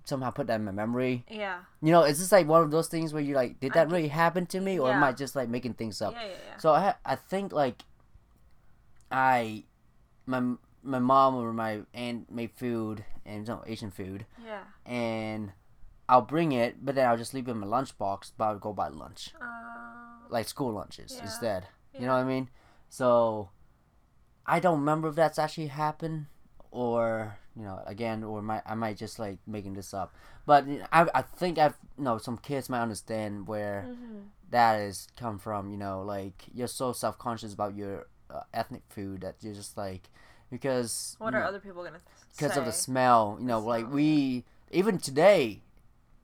somehow 0.04 0.30
put 0.30 0.48
that 0.48 0.56
in 0.56 0.65
my 0.65 0.74
memory. 0.74 1.24
Yeah. 1.30 1.60
You 1.82 1.93
know, 1.93 2.04
is 2.04 2.20
this 2.20 2.34
like 2.34 2.48
one 2.48 2.63
of 2.63 2.70
those 2.70 2.89
things 2.89 3.13
where 3.13 3.24
you 3.24 3.34
like, 3.34 3.62
did 3.62 3.72
that 3.76 3.88
get- 3.88 3.96
really 3.96 4.10
happen 4.10 4.46
to 4.48 4.60
me 4.60 4.78
or 4.78 4.91
am 4.91 5.02
I 5.06 5.13
just 5.13 5.38
like 5.38 5.48
making 5.48 5.76
things 5.76 6.02
up? 6.02 6.15
Yeah. 6.15 6.24
Yeah. 6.24 6.32
Yeah. 6.50 6.58
So 6.58 6.74
I 6.74 6.96
I 7.06 7.15
think 7.15 7.54
like 7.54 7.84
I 9.10 9.63
my 10.26 10.41
my 10.84 11.00
mom 11.00 11.36
or 11.36 11.54
my 11.54 11.84
aunt 11.93 12.30
made 12.30 12.52
food 12.52 13.06
and 13.26 13.48
no 13.48 13.63
Asian 13.65 13.89
food 13.89 14.26
yeah. 14.46 14.63
and 14.86 15.54
I'll 16.10 16.22
bring 16.22 16.52
it, 16.52 16.84
but 16.86 16.96
then 16.96 17.08
I'll 17.08 17.17
just 17.17 17.34
leave 17.34 17.48
it 17.48 17.52
in 17.52 17.58
my 17.60 17.67
lunchbox. 17.67 18.34
But 18.38 18.43
I'll 18.46 18.60
go 18.60 18.74
buy 18.74 18.89
lunch, 18.89 19.34
Uh, 19.41 20.28
like 20.30 20.50
school 20.50 20.74
lunches 20.74 21.13
Yeah. 21.15 21.24
instead. 21.24 21.67
You 21.93 22.06
know 22.06 22.13
what 22.13 22.20
I 22.20 22.26
mean? 22.26 22.50
So 22.89 23.50
I 24.45 24.60
don't 24.60 24.80
remember 24.80 25.10
if 25.10 25.15
that's 25.15 25.39
actually 25.39 25.67
happened, 25.67 26.28
or 26.71 27.38
you 27.56 27.63
know, 27.63 27.82
again, 27.86 28.23
or 28.23 28.41
might 28.41 28.63
I 28.65 28.76
might 28.76 28.97
just 28.97 29.19
like 29.19 29.39
making 29.45 29.73
this 29.73 29.93
up. 29.93 30.13
But 30.45 30.65
I 30.91 31.08
I 31.13 31.21
think 31.21 31.58
I've 31.58 31.78
you 31.97 32.04
know 32.04 32.17
some 32.17 32.38
kids 32.38 32.69
might 32.69 32.82
understand 32.82 33.47
where 33.47 33.86
mhm. 33.88 34.23
that 34.52 34.80
is 34.80 35.08
come 35.17 35.39
from. 35.39 35.69
You 35.71 35.78
know, 35.78 36.02
like 36.02 36.43
you're 36.54 36.67
so 36.67 36.93
self 36.93 37.17
conscious 37.17 37.54
about 37.54 37.76
your 37.76 38.08
uh, 38.30 38.41
ethnic 38.54 38.84
food 38.89 39.21
that 39.21 39.36
you're 39.41 39.54
just 39.54 39.78
like 39.78 40.10
because 40.50 41.15
What 41.19 41.34
are 41.34 41.41
know, 41.41 41.45
other 41.47 41.60
people 41.60 41.84
gonna 41.84 42.00
because 42.32 42.58
of 42.58 42.65
the 42.65 42.71
smell. 42.71 43.38
You 43.39 43.47
know, 43.47 43.62
The 43.62 43.67
like 43.67 43.86
smell, 43.86 43.95
we 43.95 44.45
even 44.71 44.97
today, 44.97 45.62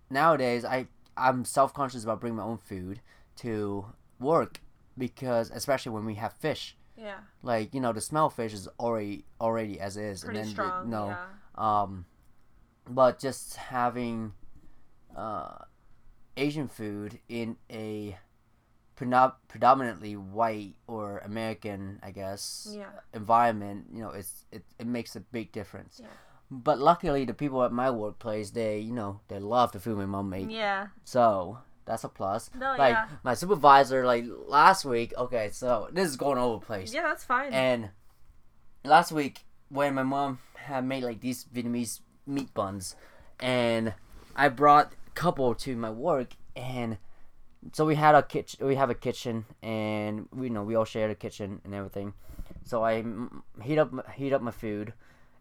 nowadays, 0.09 0.63
I 0.65 0.87
I'm 1.17 1.45
self 1.45 1.73
conscious 1.73 2.03
about 2.03 2.19
bringing 2.21 2.37
my 2.37 2.43
own 2.43 2.57
food 2.57 3.01
to 3.37 3.85
work 4.19 4.59
because 4.97 5.49
especially 5.51 5.91
when 5.91 6.05
we 6.05 6.15
have 6.15 6.33
fish, 6.33 6.77
Yeah. 6.95 7.19
like 7.41 7.73
you 7.73 7.81
know 7.81 7.93
the 7.93 8.01
smell 8.01 8.27
of 8.27 8.33
fish 8.33 8.53
is 8.53 8.67
already 8.79 9.25
already 9.41 9.79
as 9.79 9.97
is, 9.97 10.23
Pretty 10.23 10.39
and 10.39 10.47
then 10.47 10.53
strong. 10.53 10.85
you 10.85 10.91
know, 10.91 11.07
Yeah. 11.07 11.25
um, 11.83 12.05
but 12.89 13.19
just 13.19 13.55
having 13.55 14.33
uh, 15.15 15.57
Asian 16.37 16.67
food 16.67 17.19
in 17.29 17.57
a 17.69 18.17
predom- 18.95 19.35
predominantly 19.47 20.15
white 20.15 20.75
or 20.87 21.19
American, 21.19 21.99
I 22.03 22.11
guess, 22.11 22.67
Yeah. 22.71 22.89
environment, 23.13 23.87
you 23.91 24.01
know, 24.01 24.09
it's 24.09 24.45
it, 24.51 24.63
it 24.79 24.87
makes 24.87 25.15
a 25.15 25.19
big 25.19 25.51
difference. 25.51 25.99
Yeah. 26.01 26.07
But 26.51 26.77
luckily, 26.79 27.25
the 27.25 27.33
people 27.33 27.63
at 27.63 27.71
my 27.71 27.89
workplace, 27.89 28.51
they 28.51 28.79
you 28.79 28.93
know 28.93 29.21
they 29.27 29.39
love 29.39 29.71
the 29.71 29.79
food 29.79 29.97
my 29.97 30.05
mom 30.05 30.29
made, 30.29 30.51
Yeah. 30.51 30.87
so 31.03 31.59
that's 31.85 32.03
a 32.03 32.09
plus. 32.09 32.49
No. 32.57 32.75
like 32.77 32.93
yeah. 32.93 33.07
my 33.23 33.33
supervisor, 33.33 34.05
like 34.05 34.25
last 34.47 34.85
week. 34.85 35.13
Okay, 35.17 35.49
so 35.51 35.89
this 35.91 36.07
is 36.09 36.15
going 36.15 36.37
over 36.37 36.63
place. 36.63 36.93
Yeah. 36.93 37.03
That's 37.03 37.23
fine. 37.23 37.53
And 37.53 37.89
last 38.83 39.11
week, 39.11 39.45
when 39.69 39.93
my 39.93 40.03
mom 40.03 40.39
had 40.55 40.85
made 40.85 41.03
like 41.03 41.19
these 41.19 41.45
Vietnamese 41.45 41.99
meat 42.25 42.53
buns, 42.53 42.95
and 43.39 43.93
I 44.35 44.49
brought 44.49 44.93
a 45.07 45.11
couple 45.11 45.53
to 45.55 45.75
my 45.75 45.89
work, 45.89 46.33
and 46.55 46.97
so 47.71 47.85
we 47.85 47.95
had 47.95 48.15
a 48.15 48.23
kitchen. 48.23 48.65
We 48.65 48.75
have 48.75 48.89
a 48.89 48.95
kitchen, 48.95 49.45
and 49.61 50.27
we 50.31 50.47
you 50.47 50.53
know 50.53 50.63
we 50.63 50.75
all 50.75 50.85
share 50.85 51.07
the 51.07 51.15
kitchen 51.15 51.61
and 51.63 51.73
everything. 51.73 52.13
So 52.63 52.83
I 52.83 53.03
heat 53.61 53.77
up 53.77 53.91
my- 53.91 54.03
heat 54.15 54.33
up 54.33 54.41
my 54.41 54.51
food, 54.51 54.93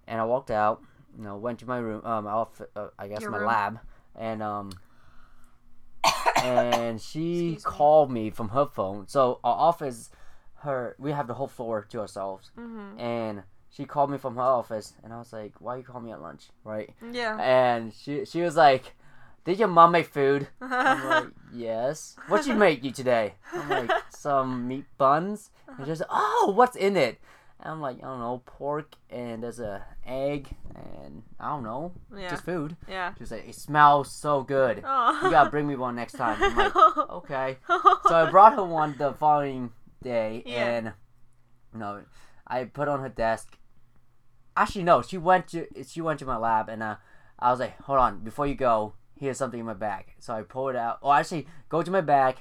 and 0.06 0.20
I 0.20 0.24
walked 0.24 0.50
out. 0.50 0.82
You 1.16 1.24
know, 1.24 1.36
went 1.36 1.58
to 1.60 1.66
my 1.66 1.76
room. 1.78 2.04
Um, 2.04 2.26
off, 2.26 2.60
uh, 2.74 2.88
I 2.98 3.06
guess 3.06 3.20
Your 3.20 3.30
my 3.30 3.38
room. 3.38 3.46
lab, 3.46 3.78
and 4.16 4.42
um. 4.42 4.70
And 6.36 7.00
she 7.00 7.50
me. 7.50 7.58
called 7.62 8.10
me 8.10 8.30
from 8.30 8.50
her 8.50 8.66
phone. 8.66 9.08
So 9.08 9.40
our 9.44 9.56
office, 9.56 10.10
her 10.56 10.96
we 10.98 11.12
have 11.12 11.26
the 11.26 11.34
whole 11.34 11.48
floor 11.48 11.86
to 11.90 12.00
ourselves 12.00 12.50
mhm. 12.56 13.00
and 13.00 13.42
she 13.68 13.84
called 13.84 14.10
me 14.10 14.18
from 14.18 14.36
her 14.36 14.42
office 14.42 14.94
and 15.02 15.12
I 15.12 15.18
was 15.18 15.32
like, 15.32 15.54
Why 15.60 15.76
you 15.76 15.82
call 15.82 16.00
me 16.00 16.12
at 16.12 16.20
lunch? 16.20 16.50
Right? 16.64 16.90
Yeah. 17.12 17.36
And 17.40 17.92
she 17.92 18.24
she 18.24 18.40
was 18.42 18.56
like 18.56 18.94
did 19.44 19.58
your 19.58 19.68
mom 19.68 19.92
make 19.92 20.06
food? 20.06 20.46
I'm 20.60 21.04
like, 21.08 21.32
yes. 21.52 22.16
What'd 22.28 22.46
she 22.46 22.52
make 22.52 22.84
you 22.84 22.92
today? 22.92 23.34
I'm 23.52 23.68
like, 23.68 23.90
some 24.10 24.68
meat 24.68 24.84
buns. 24.98 25.50
And 25.66 25.86
she's 25.86 26.00
like, 26.00 26.08
oh, 26.12 26.52
what's 26.54 26.76
in 26.76 26.96
it? 26.96 27.18
I'm 27.64 27.80
like, 27.80 27.98
I 27.98 28.06
don't 28.06 28.18
know, 28.20 28.42
pork 28.44 28.94
and 29.10 29.42
there's 29.42 29.60
a 29.60 29.84
egg 30.06 30.48
and 30.74 31.22
I 31.38 31.48
don't 31.50 31.62
know, 31.62 31.92
Yeah. 32.16 32.30
just 32.30 32.44
food. 32.44 32.76
yeah. 32.88 33.14
She's 33.18 33.30
like, 33.30 33.48
it 33.48 33.54
smells 33.54 34.10
so 34.10 34.42
good. 34.42 34.82
Oh. 34.86 35.20
You 35.24 35.30
gotta 35.30 35.50
bring 35.50 35.66
me 35.68 35.76
one 35.76 35.94
next 35.94 36.12
time. 36.14 36.38
I'm 36.42 36.56
like, 36.56 36.76
okay. 37.10 37.58
So 38.08 38.14
I 38.14 38.30
brought 38.30 38.54
her 38.54 38.64
one 38.64 38.96
the 38.98 39.12
following 39.12 39.70
day, 40.02 40.42
Yeah. 40.44 40.64
and 40.66 40.92
you 41.72 41.78
know, 41.78 42.02
I 42.46 42.64
put 42.64 42.88
on 42.88 43.00
her 43.00 43.08
desk. 43.08 43.56
Actually, 44.56 44.84
no, 44.84 45.00
she 45.02 45.16
went 45.16 45.46
to 45.48 45.66
she 45.86 46.00
went 46.00 46.18
to 46.18 46.26
my 46.26 46.36
lab, 46.36 46.68
and 46.68 46.82
uh, 46.82 46.96
I 47.38 47.50
was 47.50 47.60
like, 47.60 47.80
hold 47.82 47.98
on, 47.98 48.18
before 48.24 48.46
you 48.46 48.54
go, 48.54 48.94
here's 49.18 49.38
something 49.38 49.60
in 49.60 49.66
my 49.66 49.72
bag. 49.74 50.14
So 50.18 50.34
I 50.34 50.42
pull 50.42 50.68
it 50.68 50.76
out. 50.76 50.98
Oh, 51.02 51.12
actually, 51.12 51.46
go 51.70 51.80
to 51.82 51.90
my 51.90 52.00
bag, 52.02 52.36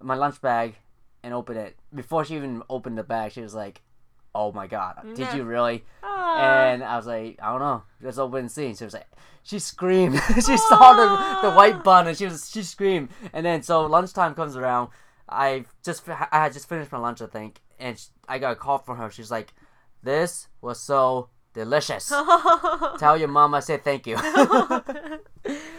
my 0.00 0.14
lunch 0.14 0.40
bag, 0.40 0.76
and 1.24 1.34
open 1.34 1.56
it. 1.56 1.76
Before 1.94 2.24
she 2.24 2.36
even 2.36 2.62
opened 2.70 2.98
the 2.98 3.02
bag, 3.02 3.32
she 3.32 3.40
was 3.40 3.54
like, 3.54 3.82
"Oh 4.36 4.52
my 4.52 4.66
god, 4.66 5.00
did 5.14 5.18
Yeah. 5.18 5.36
you 5.36 5.44
really?" 5.44 5.84
Aw. 6.02 6.38
And 6.72 6.84
I 6.84 6.96
was 6.96 7.06
like, 7.06 7.38
I 7.42 7.50
don't 7.52 7.60
know, 7.60 7.82
just 8.02 8.18
open 8.18 8.40
and 8.40 8.50
see. 8.50 8.74
She 8.74 8.84
was 8.84 8.94
like, 8.94 9.06
she 9.42 9.58
screamed. 9.58 10.20
she 10.34 10.56
saw 10.56 10.92
the, 10.92 11.48
the 11.48 11.54
white 11.54 11.84
bun 11.84 12.06
and 12.08 12.16
she 12.16 12.24
was 12.26 12.50
she 12.50 12.62
screamed. 12.62 13.08
And 13.32 13.46
then 13.46 13.62
so 13.62 13.86
lunchtime 13.86 14.34
comes 14.34 14.56
around. 14.56 14.90
I 15.28 15.64
just 15.84 16.08
I 16.08 16.26
had 16.30 16.52
just 16.52 16.68
finished 16.68 16.92
my 16.92 16.98
lunch, 16.98 17.22
I 17.22 17.26
think, 17.26 17.60
and 17.78 17.98
sh 17.98 18.06
I 18.28 18.38
got 18.38 18.52
a 18.52 18.56
call 18.56 18.78
from 18.78 18.98
her. 18.98 19.10
She's 19.10 19.30
like, 19.30 19.54
"This 20.02 20.48
was 20.60 20.80
so 20.80 21.30
delicious. 21.54 22.08
Tell 22.98 23.16
your 23.16 23.28
mom 23.28 23.54
I 23.54 23.60
said 23.60 23.82
thank 23.84 24.06
you." 24.06 24.16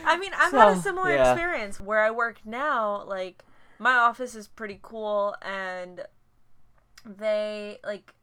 I 0.06 0.18
mean, 0.18 0.32
I've 0.38 0.54
had 0.54 0.78
a 0.78 0.82
similar 0.82 1.14
yeah. 1.14 1.32
experience 1.34 1.80
where 1.80 2.00
I 2.00 2.12
work 2.12 2.40
now. 2.46 3.04
Like, 3.06 3.44
my 3.80 3.94
office 3.94 4.34
is 4.36 4.48
pretty 4.48 4.80
cool, 4.82 5.36
and 5.42 6.02
they 7.06 7.80
like. 7.86 8.14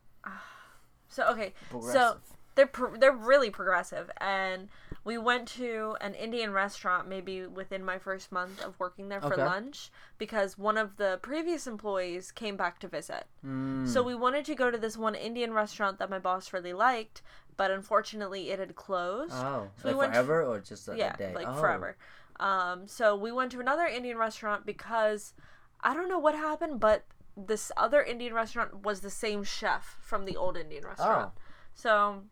So 1.08 1.28
okay, 1.30 1.52
so 1.92 2.16
they're 2.56 2.66
pro- 2.66 2.96
they're 2.96 3.12
really 3.12 3.50
progressive, 3.50 4.10
and 4.18 4.68
we 5.04 5.16
went 5.18 5.46
to 5.48 5.96
an 6.00 6.14
Indian 6.14 6.52
restaurant 6.52 7.06
maybe 7.08 7.46
within 7.46 7.84
my 7.84 7.98
first 7.98 8.32
month 8.32 8.60
of 8.62 8.78
working 8.80 9.08
there 9.10 9.20
for 9.20 9.34
Okay. 9.34 9.44
lunch 9.44 9.90
because 10.18 10.56
one 10.58 10.78
of 10.78 10.96
the 10.96 11.18
previous 11.22 11.66
employees 11.66 12.32
came 12.32 12.56
back 12.56 12.78
to 12.80 12.88
visit. 12.88 13.26
Mm. 13.46 13.86
So 13.86 14.02
we 14.02 14.14
wanted 14.14 14.44
to 14.46 14.54
go 14.54 14.70
to 14.70 14.78
this 14.78 14.96
one 14.96 15.14
Indian 15.14 15.52
restaurant 15.52 15.98
that 15.98 16.10
my 16.10 16.18
boss 16.18 16.52
really 16.52 16.72
liked, 16.72 17.22
but 17.56 17.70
unfortunately 17.70 18.50
it 18.50 18.58
had 18.58 18.74
closed. 18.74 19.34
oh, 19.34 19.68
so 19.76 19.88
we 19.88 19.90
like 19.90 19.98
went 19.98 20.12
forever 20.14 20.42
or 20.42 20.58
just 20.60 20.88
a, 20.88 20.96
yeah, 20.96 21.14
a 21.14 21.16
day? 21.18 21.32
like 21.34 21.46
Oh. 21.48 21.60
forever. 21.60 21.96
Um, 22.40 22.88
so 22.88 23.14
we 23.14 23.30
went 23.30 23.52
to 23.52 23.60
another 23.60 23.84
Indian 23.86 24.16
restaurant 24.16 24.64
because 24.66 25.34
I 25.82 25.92
don't 25.94 26.08
know 26.08 26.18
what 26.18 26.34
happened, 26.34 26.80
but 26.80 27.04
this 27.36 27.72
other 27.76 28.02
Indian 28.02 28.32
restaurant 28.34 28.82
was 28.84 29.00
the 29.00 29.10
same 29.10 29.42
chef 29.44 29.96
from 30.00 30.24
the 30.24 30.36
old 30.36 30.56
Indian 30.56 30.84
restaurant. 30.84 31.32
Oh. 31.36 31.40
So 31.74 32.22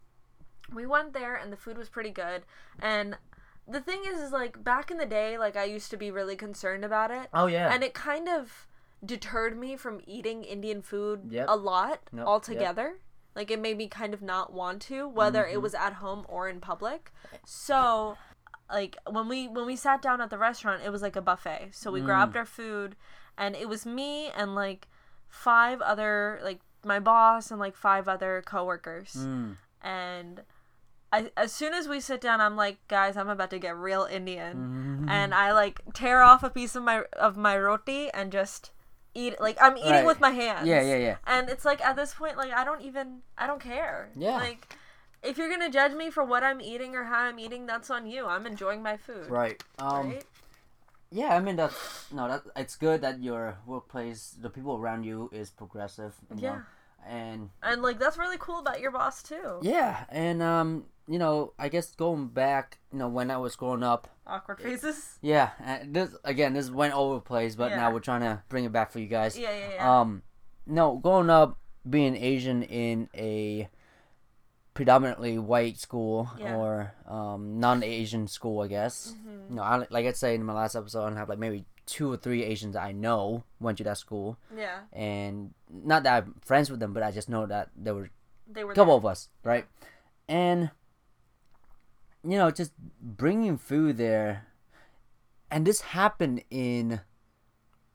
we 0.72 0.86
went 0.86 1.12
there 1.12 1.34
and 1.34 1.52
the 1.52 1.56
food 1.56 1.76
was 1.76 1.88
pretty 1.88 2.10
good. 2.10 2.42
And 2.78 3.16
the 3.68 3.80
thing 3.80 4.02
is, 4.06 4.20
is 4.20 4.32
like 4.32 4.62
back 4.62 4.90
in 4.90 4.96
the 4.98 5.06
day, 5.06 5.38
like 5.38 5.56
I 5.56 5.64
used 5.64 5.90
to 5.90 5.96
be 5.96 6.10
really 6.10 6.36
concerned 6.36 6.84
about 6.84 7.10
it, 7.10 7.28
Oh 7.34 7.46
yeah. 7.46 7.72
and 7.72 7.82
it 7.82 7.94
kind 7.94 8.28
of 8.28 8.66
deterred 9.04 9.58
me 9.58 9.76
from 9.76 10.00
eating 10.06 10.44
Indian 10.44 10.82
food 10.82 11.28
Yep. 11.30 11.46
a 11.48 11.56
lot 11.56 12.00
Nope, 12.12 12.26
altogether. 12.26 12.94
Like 13.34 13.50
it 13.50 13.60
made 13.60 13.76
me 13.78 13.88
kind 13.88 14.14
of 14.14 14.22
not 14.22 14.52
want 14.52 14.82
to, 14.82 15.08
whether 15.08 15.42
Mm-hmm. 15.42 15.54
it 15.54 15.62
was 15.62 15.74
at 15.74 15.94
home 15.94 16.24
or 16.28 16.48
in 16.48 16.60
public. 16.60 17.12
So, 17.44 18.16
like 18.70 18.96
when 19.10 19.28
we 19.28 19.48
when 19.48 19.66
we 19.66 19.74
sat 19.76 20.00
down 20.02 20.20
at 20.20 20.30
the 20.30 20.38
restaurant, 20.38 20.82
it 20.84 20.90
was 20.90 21.02
like 21.02 21.16
a 21.16 21.22
buffet. 21.22 21.70
So 21.72 21.90
we 21.90 22.00
Mm. 22.00 22.04
grabbed 22.04 22.36
our 22.36 22.44
food, 22.44 22.94
and 23.38 23.56
it 23.56 23.68
was 23.68 23.84
me 23.86 24.28
and 24.36 24.54
like 24.54 24.86
five 25.32 25.80
other 25.80 26.38
like 26.44 26.60
my 26.84 27.00
boss 27.00 27.50
and 27.50 27.58
like 27.58 27.74
five 27.76 28.06
other 28.06 28.42
coworkers, 28.46 29.14
Mm. 29.18 29.56
and. 29.82 30.42
I, 31.14 31.30
as 31.36 31.52
soon 31.52 31.74
as 31.74 31.88
we 31.88 32.00
sit 32.00 32.22
down, 32.22 32.40
I'm 32.40 32.56
like, 32.56 32.78
guys, 32.88 33.18
I'm 33.18 33.28
about 33.28 33.50
to 33.50 33.58
get 33.58 33.76
real 33.76 34.04
Indian 34.10 35.04
Mhm. 35.04 35.10
and 35.10 35.34
I 35.34 35.52
like 35.52 35.82
tear 35.92 36.22
off 36.22 36.42
a 36.42 36.48
piece 36.48 36.74
of 36.74 36.84
my 36.84 37.02
of 37.18 37.36
my 37.36 37.58
roti 37.58 38.08
and 38.12 38.32
just 38.32 38.70
eat 39.12 39.38
like 39.38 39.58
I'm 39.60 39.76
eating 39.76 39.90
Right. 39.92 40.06
with 40.06 40.20
my 40.20 40.30
hands. 40.30 40.66
Yeah, 40.66 40.80
yeah, 40.80 40.96
yeah. 40.96 41.16
And 41.26 41.50
it's 41.50 41.66
like 41.66 41.82
at 41.84 41.96
this 41.96 42.14
point 42.14 42.38
like 42.38 42.50
I 42.50 42.64
don't 42.64 42.80
even 42.80 43.20
I 43.36 43.46
don't 43.46 43.60
care. 43.60 44.08
Yeah. 44.16 44.36
Like 44.38 44.74
if 45.22 45.36
you're 45.36 45.50
gonna 45.50 45.68
judge 45.68 45.92
me 45.92 46.08
for 46.08 46.24
what 46.24 46.42
I'm 46.42 46.62
eating 46.62 46.96
or 46.96 47.04
how 47.04 47.18
I'm 47.24 47.38
eating, 47.38 47.66
that's 47.66 47.90
on 47.90 48.06
you. 48.06 48.24
I'm 48.26 48.46
enjoying 48.46 48.82
my 48.82 48.96
food. 48.96 49.28
Right. 49.28 49.62
Um. 49.78 50.12
right? 50.12 50.24
Yeah, 51.12 51.36
I 51.36 51.40
mean 51.40 51.56
that's 51.56 52.10
no, 52.12 52.26
that 52.28 52.42
it's 52.56 52.76
good 52.76 53.02
that 53.02 53.22
your 53.22 53.58
workplace, 53.66 54.34
the 54.40 54.48
people 54.50 54.76
around 54.76 55.04
you, 55.04 55.28
is 55.32 55.50
progressive. 55.50 56.14
You 56.34 56.42
Yeah. 56.42 56.50
Know? 56.56 56.62
And 57.06 57.50
And 57.62 57.82
like 57.82 57.98
that's 57.98 58.16
really 58.16 58.38
cool 58.38 58.60
about 58.60 58.80
your 58.80 58.92
boss 58.92 59.22
too. 59.22 59.58
yeah, 59.62 60.04
and 60.08 60.40
um, 60.40 60.84
you 61.08 61.18
know, 61.18 61.52
I 61.58 61.68
guess 61.68 61.94
going 61.96 62.28
back, 62.28 62.78
you 62.92 62.98
know, 63.00 63.08
when 63.08 63.28
I 63.30 63.36
was 63.38 63.56
growing 63.56 63.82
up, 63.82 64.06
Awkward 64.24 64.60
faces. 64.60 65.18
yeah, 65.20 65.50
and 65.58 65.92
this 65.92 66.14
again, 66.24 66.54
this 66.54 66.70
went 66.70 66.94
over 66.94 67.14
the 67.16 67.20
place, 67.20 67.56
but 67.56 67.70
Yeah. 67.70 67.76
now 67.78 67.90
we're 67.92 67.98
trying 68.00 68.20
to 68.20 68.42
bring 68.48 68.64
it 68.64 68.70
back 68.72 68.92
for 68.92 69.00
you 69.00 69.08
guys. 69.08 69.36
Yeah, 69.36 69.50
yeah, 69.50 69.74
yeah. 69.74 70.00
Um, 70.00 70.22
no, 70.64 70.96
growing 70.98 71.28
up 71.28 71.58
being 71.90 72.14
Asian 72.16 72.62
in 72.62 73.08
a 73.16 73.68
predominantly 74.74 75.38
white 75.38 75.78
school 75.78 76.30
Yeah. 76.38 76.56
or 76.56 76.94
um, 77.06 77.60
non-Asian 77.60 78.26
school, 78.28 78.60
I 78.62 78.68
guess. 78.68 79.14
Mhm. 79.26 79.50
You 79.50 79.56
know, 79.56 79.62
I, 79.62 79.86
like 79.90 80.06
I 80.06 80.12
said 80.12 80.34
in 80.34 80.44
my 80.44 80.54
last 80.54 80.74
episode, 80.74 81.12
I 81.12 81.18
have 81.18 81.28
like 81.28 81.38
maybe 81.38 81.66
two 81.84 82.10
or 82.10 82.16
three 82.16 82.42
Asians 82.44 82.74
I 82.76 82.92
know 82.92 83.44
went 83.60 83.78
to 83.78 83.84
that 83.84 83.98
school, 83.98 84.38
Yeah. 84.56 84.80
and 84.92 85.52
not 85.68 86.04
that 86.04 86.24
I'm 86.24 86.34
friends 86.42 86.70
with 86.70 86.80
them, 86.80 86.92
but 86.94 87.02
I 87.02 87.10
just 87.10 87.28
know 87.28 87.44
that 87.46 87.68
there 87.76 87.94
were 87.94 88.08
They 88.46 88.64
were 88.64 88.72
a 88.72 88.74
couple 88.74 88.94
there. 88.98 89.10
of 89.10 89.12
us, 89.12 89.28
right? 89.44 89.66
And 90.28 90.70
you 92.24 92.38
know, 92.38 92.50
just 92.50 92.72
bringing 93.00 93.58
food 93.58 93.96
there, 93.96 94.46
and 95.50 95.66
this 95.66 95.80
happened 95.80 96.44
in 96.50 97.00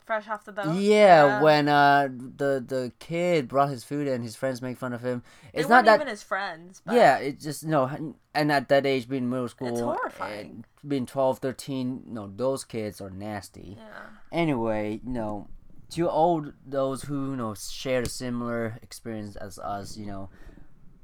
fresh 0.08 0.28
off 0.28 0.46
the 0.46 0.52
boat. 0.54 0.76
yeah, 0.76 1.42
when 1.42 1.68
uh 1.68 2.08
the 2.10 2.64
the 2.66 2.92
kid 2.98 3.48
brought 3.48 3.70
his 3.70 3.84
food 3.84 4.08
and 4.08 4.24
his 4.24 4.36
friends 4.36 4.62
make 4.62 4.78
fun 4.78 4.94
of 4.94 5.02
him. 5.04 5.22
It's 5.54 5.70
weren't 5.70 5.86
that 5.86 5.96
even 5.96 6.08
his 6.08 6.24
friends. 6.24 6.82
But 6.86 6.96
yeah, 6.96 7.18
it's 7.18 7.44
just 7.44 7.66
no, 7.66 7.86
and 8.34 8.52
at 8.52 8.70
that 8.70 8.86
age, 8.86 9.08
being 9.08 9.30
middle 9.30 9.48
school, 9.50 9.78
horrifying. 9.84 10.40
and 10.50 10.66
being 10.88 11.06
12, 11.06 11.40
13, 11.40 12.04
no, 12.08 12.32
those 12.36 12.64
kids 12.64 13.02
are 13.02 13.10
nasty. 13.12 13.76
Yeah. 13.78 13.84
Anyway, 14.32 15.02
you 15.06 15.12
know, 15.12 15.48
to 15.92 16.08
all 16.10 16.46
those 16.66 17.04
who 17.04 17.32
you 17.32 17.36
know 17.36 17.54
share 17.54 18.02
a 18.02 18.10
similar 18.10 18.78
experience 18.82 19.36
as 19.36 19.60
us, 19.60 19.98
you 19.98 20.06
know, 20.06 20.30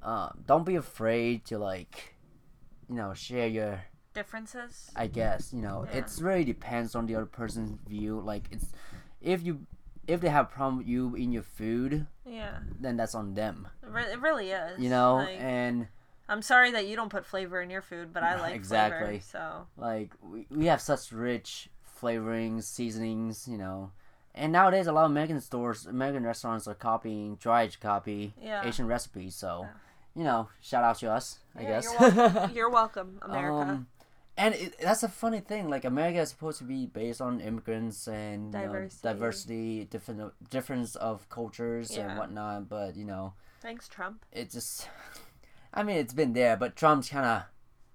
uh, 0.01 0.29
don't 0.47 0.65
be 0.65 0.75
afraid 0.75 1.45
to 1.45 1.57
like, 1.57 2.15
you 2.89 2.95
know, 2.95 3.13
share 3.13 3.47
your. 3.47 3.81
Differences. 4.13 4.91
I 4.95 5.07
guess 5.07 5.51
you 5.51 5.61
know, 5.63 5.87
Yeah. 5.89 5.97
it's 5.99 6.21
really 6.21 6.43
depends 6.43 6.93
on 6.93 7.07
the 7.07 7.15
other 7.15 7.25
person's 7.25 7.79
view. 7.89 8.19
Like, 8.19 8.43
it's 8.51 8.67
if 9.23 9.43
you 9.43 9.65
if 10.07 10.19
they 10.21 10.29
have 10.29 10.45
a 10.45 10.49
problem 10.49 10.77
with 10.77 10.87
you 10.87 11.15
in 11.15 11.31
your 11.31 11.43
food, 11.43 12.05
Yeah. 12.25 12.59
then 12.79 12.97
that's 12.97 13.15
on 13.15 13.33
them. 13.33 13.67
It 13.81 14.19
really 14.19 14.51
is. 14.51 14.79
You 14.81 14.89
know, 14.89 15.15
Like, 15.17 15.39
and 15.39 15.87
I'm 16.27 16.41
sorry 16.41 16.71
that 16.71 16.87
you 16.87 16.95
don't 16.95 17.09
put 17.09 17.25
flavor 17.25 17.61
in 17.61 17.69
your 17.69 17.81
food, 17.81 18.13
but 18.13 18.23
I 18.23 18.39
like 18.41 18.53
Exactly. 18.53 19.19
flavor. 19.19 19.21
So 19.31 19.67
like 19.77 20.11
we, 20.21 20.45
we 20.49 20.65
have 20.67 20.81
such 20.81 21.11
rich 21.11 21.69
flavorings 22.01 22.63
seasonings 22.63 23.47
you 23.47 23.57
know 23.57 23.91
and 24.35 24.51
nowadays 24.51 24.87
a 24.87 24.91
lot 24.91 25.05
of 25.05 25.11
american 25.11 25.39
stores 25.39 25.85
american 25.85 26.23
restaurants 26.25 26.67
are 26.67 26.73
copying 26.73 27.37
try 27.37 27.65
to 27.65 27.79
copy 27.79 28.33
Yeah. 28.41 28.65
asian 28.65 28.87
recipes 28.87 29.35
so 29.35 29.69
Yeah. 30.15 30.19
you 30.19 30.23
know 30.25 30.49
shout 30.59 30.83
out 30.83 30.97
to 30.99 31.09
us 31.09 31.39
i 31.55 31.61
Yeah, 31.61 31.67
guess 31.69 31.83
You're 31.85 31.99
welcome, 31.99 32.51
you're 32.55 32.69
welcome 32.69 33.19
America. 33.21 33.61
um, 33.61 33.87
and 34.37 34.55
it, 34.55 34.79
that's 34.79 35.03
a 35.03 35.07
funny 35.09 35.39
thing 35.39 35.69
like 35.69 35.85
america 35.85 36.19
is 36.19 36.29
supposed 36.29 36.57
to 36.57 36.63
be 36.63 36.85
based 36.87 37.21
on 37.21 37.39
immigrants 37.39 38.07
and 38.07 38.53
you 38.53 38.59
know, 38.59 38.65
Diversity. 38.67 39.07
diversity 39.07 39.85
different 39.85 40.33
difference 40.49 40.95
of 40.95 41.29
cultures 41.29 41.95
Yeah. 41.95 42.09
and 42.09 42.17
whatnot 42.19 42.67
but 42.69 42.95
you 42.95 43.05
know 43.05 43.33
Thanks, 43.61 43.87
Trump. 43.87 44.25
it 44.31 44.49
just 44.51 44.89
i 45.73 45.83
mean 45.83 45.97
it's 45.97 46.13
been 46.13 46.33
there 46.33 46.57
but 46.57 46.75
trump's 46.75 47.09
kind 47.09 47.25
of 47.25 47.43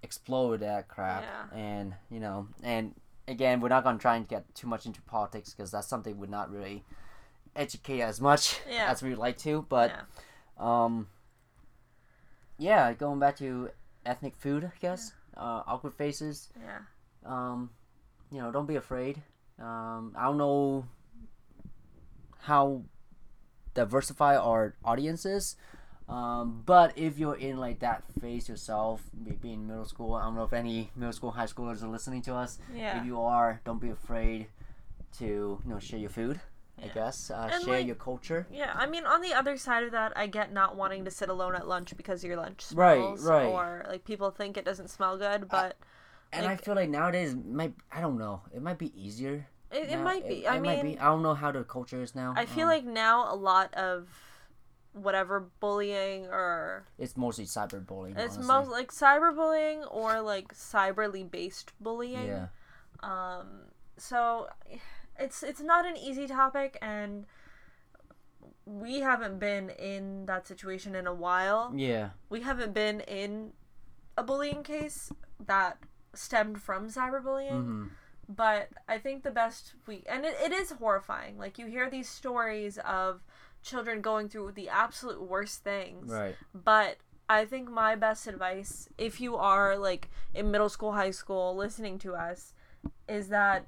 exploded 0.02 0.60
that 0.60 0.88
crap 0.88 1.24
Yeah. 1.24 1.58
and 1.58 1.94
you 2.10 2.20
know 2.20 2.46
and 2.62 2.94
again 3.26 3.60
we're 3.60 3.68
not 3.68 3.82
going 3.82 3.96
to 3.98 4.00
try 4.02 4.16
and 4.16 4.26
get 4.28 4.54
too 4.54 4.66
much 4.68 4.86
into 4.86 5.02
politics 5.02 5.52
because 5.52 5.70
that's 5.72 5.88
something 5.88 6.18
we're 6.18 6.26
not 6.26 6.50
really 6.52 6.84
educate 7.56 8.00
as 8.02 8.20
much 8.20 8.60
Yeah. 8.70 8.88
as 8.90 9.02
we'd 9.02 9.16
like 9.18 9.38
to 9.38 9.66
but 9.68 9.92
um 10.56 11.08
yeah 12.58 12.92
going 12.92 13.18
back 13.18 13.36
to 13.38 13.70
ethnic 14.06 14.36
food 14.36 14.64
i 14.64 14.70
guess 14.80 15.12
uh, 15.38 15.62
awkward 15.66 15.94
faces 15.94 16.48
Yeah. 16.60 16.80
um 17.24 17.70
you 18.32 18.38
know 18.40 18.50
don't 18.52 18.66
be 18.66 18.76
afraid 18.76 19.22
um 19.58 20.12
i 20.16 20.24
don't 20.24 20.38
know 20.38 20.84
how 22.40 22.82
diversify 23.74 24.36
our 24.36 24.74
audiences. 24.84 25.56
Um, 26.08 26.62
but 26.64 26.96
if 26.96 27.18
you're 27.18 27.36
in 27.36 27.58
like 27.58 27.80
that 27.80 28.02
phase 28.20 28.48
yourself, 28.48 29.02
be- 29.24 29.32
being 29.32 29.66
middle 29.66 29.84
school, 29.84 30.14
I 30.14 30.24
don't 30.24 30.34
know 30.34 30.44
if 30.44 30.52
any 30.54 30.90
middle 30.96 31.12
school, 31.12 31.32
high 31.32 31.44
schoolers 31.46 31.82
are 31.82 31.88
listening 31.88 32.22
to 32.22 32.34
us. 32.34 32.58
Yeah. 32.74 32.98
If 33.00 33.06
you 33.06 33.20
are, 33.20 33.60
don't 33.64 33.80
be 33.80 33.90
afraid 33.90 34.46
to 35.18 35.24
you 35.26 35.60
know 35.66 35.78
share 35.78 35.98
your 36.00 36.08
food. 36.10 36.40
I 36.82 36.86
Yeah. 36.86 36.94
guess 36.94 37.30
uh, 37.30 37.50
And, 37.52 37.64
share 37.64 37.78
like, 37.78 37.86
your 37.86 37.96
culture. 37.96 38.46
Yeah, 38.50 38.72
I 38.74 38.86
mean, 38.86 39.04
on 39.04 39.20
the 39.20 39.34
other 39.34 39.56
side 39.56 39.82
of 39.84 39.90
that, 39.92 40.12
I 40.16 40.26
get 40.26 40.52
not 40.52 40.76
wanting 40.76 41.04
to 41.04 41.10
sit 41.10 41.28
alone 41.28 41.54
at 41.54 41.66
lunch 41.66 41.96
because 41.96 42.22
your 42.24 42.36
lunch 42.36 42.62
smells, 42.62 43.24
right. 43.24 43.44
right. 43.44 43.46
or 43.46 43.84
like 43.88 44.04
people 44.04 44.30
think 44.30 44.56
it 44.56 44.64
doesn't 44.64 44.88
smell 44.88 45.18
good, 45.18 45.48
but 45.48 45.76
And 46.32 46.46
I 46.46 46.56
feel 46.56 46.74
like 46.74 46.90
nowadays 46.90 47.34
might 47.34 47.74
I 47.90 48.00
don't 48.00 48.18
know 48.18 48.42
it 48.54 48.62
might 48.62 48.78
be 48.78 48.92
easier. 49.00 49.46
it, 49.72 49.90
it 49.90 49.98
might 49.98 50.26
be. 50.28 50.44
It, 50.44 50.50
I 50.50 50.56
it 50.56 50.60
mean, 50.60 50.82
be. 50.82 50.98
I 50.98 51.06
don't 51.06 51.22
know 51.22 51.34
how 51.34 51.50
the 51.52 51.64
culture 51.64 52.02
is 52.02 52.14
now. 52.14 52.34
I 52.36 52.46
feel 52.46 52.64
Um, 52.64 52.68
like 52.74 52.84
now 52.84 53.32
a 53.32 53.36
lot 53.36 53.74
of 53.74 54.08
whatever 54.92 55.48
bullying 55.60 56.26
or 56.26 56.84
it's 56.98 57.16
mostly 57.16 57.44
cyberbullying. 57.44 58.18
it's 58.18 58.36
most 58.38 58.68
like 58.70 58.90
cyberbullying 58.92 59.86
or 59.90 60.20
like 60.20 60.54
cyberly 60.54 61.28
based 61.28 61.72
bullying. 61.80 62.26
yeah. 62.26 62.48
Um, 63.00 63.46
so 63.96 64.48
it's 65.18 65.42
it's 65.42 65.60
not 65.60 65.86
an 65.86 65.96
easy 65.96 66.26
topic, 66.26 66.78
and 66.80 67.26
we 68.64 69.00
haven't 69.00 69.38
been 69.38 69.70
in 69.70 70.26
that 70.26 70.46
situation 70.46 70.94
in 70.94 71.06
a 71.06 71.14
while. 71.14 71.72
Yeah. 71.74 72.10
We 72.28 72.42
haven't 72.42 72.74
been 72.74 73.00
in 73.00 73.52
a 74.16 74.22
bullying 74.22 74.62
case 74.62 75.10
that 75.46 75.78
stemmed 76.14 76.60
from 76.60 76.88
cyberbullying. 76.90 77.64
hmm 77.64 77.84
But 78.28 78.68
I 78.86 78.98
think 78.98 79.22
the 79.22 79.30
best 79.30 79.74
we 79.86 80.02
and 80.06 80.24
it, 80.24 80.36
it 80.44 80.52
is 80.52 80.72
horrifying. 80.72 81.38
Like 81.38 81.58
you 81.58 81.66
hear 81.66 81.88
these 81.88 82.08
stories 82.08 82.78
of 82.78 83.22
children 83.62 84.00
going 84.02 84.28
through 84.28 84.52
the 84.52 84.68
absolute 84.68 85.22
worst 85.22 85.64
things. 85.64 86.10
Right. 86.10 86.36
But 86.54 86.98
I 87.28 87.44
think 87.44 87.70
my 87.70 87.94
best 87.94 88.26
advice, 88.26 88.88
if 88.98 89.20
you 89.20 89.36
are 89.36 89.76
like 89.78 90.10
in 90.34 90.50
middle 90.50 90.68
school, 90.68 90.92
high 90.92 91.10
school, 91.10 91.56
listening 91.56 91.98
to 92.00 92.14
us, 92.14 92.52
is 93.08 93.28
that 93.28 93.66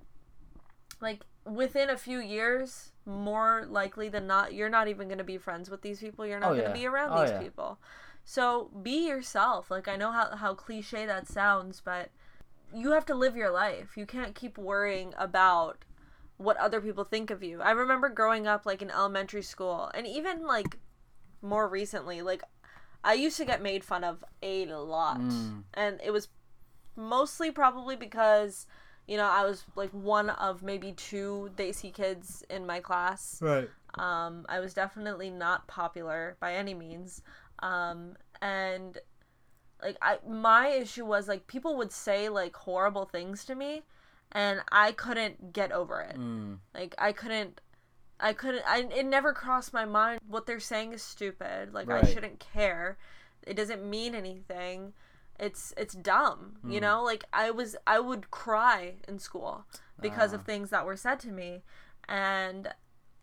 like 1.01 1.21
within 1.45 1.91
a 1.91 1.97
few 1.97 2.19
years, 2.21 2.93
more 3.07 3.67
likely 3.69 4.09
than 4.09 4.27
not, 4.27 4.53
you're 4.55 4.69
not 4.69 4.89
even 4.89 5.09
going 5.09 5.19
to 5.19 5.25
be 5.25 5.39
friends 5.39 5.71
with 5.71 5.83
these 5.83 6.01
people. 6.01 6.27
You're 6.27 6.41
not 6.41 6.51
Oh, 6.51 6.55
going 6.55 6.63
yeah. 6.63 6.69
to 6.69 6.75
be 6.75 6.87
around 6.87 7.13
Oh, 7.13 7.21
these 7.23 7.31
yeah. 7.31 7.41
people. 7.41 7.79
So 8.25 8.71
be 8.83 9.09
yourself. 9.09 9.71
Like 9.71 9.89
I 9.89 9.97
know 9.97 10.13
how 10.13 10.37
how 10.37 10.55
cliche 10.55 11.07
that 11.07 11.27
sounds, 11.27 11.81
but 11.85 12.11
you 12.73 12.93
have 12.93 13.07
to 13.07 13.15
live 13.15 13.35
your 13.37 13.51
life. 13.51 13.97
You 13.97 14.07
can't 14.07 14.35
keep 14.35 14.57
worrying 14.59 15.15
about 15.19 15.85
what 16.37 16.57
other 16.59 16.81
people 16.81 17.05
think 17.05 17.31
of 17.31 17.43
you. 17.43 17.61
I 17.61 17.71
remember 17.73 18.09
growing 18.09 18.47
up 18.47 18.65
like 18.67 18.83
in 18.83 18.91
elementary 18.91 19.43
school 19.43 19.91
and 19.95 20.07
even 20.07 20.47
like 20.47 20.79
more 21.43 21.69
recently, 21.69 22.23
like 22.23 22.43
I 23.03 23.15
used 23.15 23.39
to 23.39 23.45
get 23.45 23.63
made 23.63 23.83
fun 23.85 24.05
of 24.05 24.23
a 24.43 24.67
lot. 24.67 25.21
Mm. 25.21 25.65
And 25.75 26.01
it 26.05 26.13
was 26.13 26.29
mostly 26.97 27.51
probably 27.51 27.97
because 27.97 28.67
you 29.11 29.17
know, 29.17 29.27
I 29.27 29.45
was 29.45 29.65
like 29.75 29.91
one 29.91 30.31
of 30.31 30.63
maybe 30.63 30.93
two 30.93 31.51
Desi 31.57 31.93
kids 31.93 32.45
in 32.49 32.65
my 32.65 32.79
class. 32.79 33.41
Right. 33.43 33.69
Um, 33.95 34.47
I 34.49 34.61
was 34.61 34.73
definitely 34.73 35.31
not 35.31 35.67
popular 35.67 36.37
by 36.39 36.55
any 36.55 36.75
means. 36.75 37.21
Um, 37.59 38.15
and 38.41 38.97
like 39.83 39.97
I 40.01 40.19
my 40.29 40.69
issue 40.69 41.05
was 41.05 41.27
like 41.27 41.49
people 41.49 41.77
would 41.77 41.91
say 41.91 42.29
like 42.29 42.55
horrible 42.55 43.05
things 43.05 43.45
to 43.47 43.57
me 43.57 43.83
and 44.31 44.61
I 44.71 44.93
couldn't 44.93 45.53
get 45.53 45.73
over 45.73 46.01
it. 46.03 46.17
Mm. 46.17 46.59
Like 46.73 46.95
I 46.97 47.11
couldn't 47.11 47.61
I 48.21 48.33
couldn't 48.33 48.63
I 48.65 48.87
it 48.97 49.07
never 49.07 49.33
crossed 49.33 49.73
my 49.73 49.87
mind 49.87 50.21
what 50.29 50.47
they're 50.47 50.61
saying 50.61 50.93
is 50.93 51.03
stupid. 51.03 51.75
Like 51.75 51.91
I 51.91 52.05
shouldn't 52.05 52.39
care. 52.39 52.97
It 53.45 53.55
doesn't 53.55 53.85
mean 53.85 54.15
anything. 54.15 54.93
It's 55.41 55.73
it's 55.77 55.95
dumb, 55.95 56.59
you 56.65 56.79
Hmm. 56.79 56.83
know? 56.85 57.03
Like 57.03 57.25
I 57.33 57.51
was 57.51 57.75
I 57.87 57.99
would 57.99 58.31
cry 58.31 58.97
in 59.09 59.19
school 59.19 59.65
because 60.01 60.33
Ah. 60.33 60.37
of 60.37 60.45
things 60.45 60.71
that 60.71 60.85
were 60.87 60.97
said 60.97 61.19
to 61.21 61.33
me. 61.33 61.63
And 62.07 62.73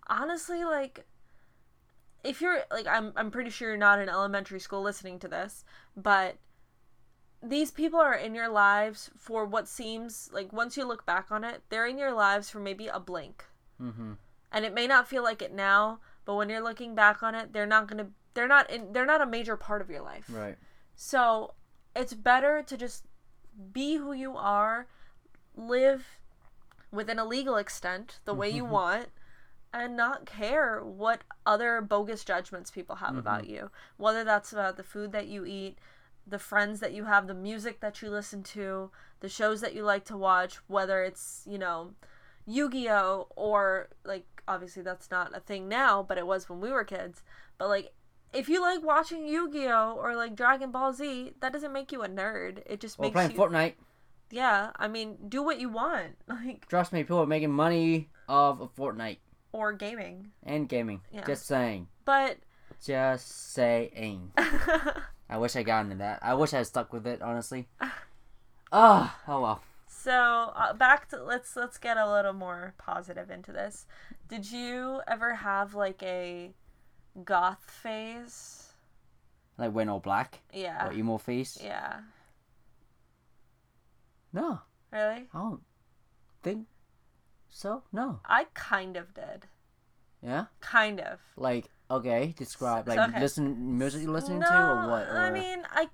honestly 0.10 0.64
like 0.66 1.06
if 2.24 2.42
you're 2.42 2.62
like 2.72 2.88
I'm 2.88 3.14
I'm 3.16 3.30
pretty 3.32 3.52
sure 3.52 3.70
you're 3.70 3.78
not 3.78 4.00
in 4.00 4.10
elementary 4.10 4.60
school 4.60 4.82
listening 4.82 5.20
to 5.20 5.28
this, 5.28 5.64
but 5.96 6.38
these 7.44 7.70
people 7.70 8.00
are 8.00 8.16
in 8.16 8.34
your 8.34 8.50
lives 8.50 9.12
for 9.16 9.46
what 9.46 9.68
seems 9.68 10.30
like 10.34 10.52
once 10.52 10.76
you 10.76 10.86
look 10.86 11.06
back 11.06 11.28
on 11.32 11.44
it, 11.44 11.62
they're 11.70 11.86
in 11.86 12.00
your 12.00 12.14
lives 12.14 12.50
for 12.50 12.60
maybe 12.60 12.88
a 12.88 13.00
blink. 13.00 13.46
Mm-hmm. 13.80 14.14
And 14.52 14.66
it 14.66 14.74
may 14.74 14.88
not 14.88 15.08
feel 15.08 15.22
like 15.24 15.44
it 15.44 15.54
now, 15.54 16.00
but 16.26 16.34
when 16.36 16.50
you're 16.50 16.64
looking 16.64 16.96
back 16.96 17.22
on 17.22 17.36
it, 17.36 17.54
they're 17.54 17.68
not 17.68 17.88
to 17.90 18.08
they're 18.34 18.48
not 18.48 18.70
in 18.72 18.92
they're 18.92 19.06
not 19.06 19.22
a 19.22 19.26
major 19.28 19.56
part 19.56 19.82
of 19.84 19.90
your 19.90 20.02
life. 20.02 20.26
Right. 20.30 20.58
So, 20.96 21.54
it's 21.98 22.14
better 22.14 22.64
to 22.64 22.78
just 22.78 23.06
be 23.74 23.96
who 23.96 24.14
you 24.14 24.38
are, 24.38 24.88
live 25.56 26.06
within 26.92 27.20
a 27.20 27.26
legal 27.26 27.58
extent 27.58 28.20
the 28.26 28.34
way 28.34 28.50
you 28.50 28.64
mm-hmm. 28.64 28.74
want 28.74 29.08
and 29.74 29.98
not 29.98 30.26
care 30.26 30.84
what 30.84 31.22
other 31.46 31.82
bogus 31.82 32.24
judgments 32.24 32.72
people 32.72 32.98
have 32.98 33.10
mm-hmm. 33.10 33.20
about 33.20 33.48
you. 33.48 33.70
Whether 33.98 34.24
that's 34.24 34.54
about 34.54 34.78
the 34.78 34.84
food 34.84 35.12
that 35.12 35.28
you 35.28 35.46
eat, 35.46 35.78
the 36.26 36.40
friends 36.40 36.80
that 36.80 36.94
you 36.94 37.06
have, 37.06 37.28
the 37.28 37.34
music 37.34 37.80
that 37.80 38.02
you 38.02 38.10
listen 38.10 38.44
to, 38.44 38.92
the 39.20 39.30
shows 39.30 39.62
that 39.62 39.74
you 39.74 39.84
like 39.84 40.06
to 40.06 40.18
watch, 40.18 40.58
whether 40.68 41.04
it's, 41.04 41.44
you 41.50 41.58
know, 41.58 41.94
Yu-Gi-Oh 42.46 43.28
or 43.36 43.90
like 44.06 44.26
obviously 44.48 44.82
that's 44.82 45.12
not 45.12 45.36
a 45.36 45.40
thing 45.40 45.68
now, 45.68 46.02
but 46.02 46.18
it 46.18 46.26
was 46.26 46.48
when 46.48 46.62
we 46.62 46.72
were 46.72 46.84
kids. 46.84 47.24
But 47.58 47.68
like 47.70 47.94
if 48.34 48.50
you 48.50 48.62
like 48.62 48.84
watching 48.84 49.28
Yu-Gi-Oh 49.28 49.96
or 49.98 50.16
like 50.16 50.36
Dragon 50.36 50.72
Ball 50.72 50.94
Z, 50.94 51.34
that 51.42 51.54
doesn't 51.54 51.74
make 51.74 51.92
you 51.92 52.04
a 52.04 52.08
nerd. 52.10 52.60
It 52.66 52.80
just 52.80 53.00
makes 53.00 53.14
you. 53.14 53.20
Or 53.20 53.24
makes 53.24 53.36
playing 53.36 53.52
you 53.52 53.58
Fortnite. 53.58 53.74
Yeah, 54.30 54.72
I 54.76 54.88
mean, 54.88 55.18
do 55.30 55.42
what 55.44 55.60
you 55.60 55.70
want. 55.70 56.18
Like 56.28 56.68
Trust 56.68 56.92
me, 56.94 57.04
people 57.04 57.20
are 57.20 57.26
making 57.26 57.52
money 57.52 58.10
off 58.28 58.60
of 58.60 58.76
Fortnite 58.76 59.18
or 59.54 59.74
gaming. 59.74 60.32
and 60.44 60.68
gaming. 60.68 61.02
Yeah. 61.12 61.26
Just 61.26 61.46
saying. 61.48 61.88
But 62.06 62.38
Just 62.86 63.54
saying. 63.54 64.32
I 65.30 65.38
wish 65.38 65.56
I 65.56 65.64
got 65.64 65.86
into 65.86 65.98
that. 65.98 66.20
I 66.22 66.34
wish 66.36 66.54
I 66.54 66.58
had 66.58 66.68
stuck 66.68 66.94
with 66.94 67.08
it, 67.08 67.22
honestly. 67.22 67.68
Ah, 68.70 69.18
oh 69.30 69.42
well. 69.42 69.62
So 69.88 70.12
uh, 70.56 70.74
back 70.74 71.08
to 71.10 71.24
let's 71.24 71.56
let's 71.56 71.78
get 71.78 71.96
a 71.96 72.12
little 72.12 72.34
more 72.34 72.74
positive 72.78 73.30
into 73.32 73.54
this. 73.54 73.86
Did 74.28 74.52
you 74.52 75.00
ever 75.08 75.36
have 75.36 75.74
like 75.74 76.04
a 76.04 76.52
goth 77.24 77.70
phase? 77.70 78.74
Like 79.58 79.74
went 79.74 79.90
all 79.90 80.00
black 80.00 80.42
Yeah. 80.54 80.88
or 80.88 80.94
emo 80.94 81.18
phase? 81.18 81.58
Yeah. 81.64 82.02
No, 84.34 84.62
Really? 84.92 85.28
I 85.34 85.38
don't 85.38 85.62
think 86.44 86.68
so. 87.50 87.84
No. 87.92 88.20
I 88.26 88.46
kind 88.54 88.96
of 88.96 89.14
did. 89.14 89.48
Yeah. 90.22 90.46
Kind 90.62 91.00
of. 91.00 91.20
Like 91.36 91.70
okay, 91.92 92.34
describe 92.38 92.88
like 92.88 93.00
okay. 93.00 93.20
listen 93.20 93.78
music 93.78 94.02
you're 94.04 94.12
listening 94.12 94.40
no, 94.40 94.48
to 94.48 94.54
or 94.54 94.90
what? 94.90 95.08
Or... 95.08 95.18
I 95.18 95.32
mean, 95.32 95.64
I 95.72 95.88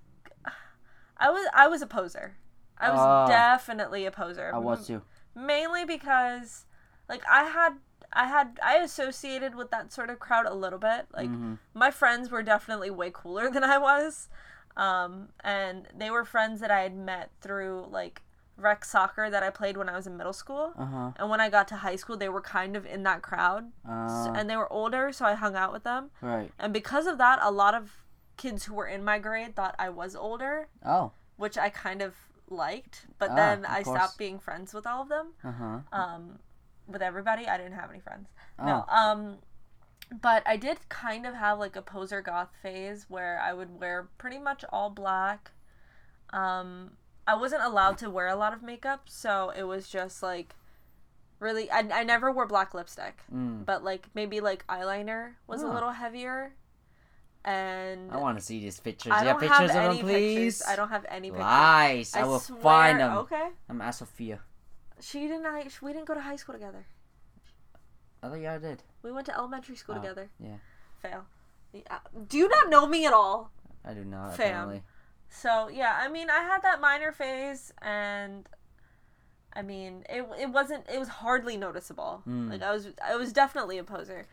I 1.17 1.29
was 1.29 1.47
I 1.53 1.67
was 1.67 1.81
a 1.81 1.87
poser. 1.87 2.35
I 2.77 2.89
was 2.89 2.99
Ah. 2.99 3.27
definitely 3.27 4.05
a 4.05 4.11
poser. 4.11 4.51
I 4.53 4.57
was 4.57 4.87
too. 4.87 5.01
mainly 5.35 5.85
because 5.85 6.65
like 7.09 7.23
I 7.29 7.43
had 7.45 7.73
I 8.15 8.25
had 8.27 8.59
I 8.63 8.75
associated 8.77 9.55
with 9.55 9.71
that 9.71 9.91
sort 9.91 10.09
of 10.09 10.19
crowd 10.19 10.45
a 10.45 10.53
little 10.53 10.79
bit. 10.79 11.07
Like 11.13 11.29
Mhm. 11.29 11.57
my 11.73 11.91
friends 11.91 12.29
were 12.31 12.43
definitely 12.43 12.89
way 12.91 13.11
cooler 13.13 13.49
than 13.55 13.63
I 13.63 13.77
was. 13.77 14.29
Um, 14.75 15.29
and 15.43 15.87
they 15.95 16.09
were 16.09 16.25
friends 16.25 16.59
that 16.61 16.71
I 16.71 16.81
had 16.81 16.95
met 16.95 17.29
through 17.41 17.87
like 17.91 18.21
rec 18.57 18.85
soccer 18.85 19.29
that 19.29 19.41
I 19.43 19.49
played 19.49 19.77
when 19.77 19.89
I 19.89 19.95
was 19.95 20.05
in 20.07 20.15
middle 20.17 20.33
school. 20.33 20.73
Uh 20.77 20.85
huh. 20.85 21.11
And 21.17 21.29
when 21.29 21.41
I 21.41 21.49
got 21.49 21.67
to 21.69 21.75
high 21.77 21.95
school, 21.95 22.17
they 22.17 22.29
were 22.29 22.41
kind 22.41 22.75
of 22.75 22.85
in 22.85 23.03
that 23.03 23.21
crowd. 23.21 23.71
Uh, 23.87 24.31
and 24.35 24.49
they 24.49 24.57
were 24.57 24.71
older, 24.71 25.11
so 25.11 25.25
I 25.25 25.33
hung 25.33 25.55
out 25.55 25.71
with 25.73 25.83
them. 25.83 26.11
right. 26.21 26.51
And 26.59 26.71
because 26.73 27.05
of 27.07 27.17
that, 27.19 27.39
a 27.41 27.51
lot 27.51 27.73
of 27.75 28.03
kids 28.37 28.65
who 28.65 28.73
were 28.75 28.87
in 28.87 29.03
my 29.03 29.19
grade 29.19 29.55
thought 29.55 29.75
I 29.77 29.89
was 29.89 30.15
older, 30.15 30.67
Oh. 30.85 31.11
which 31.37 31.57
I 31.57 31.69
kind 31.69 32.01
of 32.01 32.15
liked. 32.49 33.05
But 33.19 33.31
Ah, 33.31 33.35
then 33.35 33.65
I 33.65 33.83
course. 33.83 33.99
stopped 33.99 34.17
being 34.17 34.39
friends 34.39 34.73
with 34.73 34.85
all 34.87 35.01
of 35.03 35.09
them 35.09 35.33
Uh 35.43 35.51
huh. 35.51 35.79
um, 35.91 36.39
with 36.87 37.01
everybody. 37.01 37.47
I 37.47 37.57
didn't 37.57 37.73
have 37.73 37.89
any 37.89 37.99
friends. 37.99 38.27
Oh. 38.59 38.65
No. 38.65 38.85
Um, 38.89 39.37
but 40.21 40.43
I 40.45 40.57
did 40.57 40.89
kind 40.89 41.25
of 41.25 41.33
have 41.35 41.57
like 41.59 41.75
a 41.75 41.81
poser 41.81 42.21
goth 42.21 42.49
phase 42.61 43.05
where 43.09 43.39
I 43.41 43.53
would 43.53 43.79
wear 43.79 44.09
pretty 44.17 44.37
much 44.39 44.63
all 44.71 44.89
black. 44.89 45.51
Um, 46.31 46.91
I 47.27 47.35
wasn't 47.35 47.63
allowed 47.63 47.97
to 47.99 48.09
wear 48.09 48.27
a 48.27 48.35
lot 48.35 48.53
of 48.53 48.61
makeup, 48.61 49.03
so 49.05 49.51
it 49.55 49.63
was 49.63 49.87
just 49.89 50.21
like 50.21 50.55
really. 51.39 51.69
I, 51.71 51.79
I 51.93 52.03
never 52.03 52.31
wore 52.31 52.45
black 52.47 52.73
lipstick, 52.73 53.19
Mm. 53.33 53.65
but 53.65 53.83
like 53.83 54.07
maybe 54.13 54.39
like 54.41 54.65
eyeliner 54.67 55.33
was 55.47 55.63
a 55.63 55.67
Oh. 55.67 55.71
little 55.73 55.91
heavier. 55.91 56.53
And 57.45 58.09
I 58.11 58.17
want 58.17 58.37
to 58.39 58.43
see 58.43 58.61
these 58.61 58.79
pictures. 58.79 59.11
I 59.13 59.23
don't 59.25 59.39
have 59.41 59.49
have 59.49 59.59
pictures 59.59 59.75
of 59.75 59.83
any 59.83 59.97
them, 59.97 60.05
please. 60.07 60.57
pictures. 60.59 60.63
I 60.71 60.75
don't 60.77 60.89
have 60.89 61.05
any 61.09 61.29
pictures. 61.29 61.41
Lies. 61.45 62.15
I, 62.15 62.23
will 62.23 62.39
swear- 62.39 62.61
find 62.61 62.99
them. 63.01 63.17
Okay. 63.17 63.49
I'm 63.69 63.81
at 63.81 63.91
Sophia. 63.91 64.39
She 64.99 65.27
didn't. 65.27 65.45
I, 65.45 65.67
we 65.81 65.93
didn't 65.93 66.05
go 66.07 66.13
to 66.13 66.21
high 66.21 66.35
school 66.35 66.53
together. 66.53 66.85
I 68.21 68.29
thought 68.29 68.39
yeah, 68.39 68.53
I 68.53 68.57
did. 68.57 68.83
We 69.01 69.11
went 69.11 69.25
to 69.27 69.35
elementary 69.35 69.75
school 69.75 69.95
Oh, 69.97 70.01
together. 70.01 70.29
yeah. 70.39 70.55
Fail. 71.01 71.25
Yeah. 71.73 71.99
Do 72.27 72.37
you 72.37 72.47
not 72.47 72.69
know 72.69 72.87
me 72.87 73.05
at 73.05 73.13
all? 73.13 73.51
I 73.83 73.93
do 73.93 74.05
not. 74.05 74.35
Fam. 74.37 74.47
Apparently. 74.49 74.83
So 75.29 75.67
yeah, 75.67 75.97
I 75.99 76.07
mean, 76.07 76.29
I 76.29 76.39
had 76.39 76.61
that 76.61 76.79
minor 76.79 77.11
phase, 77.11 77.73
and 77.81 78.47
I 79.53 79.61
mean, 79.61 80.05
it 80.07 80.25
it 80.39 80.49
wasn't 80.49 80.85
it 80.91 80.99
was 80.99 81.07
hardly 81.09 81.57
noticeable. 81.57 82.21
Mm. 82.27 82.49
Like 82.51 82.61
I 82.61 82.71
was 82.71 82.87
I 83.03 83.15
was 83.15 83.33
definitely 83.33 83.77
a 83.79 83.83
poser, 83.83 84.27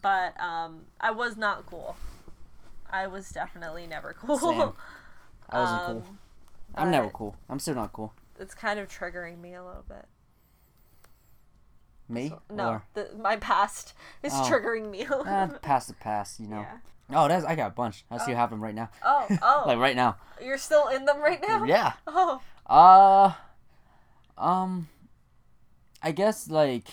but 0.00 0.40
um, 0.40 0.82
I 1.00 1.10
was 1.10 1.36
not 1.36 1.66
cool. 1.66 1.96
I 2.90 3.08
was 3.08 3.28
definitely 3.30 3.86
never 3.88 4.14
cool. 4.18 4.38
Same. 4.38 4.72
I 5.50 5.58
wasn't 5.60 5.82
cool. 5.86 5.96
Um, 6.08 6.18
I'm 6.76 6.90
never 6.90 7.06
but 7.08 7.12
cool. 7.14 7.36
I'm 7.50 7.58
still 7.58 7.74
not 7.74 7.92
cool. 7.92 8.14
It's 8.38 8.54
kind 8.54 8.78
of 8.80 8.88
triggering 8.88 9.40
me 9.40 9.54
a 9.54 9.64
little 9.64 9.84
bit. 9.88 10.06
Me? 12.08 12.28
So- 12.28 12.42
no, 12.50 12.68
Or, 12.68 12.82
the, 12.94 13.10
my 13.18 13.36
past 13.36 13.94
is 14.22 14.32
Oh. 14.34 14.42
triggering 14.48 14.90
me 14.90 15.04
a 15.06 15.08
little 15.16 15.26
eh, 15.26 15.46
past 15.62 15.88
the 15.88 15.94
past, 15.94 16.38
you 16.40 16.46
know. 16.48 16.60
Yeah. 16.60 16.78
Oh, 17.10 17.28
that's 17.28 17.44
I 17.44 17.54
got 17.54 17.68
a 17.68 17.74
bunch. 17.74 18.04
I 18.10 18.18
see 18.18 18.30
you 18.30 18.36
have 18.36 18.50
them 18.50 18.62
right 18.62 18.74
now. 18.74 18.90
Oh, 19.02 19.26
oh, 19.42 19.64
Like 19.66 19.78
right 19.78 19.96
now. 19.96 20.16
you're 20.42 20.58
still 20.58 20.88
in 20.88 21.04
them 21.04 21.20
right 21.20 21.40
now. 21.46 21.64
Yeah. 21.64 21.92
Oh, 22.06 22.40
Uh, 22.66 23.32
um, 24.42 24.88
I 26.02 26.12
guess 26.12 26.48
like, 26.48 26.88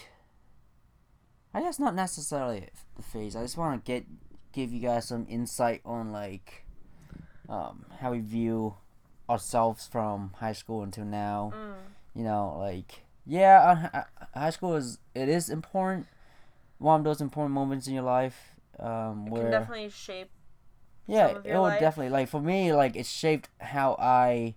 I 1.54 1.62
guess 1.62 1.80
not 1.80 1.96
necessarily 1.96 2.68
the 2.96 3.02
phase. 3.04 3.36
I 3.36 3.42
just 3.42 3.58
want 3.58 3.84
to 3.84 3.92
get 3.92 4.06
give 4.54 4.72
you 4.74 4.80
guys 4.82 5.08
some 5.08 5.26
insight 5.30 5.82
on 5.86 6.12
like, 6.12 6.66
um, 7.50 7.86
how 8.00 8.12
we 8.12 8.20
view 8.20 8.76
ourselves 9.30 9.88
from 9.88 10.34
high 10.38 10.54
school 10.54 10.84
until 10.84 11.06
now. 11.06 11.54
mm, 11.56 11.74
You 12.16 12.24
know, 12.24 12.56
like 12.60 13.02
yeah, 13.26 14.06
high 14.34 14.50
school 14.50 14.76
is 14.76 14.98
it 15.16 15.30
is 15.30 15.50
important. 15.50 16.08
One 16.80 17.00
of 17.02 17.04
those 17.04 17.22
important 17.22 17.54
moments 17.54 17.88
in 17.88 17.94
your 17.94 18.04
life. 18.04 18.56
Um, 18.80 19.28
it 19.28 19.32
where 19.32 19.44
can 19.44 19.52
definitely 19.52 19.90
shape. 19.90 20.30
yeah, 21.08 21.28
it 21.44 21.54
would 21.54 21.60
life. 21.60 21.80
definitely 21.80 22.10
like 22.10 22.28
for 22.30 22.42
me 22.42 22.74
like 22.74 22.96
it 22.96 23.06
shaped 23.06 23.50
how 23.60 23.96
I 24.00 24.56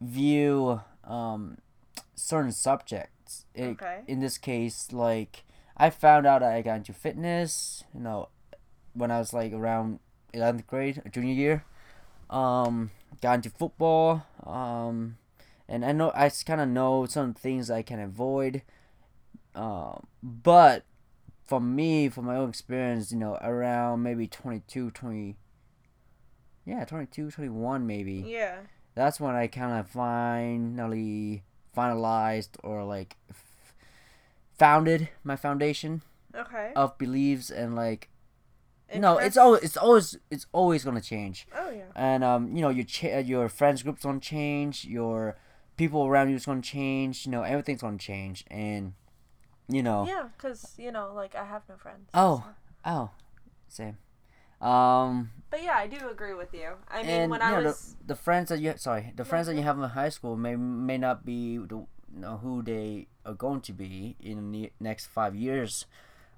view 0.00 0.80
um 1.04 1.58
certain 2.14 2.52
subjects. 2.52 3.44
It, 3.54 3.70
Okay. 3.70 4.00
In 4.06 4.20
this 4.20 4.38
case, 4.38 4.92
like 4.92 5.44
I 5.76 5.90
found 5.90 6.26
out 6.26 6.42
I 6.42 6.62
got 6.62 6.76
into 6.76 6.92
fitness, 6.92 7.84
you 7.94 8.00
know, 8.00 8.28
when 8.94 9.10
I 9.10 9.18
was 9.18 9.32
like 9.32 9.52
around 9.52 9.98
eleventh 10.32 10.66
grade, 10.66 11.02
junior 11.12 11.34
year. 11.34 11.64
Um, 12.30 12.90
got 13.20 13.34
into 13.36 13.50
football. 13.50 14.24
Um, 14.44 15.16
and 15.68 15.84
I 15.84 15.92
know 15.92 16.10
I 16.14 16.30
kind 16.30 16.60
of 16.60 16.68
know 16.68 17.06
some 17.06 17.34
things 17.34 17.70
I 17.70 17.82
can 17.82 18.00
avoid. 18.00 18.62
Um, 19.54 20.06
but 20.22 20.84
for 21.44 21.60
me, 21.60 22.08
from 22.08 22.26
my 22.26 22.36
own 22.36 22.48
experience, 22.50 23.10
you 23.12 23.18
know, 23.18 23.38
around 23.40 24.02
maybe 24.02 24.26
22, 24.26 24.90
20, 24.90 25.36
yeah, 26.64 26.84
22, 26.84 27.30
21 27.30 27.86
maybe. 27.86 28.24
Yeah. 28.26 28.58
That's 28.94 29.20
when 29.20 29.34
I 29.34 29.46
kind 29.46 29.78
of 29.78 29.88
finally 29.88 31.42
finalized 31.76 32.50
or 32.62 32.84
like 32.84 33.16
f- 33.30 33.74
founded 34.58 35.08
my 35.22 35.36
foundation 35.36 36.02
Okay. 36.34 36.72
of 36.74 36.98
beliefs 36.98 37.50
and 37.50 37.74
like 37.76 38.08
no, 38.96 39.18
it's 39.18 39.36
always 39.36 39.62
it's 39.62 39.76
always 39.76 40.16
it's 40.30 40.46
always 40.52 40.84
gonna 40.84 41.00
change 41.00 41.46
Oh 41.54 41.70
yeah. 41.70 41.84
and 41.94 42.24
um 42.24 42.54
you 42.56 42.62
know 42.62 42.70
your 42.70 42.84
cha- 42.84 43.18
your 43.18 43.48
friends 43.48 43.82
group's 43.82 44.02
gonna 44.04 44.20
change 44.20 44.84
your 44.84 45.36
people 45.76 46.06
around 46.06 46.30
you 46.30 46.36
is 46.36 46.46
gonna 46.46 46.62
change 46.62 47.26
you 47.26 47.32
know 47.32 47.42
everything's 47.42 47.82
gonna 47.82 47.98
change 47.98 48.44
and 48.50 48.94
you 49.68 49.82
know 49.82 50.06
Yeah, 50.06 50.28
because 50.36 50.74
you 50.78 50.90
know, 50.90 51.12
like 51.14 51.34
I 51.34 51.44
have 51.44 51.62
no 51.68 51.76
friends. 51.76 52.08
Oh. 52.14 52.44
so- 52.46 52.90
oh 52.90 53.10
same 53.68 53.98
um 54.60 55.30
But 55.50 55.62
yeah, 55.62 55.76
I 55.76 55.86
do 55.86 56.08
agree 56.08 56.34
with 56.34 56.52
you. 56.52 56.70
I 56.90 57.02
mean, 57.02 57.10
and 57.10 57.30
when 57.30 57.42
I 57.42 57.50
know, 57.52 57.62
was 57.62 57.94
the, 58.00 58.14
the 58.14 58.16
friends 58.16 58.48
that 58.48 58.58
you 58.60 58.74
sorry 58.76 59.12
the 59.14 59.24
friends 59.24 59.46
that 59.46 59.54
you 59.54 59.62
have 59.62 59.78
in 59.78 59.84
high 59.90 60.08
school 60.08 60.36
may 60.36 60.56
may 60.56 60.98
not 60.98 61.24
be 61.24 61.58
the 61.58 61.76
you 62.14 62.20
know, 62.20 62.38
who 62.38 62.62
they 62.62 63.06
are 63.26 63.34
going 63.34 63.60
to 63.60 63.72
be 63.72 64.16
in 64.20 64.50
the 64.52 64.72
next 64.80 65.06
five 65.06 65.36
years 65.36 65.84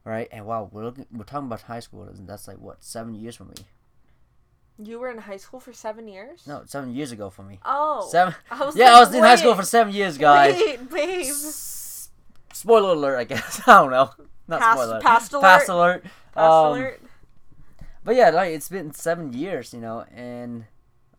right 0.05 0.28
and 0.32 0.44
wow 0.46 0.68
we're 0.72 0.84
looking 0.84 1.07
we're 1.12 1.24
talking 1.24 1.46
about 1.46 1.62
high 1.62 1.80
school 1.80 2.03
and 2.05 2.26
that's 2.28 2.48
like 2.48 2.59
what 2.59 2.82
seven 2.82 3.14
years 3.14 3.36
for 3.36 3.44
me 3.44 3.55
you 4.82 4.98
were 4.98 5.11
in 5.11 5.18
high 5.18 5.36
school 5.36 5.61
for 5.61 5.72
seven 5.74 6.09
years. 6.09 6.46
no 6.46 6.62
seven 6.66 6.94
years 6.94 7.12
ago 7.12 7.28
for 7.28 7.42
me 7.42 7.59
Oh, 7.64 8.09
seven. 8.11 8.34
I 8.51 8.64
was 8.64 8.76
yeah 8.76 8.90
i 8.90 8.92
like, 9.01 9.01
was 9.09 9.14
in 9.14 9.22
high 9.22 9.36
school 9.36 9.55
for 9.55 9.62
seven 9.62 9.92
years 9.92 10.16
guys 10.16 10.55
Wait, 10.57 10.90
babe. 10.90 11.26
S- 11.26 12.09
spoiler 12.53 12.92
alert 12.94 13.18
i 13.18 13.24
guess 13.24 13.61
i 13.66 13.74
don't 13.82 13.90
know 13.90 14.11
not 14.48 14.61
Past- 14.61 14.72
spoiler 14.78 14.92
alert. 14.92 15.03
past 15.03 15.32
past 15.32 15.68
alert? 15.68 16.03
Past 16.34 16.38
Um, 16.38 16.72
alert. 16.78 17.03
but 18.05 18.14
yeah 18.16 18.30
like 18.30 18.53
it's 18.53 18.68
been 18.68 18.92
seven 18.94 19.32
years 19.34 19.74
you 19.74 19.80
know 19.80 20.05
and 20.14 20.64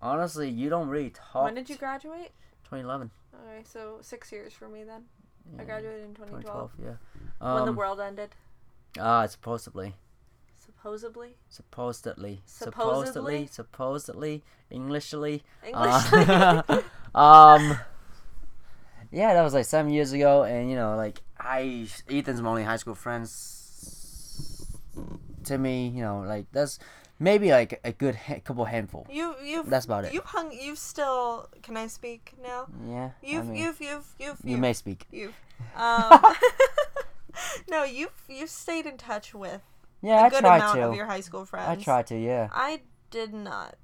honestly 0.02 0.50
you 0.50 0.70
don't 0.70 0.88
really 0.90 1.12
talk 1.12 1.46
When 1.46 1.54
did 1.56 1.70
you 1.70 1.76
graduate? 1.76 2.32
2011 2.64 3.12
Okay, 3.34 3.64
so 3.64 3.98
six 4.02 4.32
years 4.32 4.54
for 4.54 4.68
me 4.70 4.84
then. 4.84 5.04
I 5.60 5.64
graduated 5.64 6.04
in 6.04 6.14
2012. 6.14 6.72
2012, 6.72 6.72
yeah. 6.80 7.54
when 7.56 7.66
the 7.66 7.72
Um, 7.72 7.76
world 7.76 8.00
ended, 8.00 8.30
ah, 9.00 9.26
supposedly, 9.28 9.96
supposedly. 10.60 11.36
supposedly, 11.50 12.42
Supposedly? 12.46 13.48
supposedly, 13.48 13.48
supposedly, 13.48 14.44
Englishly. 14.70 15.44
English. 15.66 16.14
Uh, 16.14 16.64
um, 17.16 17.78
yeah, 19.12 19.34
that 19.34 19.42
was 19.44 19.54
like 19.54 19.66
seven 19.66 19.92
years 19.92 20.12
ago, 20.14 20.44
and 20.44 20.70
you 20.70 20.76
know, 20.76 20.96
like 20.96 21.22
I, 21.40 21.88
Ethan's 22.10 22.42
my 22.42 22.50
only 22.50 22.64
high 22.64 22.78
school 22.78 22.96
friends. 22.96 23.58
To 25.46 25.58
me, 25.58 25.88
you 25.88 26.02
know, 26.04 26.20
like 26.22 26.46
that's 26.52 26.78
maybe 27.20 27.50
like 27.52 27.80
a 27.84 27.92
good 27.92 28.16
ha- 28.16 28.40
couple 28.44 28.64
handful. 28.66 29.08
you 29.10 29.34
you've 29.44 29.70
That's 29.70 29.86
about 29.86 30.06
it. 30.06 30.14
you've 30.14 30.26
hung 30.26 30.52
you've 30.52 30.78
still 30.78 31.50
can 31.64 31.78
I 31.78 31.88
speak 31.88 32.34
now? 32.42 32.68
Yeah, 32.88 33.10
You've 33.24 33.46
I 33.46 33.48
mean, 33.48 33.56
you've 33.64 33.82
you've 33.82 34.06
you've 34.20 34.38
you 34.44 34.52
you've, 34.52 34.60
may 34.60 34.74
speak. 34.74 35.06
you've 35.12 35.34
um 35.76 36.22
No, 37.70 37.84
you've 37.84 38.14
you've 38.28 38.50
stayed 38.50 38.86
in 38.86 38.98
touch 38.98 39.34
with 39.34 39.62
Yeah, 40.02 40.22
a 40.22 40.26
I 40.26 40.30
good 40.30 40.40
tried 40.40 40.58
amount 40.58 40.76
to. 40.78 40.88
of 40.90 40.96
your 40.96 41.06
high 41.06 41.22
school 41.22 41.46
friends. 41.46 41.68
I 41.70 41.76
tried 41.84 42.08
to. 42.08 42.18
Yeah, 42.18 42.50
I 42.52 42.82
did 43.10 43.34
not. 43.34 43.76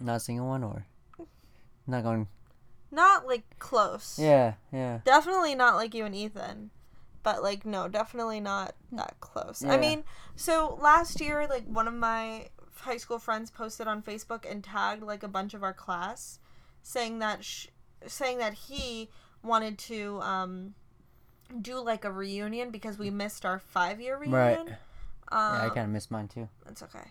not 0.00 0.16
a 0.16 0.20
single 0.20 0.46
one, 0.46 0.62
or 0.64 0.86
not 1.86 2.02
going. 2.02 2.28
Not 2.90 3.26
like 3.26 3.58
close. 3.58 4.18
Yeah, 4.18 4.54
yeah. 4.72 5.00
Definitely 5.04 5.54
not 5.54 5.74
like 5.76 5.94
you 5.94 6.04
and 6.04 6.14
Ethan. 6.14 6.70
But 7.22 7.42
like 7.42 7.66
no, 7.66 7.88
definitely 7.88 8.38
not 8.40 8.74
that 8.92 9.16
close. 9.20 9.64
I 9.64 9.76
mean, 9.78 10.04
so 10.36 10.78
last 10.80 11.20
year 11.20 11.46
like 11.48 11.64
one 11.66 11.88
of 11.88 11.94
my 11.94 12.46
high 12.76 12.98
school 12.98 13.18
friends 13.18 13.50
posted 13.50 13.88
on 13.88 14.00
Facebook 14.02 14.48
and 14.48 14.62
tagged 14.62 15.02
like 15.02 15.24
a 15.24 15.28
bunch 15.28 15.52
of 15.52 15.64
our 15.64 15.72
class 15.74 16.38
saying 16.82 17.18
that 17.18 17.42
sh- 17.44 17.66
saying 18.06 18.38
that 18.38 18.54
he 18.54 19.10
wanted 19.42 19.76
to 19.78 20.20
um 20.20 20.74
do 21.62 21.78
like 21.80 22.04
a 22.04 22.10
reunion 22.12 22.70
because 22.70 22.98
we 22.98 23.10
missed 23.10 23.44
our 23.44 23.60
5-year 23.74 24.16
reunion. 24.18 24.32
Right. 24.34 24.58
Um, 25.32 25.54
Yeah, 25.54 25.66
I 25.66 25.68
kind 25.68 25.86
of 25.86 25.90
missed 25.90 26.10
mine 26.10 26.28
too. 26.28 26.48
It's 26.68 26.82
okay. 26.82 27.10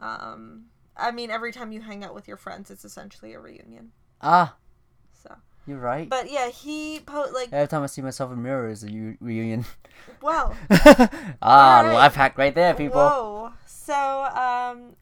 Um, 0.00 0.66
I 0.96 1.10
mean, 1.10 1.30
every 1.30 1.52
time 1.52 1.72
you 1.72 1.80
hang 1.80 2.04
out 2.04 2.14
with 2.14 2.28
your 2.28 2.36
friends, 2.36 2.70
it's 2.70 2.84
essentially 2.84 3.34
a 3.34 3.40
reunion. 3.40 3.92
Ah, 4.20 4.56
So, 5.22 5.34
you're 5.66 5.78
right. 5.78 6.08
but 6.08 6.30
yeah, 6.30 6.48
he 6.48 7.00
po- 7.00 7.30
like 7.32 7.52
Every 7.52 7.68
time 7.68 7.82
I 7.82 7.86
see 7.86 8.02
myself 8.02 8.32
in 8.32 8.42
mirror 8.42 8.68
is 8.68 8.84
a 8.84 8.90
u- 8.90 9.16
reunion. 9.20 9.64
wow. 10.22 10.54
ah, 10.70 11.78
Alright. 11.80 11.94
life 11.94 12.14
hack 12.14 12.38
right 12.38 12.54
there, 12.54 12.74
people. 12.74 13.00
Whoa. 13.00 13.52
So, 13.66 13.94
um, 13.94 14.96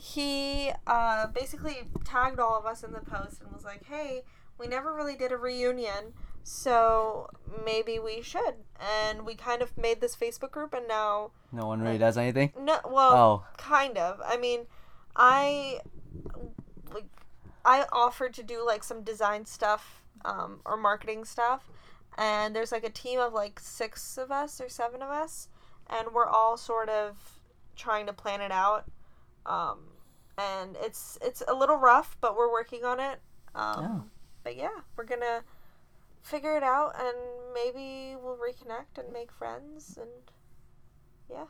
he 0.00 0.70
uh 0.86 1.26
basically 1.28 1.78
tagged 2.04 2.38
all 2.38 2.56
of 2.56 2.66
us 2.66 2.84
in 2.84 2.92
the 2.92 3.00
post 3.00 3.42
and 3.42 3.50
was 3.52 3.64
like, 3.64 3.84
"Hey, 3.86 4.22
we 4.58 4.68
never 4.68 4.94
really 4.94 5.16
did 5.16 5.32
a 5.32 5.36
reunion, 5.36 6.12
so 6.48 7.28
maybe 7.64 7.98
we 7.98 8.22
should." 8.22 8.54
And 8.80 9.26
we 9.26 9.34
kind 9.34 9.60
of 9.62 9.76
made 9.76 10.00
this 10.00 10.16
Facebook 10.16 10.50
group, 10.50 10.72
and 10.74 10.86
now 10.88 11.30
No 11.52 11.66
one 11.66 11.80
really 11.80 11.98
does 11.98 12.16
anything. 12.16 12.52
no, 12.58 12.78
well, 12.88 13.12
Oh, 13.16 13.44
kind 13.56 13.98
of 13.98 14.20
i 14.24 14.36
mean 14.36 14.66
i 15.16 15.80
like 16.94 17.06
i 17.64 17.84
offered 17.92 18.32
to 18.34 18.42
do 18.42 18.64
like 18.64 18.82
some 18.84 19.02
design 19.02 19.44
stuff 19.44 20.02
um, 20.24 20.60
or 20.64 20.76
marketing 20.76 21.24
stuff 21.24 21.68
and 22.16 22.54
there's 22.54 22.72
like 22.72 22.84
a 22.84 22.90
team 22.90 23.18
of 23.20 23.32
like 23.32 23.58
six 23.60 24.16
of 24.18 24.30
us 24.30 24.60
or 24.60 24.68
seven 24.68 25.02
of 25.02 25.10
us 25.10 25.48
and 25.88 26.08
we're 26.12 26.26
all 26.26 26.56
sort 26.56 26.88
of 26.88 27.16
trying 27.76 28.06
to 28.06 28.12
plan 28.12 28.40
it 28.40 28.52
out 28.52 28.84
um, 29.46 29.78
and 30.36 30.76
it's 30.80 31.18
it's 31.22 31.42
a 31.48 31.54
little 31.54 31.76
rough 31.76 32.16
but 32.20 32.36
we're 32.36 32.50
working 32.50 32.84
on 32.84 33.00
it 33.00 33.20
um, 33.54 33.76
Oh. 33.78 34.04
but 34.44 34.56
yeah 34.56 34.80
we're 34.96 35.04
gonna 35.04 35.42
figure 36.30 36.56
it 36.56 36.62
out 36.62 36.94
and 36.98 37.16
maybe 37.54 38.16
we'll 38.22 38.36
reconnect 38.36 38.98
and 39.02 39.12
make 39.12 39.32
friends 39.32 39.98
and 40.00 40.10
yeah 41.30 41.44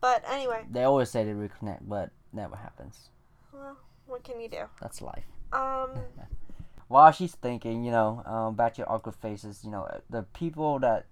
but 0.00 0.24
anyway 0.28 0.64
they 0.70 0.84
always 0.84 1.10
say 1.10 1.24
they 1.24 1.32
reconnect, 1.32 1.80
but 1.82 2.10
never 2.32 2.56
happens. 2.56 3.10
Well, 3.52 3.76
what 4.06 4.24
can 4.24 4.40
you 4.40 4.48
do? 4.48 4.64
That's 4.80 5.02
life. 5.02 5.24
Um, 5.52 5.90
While 6.88 7.12
she's 7.12 7.34
thinking, 7.34 7.84
you 7.84 7.92
know, 7.92 8.22
um, 8.26 8.54
back 8.56 8.74
to 8.74 8.78
your 8.78 8.90
awkward 8.90 9.14
faces, 9.14 9.60
you 9.62 9.70
know, 9.70 9.86
the 10.08 10.22
people 10.34 10.78
that 10.80 11.06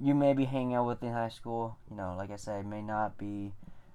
you 0.00 0.14
may 0.14 0.32
be 0.32 0.44
hanging 0.46 0.74
out 0.74 0.86
with 0.86 1.02
in 1.02 1.12
high 1.12 1.28
school, 1.28 1.76
you 1.88 1.96
know, 1.96 2.14
like 2.16 2.30
I 2.30 2.36
said, 2.36 2.66
may 2.66 2.82
not 2.82 3.16
be 3.16 3.52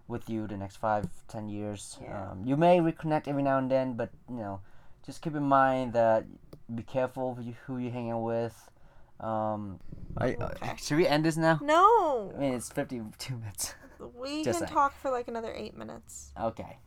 with 0.07 0.29
you 0.29 0.47
the 0.47 0.55
next 0.55 0.77
five, 0.77 1.07
ten 1.27 1.49
years. 1.49 1.97
Yeah. 2.01 2.31
Um, 2.31 2.43
you 2.45 2.55
may 2.55 2.79
reconnect 2.79 3.27
every 3.27 3.43
now 3.43 3.57
and 3.57 3.69
then, 3.69 3.93
but 3.93 4.09
you 4.29 4.37
know, 4.37 4.61
just 5.05 5.21
keep 5.21 5.35
in 5.35 5.43
mind 5.43 5.93
that 5.93 6.25
be 6.73 6.83
careful 6.83 7.35
who 7.35 7.41
you, 7.43 7.55
who 7.65 7.77
you 7.77 7.91
hang 7.91 8.11
out 8.11 8.19
with. 8.23 8.69
Um, 9.19 9.79
I, 10.17 10.33
Okay. 10.35 10.73
should 10.77 10.97
we 10.97 11.05
end 11.07 11.25
this 11.25 11.35
now? 11.37 11.59
No, 11.61 12.31
I 12.35 12.39
mean, 12.39 12.53
it's 12.53 12.69
fifty-two 12.71 13.35
minutes. 13.37 13.75
we 14.15 14.43
Just 14.43 14.59
can 14.59 14.67
saying. 14.67 14.73
talk 14.73 14.93
for 15.01 15.11
like 15.11 15.27
another 15.27 15.51
eight 15.53 15.75
minutes. 15.77 16.31
Okay. 16.39 16.77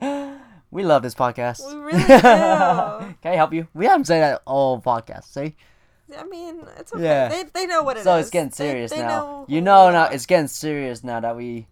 we 0.70 0.82
love 0.84 1.02
this 1.02 1.14
podcast. 1.14 1.66
We 1.66 1.78
really 1.78 1.98
do. 1.98 2.06
Can 3.22 3.32
I 3.32 3.36
help 3.36 3.52
you? 3.52 3.68
We 3.74 3.86
haven't 3.86 4.06
said 4.06 4.20
that 4.20 4.42
all 4.46 4.80
podcast. 4.80 5.24
See? 5.24 5.56
I 6.16 6.24
mean, 6.24 6.62
it's 6.78 6.92
okay. 6.92 7.02
Yeah. 7.04 7.28
They, 7.28 7.42
they 7.52 7.66
know 7.66 7.82
what 7.82 7.96
it 7.96 8.00
is. 8.00 8.04
so 8.04 8.16
it's 8.16 8.30
getting 8.30 8.50
serious 8.52 8.90
they 8.90 9.00
now. 9.00 9.08
know 9.08 9.46
You 9.48 9.60
know 9.60 9.90
now 9.90 10.04
it's 10.06 10.24
getting 10.24 10.46
serious 10.48 11.04
now 11.04 11.20
that 11.20 11.36
we 11.36 11.66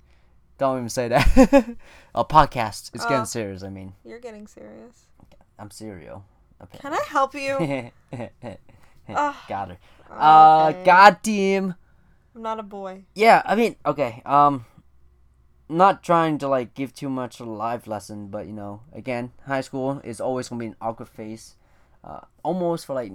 don't 0.59 0.77
even 0.79 0.89
say 0.91 1.09
that. 1.09 1.27
a 2.15 2.25
podcast. 2.25 2.91
It's 2.95 3.05
Oh. 3.05 3.09
getting 3.09 3.25
serious. 3.25 3.63
I 3.63 3.71
mean, 3.71 3.95
You're 4.05 4.19
getting 4.21 4.47
serious. 4.47 5.07
I'm 5.59 5.71
serial. 5.71 6.25
Can 6.81 6.93
I 6.95 7.01
help 7.09 7.35
you? 7.35 7.91
Got 9.49 9.69
her. 9.71 9.79
Uh, 10.11 10.69
Okay. 10.71 10.85
God 10.85 11.19
damn. 11.23 11.75
I'm 12.35 12.43
not 12.43 12.61
a 12.61 12.63
boy. 12.63 13.05
Yeah, 13.15 13.43
I 13.45 13.55
mean, 13.55 13.77
okay. 13.85 14.23
Um, 14.27 14.67
not 15.69 16.03
trying 16.03 16.39
to 16.39 16.49
like 16.49 16.75
give 16.75 16.95
too 16.95 17.09
much 17.09 17.41
of 17.41 17.47
a 17.47 17.51
life 17.51 17.87
lesson, 17.87 18.29
but 18.29 18.47
you 18.47 18.53
know, 18.53 18.83
again, 18.93 19.33
high 19.47 19.63
school 19.63 20.01
is 20.05 20.21
always 20.21 20.49
gonna 20.49 20.61
be 20.61 20.67
an 20.67 20.77
awkward 20.81 21.09
phase. 21.09 21.57
Uh, 22.05 22.21
almost 22.43 22.87
for 22.87 22.95
like 22.95 23.13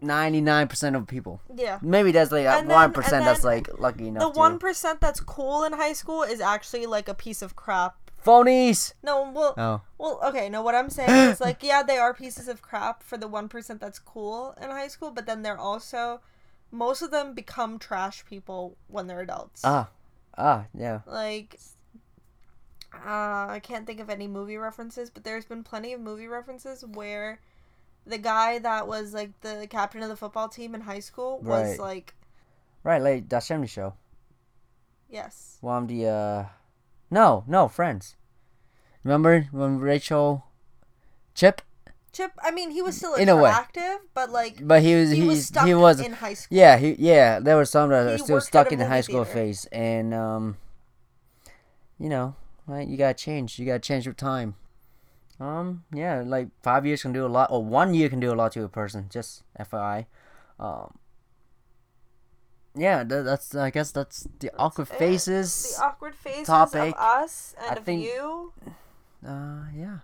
ninety 0.00 0.40
nine 0.40 0.68
percent 0.68 0.94
of 0.96 1.06
people. 1.06 1.40
Yeah. 1.54 1.78
Maybe 1.82 2.12
there's 2.12 2.30
like 2.30 2.44
that 2.44 2.60
And 2.60 2.68
one 2.68 2.92
percent 2.92 3.16
and 3.16 3.26
that's 3.26 3.42
like 3.44 3.68
lucky 3.78 4.08
enough. 4.08 4.22
The 4.22 4.30
to- 4.32 4.38
one 4.38 4.58
percent 4.58 5.00
that's 5.00 5.20
cool 5.20 5.64
in 5.64 5.72
high 5.72 5.92
school 5.94 6.22
is 6.22 6.40
actually 6.40 6.86
like 6.86 7.08
a 7.08 7.14
piece 7.14 7.42
of 7.42 7.56
crap. 7.56 7.96
Phonies. 8.28 8.92
No, 9.02 9.30
well, 9.30 9.54
Oh, 9.56 9.80
well, 9.98 10.20
okay. 10.24 10.48
No, 10.48 10.62
what 10.62 10.74
I'm 10.74 10.90
saying 10.90 11.10
is 11.30 11.40
like, 11.48 11.62
yeah, 11.62 11.82
they 11.82 11.98
are 11.98 12.12
pieces 12.14 12.48
of 12.48 12.62
crap 12.62 13.02
for 13.02 13.16
the 13.16 13.28
one 13.28 13.48
percent 13.48 13.80
that's 13.80 13.98
cool 13.98 14.54
in 14.60 14.70
high 14.70 14.88
school, 14.88 15.10
but 15.10 15.26
then 15.26 15.42
they're 15.42 15.58
also, 15.58 16.20
most 16.70 17.02
of 17.02 17.10
them 17.10 17.34
become 17.34 17.78
trash 17.78 18.24
people 18.26 18.76
when 18.88 19.06
they're 19.06 19.20
adults. 19.20 19.62
ah, 19.64 19.88
ah, 20.36 20.66
yeah. 20.76 21.00
like 21.06 21.58
uh, 22.94 23.46
I 23.50 23.60
can't 23.62 23.86
think 23.86 24.00
of 24.00 24.08
any 24.10 24.26
movie 24.26 24.56
references, 24.56 25.10
but 25.10 25.24
there's 25.24 25.44
been 25.44 25.62
plenty 25.62 25.92
of 25.92 26.00
movie 26.00 26.26
references 26.26 26.84
where 26.84 27.40
the 28.06 28.18
guy 28.18 28.58
that 28.60 28.88
was 28.88 29.12
like 29.12 29.38
the 29.42 29.66
captain 29.68 30.02
of 30.02 30.08
the 30.08 30.16
football 30.16 30.48
team 30.48 30.74
in 30.74 30.80
high 30.80 31.00
school 31.00 31.38
was 31.42 31.70
Right. 31.70 31.78
like 31.80 32.14
Right, 32.84 33.02
like 33.02 33.24
70 33.42 33.66
show. 33.66 33.94
yes. 35.10 35.58
Well, 35.60 35.74
I'm 35.76 35.86
the 35.86 36.06
uh, 36.06 36.44
no, 37.10 37.44
no, 37.46 37.68
Friends. 37.68 38.16
Remember 39.04 39.48
when 39.52 39.78
Rachel, 39.78 40.44
Chip, 41.34 41.62
Chip, 42.12 42.32
I 42.42 42.50
mean, 42.50 42.70
he 42.70 42.82
was 42.82 42.96
still 42.96 43.14
In 43.14 43.28
a 43.28 43.36
way. 43.36 43.48
attractive, 43.50 43.98
but 44.14 44.30
like 44.30 44.66
but 44.66 44.82
he 44.82 44.94
was 44.96 45.10
he 45.10 45.22
was 45.22 45.46
stuck 45.46 45.66
he 45.66 45.74
was 45.74 46.00
in 46.00 46.12
high 46.14 46.34
school. 46.34 46.56
Yeah, 46.58 46.76
he, 46.78 46.96
yeah, 46.98 47.38
there 47.38 47.56
were 47.56 47.64
some 47.64 47.90
that 47.90 48.06
He 48.08 48.14
are 48.14 48.18
still 48.18 48.34
worked 48.36 48.46
at 48.46 48.48
stuck 48.48 48.66
a 48.68 48.72
in 48.72 48.78
the 48.78 48.84
movie 48.84 48.94
high 48.94 49.00
school 49.02 49.24
theater. 49.24 49.38
phase, 49.38 49.64
and 49.70 50.12
um, 50.14 50.56
you 51.98 52.08
know, 52.08 52.34
right? 52.66 52.88
You 52.88 52.96
gotta 52.96 53.14
change. 53.14 53.58
You 53.58 53.66
gotta 53.66 53.78
change 53.78 54.06
with 54.06 54.16
time. 54.16 54.56
Um, 55.38 55.84
yeah, 55.94 56.22
like 56.26 56.48
five 56.62 56.84
years 56.84 57.02
can 57.02 57.12
do 57.12 57.24
a 57.24 57.28
lot, 57.28 57.50
or 57.52 57.64
one 57.64 57.94
year 57.94 58.08
can 58.08 58.18
do 58.20 58.32
a 58.32 58.34
lot 58.34 58.52
to 58.52 58.64
a 58.64 58.68
person. 58.68 59.06
Just 59.10 59.44
FYI. 59.60 60.06
Um, 60.58 60.98
yeah, 62.74 63.04
that, 63.04 63.22
that's 63.22 63.54
I 63.54 63.70
guess 63.70 63.92
that's 63.92 64.26
the 64.40 64.50
awkward 64.58 64.88
faces. 64.88 65.76
The 65.76 65.84
awkward 65.84 66.14
faces 66.16 66.46
topic. 66.48 66.94
of 66.94 67.00
us 67.00 67.54
and 67.60 67.70
I 67.70 67.74
of 67.74 67.84
think- 67.84 68.02
you. 68.04 68.52
Uh, 69.26 69.64
yeah. 69.74 69.98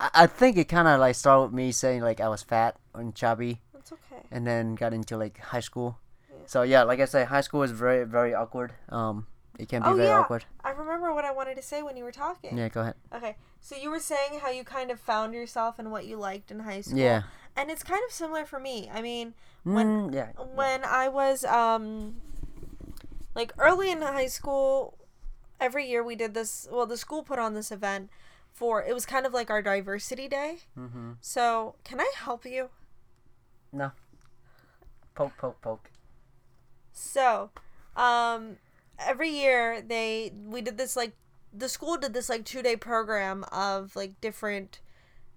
I, 0.00 0.10
I 0.14 0.26
think 0.26 0.56
it 0.56 0.64
kind 0.68 0.88
of 0.88 1.00
like 1.00 1.14
started 1.14 1.42
with 1.44 1.52
me 1.52 1.72
saying 1.72 2.02
like 2.02 2.20
I 2.20 2.28
was 2.28 2.42
fat 2.42 2.76
and 2.94 3.14
chubby, 3.14 3.60
That's 3.72 3.92
okay. 3.92 4.22
and 4.30 4.46
then 4.46 4.74
got 4.74 4.92
into 4.92 5.16
like 5.16 5.38
high 5.38 5.60
school. 5.60 5.98
Yeah. 6.30 6.36
So 6.46 6.62
yeah, 6.62 6.82
like 6.82 7.00
I 7.00 7.04
said, 7.06 7.28
high 7.28 7.40
school 7.40 7.62
is 7.62 7.70
very 7.70 8.04
very 8.04 8.34
awkward. 8.34 8.72
Um, 8.88 9.26
it 9.58 9.68
can 9.68 9.82
be 9.82 9.88
Oh, 9.88 9.94
very 9.94 10.08
yeah. 10.08 10.18
awkward. 10.18 10.44
I 10.64 10.70
remember 10.70 11.14
what 11.14 11.24
I 11.24 11.30
wanted 11.32 11.54
to 11.56 11.62
say 11.62 11.82
when 11.82 11.96
you 11.96 12.04
were 12.04 12.12
talking. 12.12 12.58
Yeah, 12.58 12.68
go 12.68 12.80
ahead. 12.82 12.94
Okay, 13.14 13.36
so 13.60 13.76
you 13.76 13.90
were 13.90 14.00
saying 14.00 14.40
how 14.42 14.50
you 14.50 14.64
kind 14.64 14.90
of 14.90 14.98
found 15.00 15.32
yourself 15.32 15.78
and 15.78 15.90
what 15.92 16.06
you 16.06 16.16
liked 16.16 16.50
in 16.50 16.60
high 16.60 16.80
school. 16.80 16.98
Yeah. 16.98 17.22
And 17.56 17.70
it's 17.70 17.84
kind 17.84 18.00
of 18.06 18.12
similar 18.12 18.44
for 18.44 18.58
me. 18.58 18.90
I 18.92 19.00
mean, 19.00 19.34
When- 19.62 20.10
Mm, 20.10 20.14
yeah. 20.14 20.32
when 20.54 20.84
I 20.84 21.08
was 21.08 21.44
um 21.44 22.16
like 23.34 23.52
early 23.58 23.90
in 23.90 24.02
high 24.02 24.26
school, 24.26 24.98
every 25.60 25.88
year 25.88 26.02
we 26.02 26.16
did 26.16 26.34
this, 26.34 26.68
well 26.70 26.86
the 26.86 26.96
school 26.96 27.22
put 27.22 27.38
on 27.38 27.54
this 27.54 27.70
event 27.70 28.10
for 28.52 28.84
it 28.84 28.94
was 28.94 29.04
kind 29.04 29.26
of 29.26 29.34
like 29.34 29.50
our 29.50 29.62
diversity 29.62 30.28
day. 30.28 30.58
Mm-hmm. 30.78 31.12
So, 31.20 31.74
can 31.84 32.00
I 32.00 32.10
help 32.16 32.46
you? 32.46 32.70
No. 33.72 33.90
Poke, 35.14 35.36
poke, 35.36 35.60
poke. 35.60 35.90
So, 36.92 37.50
um, 37.96 38.56
every 38.98 39.30
year 39.30 39.82
they 39.82 40.32
we 40.46 40.62
did 40.62 40.78
this 40.78 40.96
like 40.96 41.12
the 41.52 41.68
school 41.68 41.96
did 41.96 42.14
this 42.14 42.28
like 42.28 42.44
two 42.44 42.62
day 42.62 42.76
program 42.76 43.44
of 43.52 43.94
like 43.96 44.20
different 44.20 44.80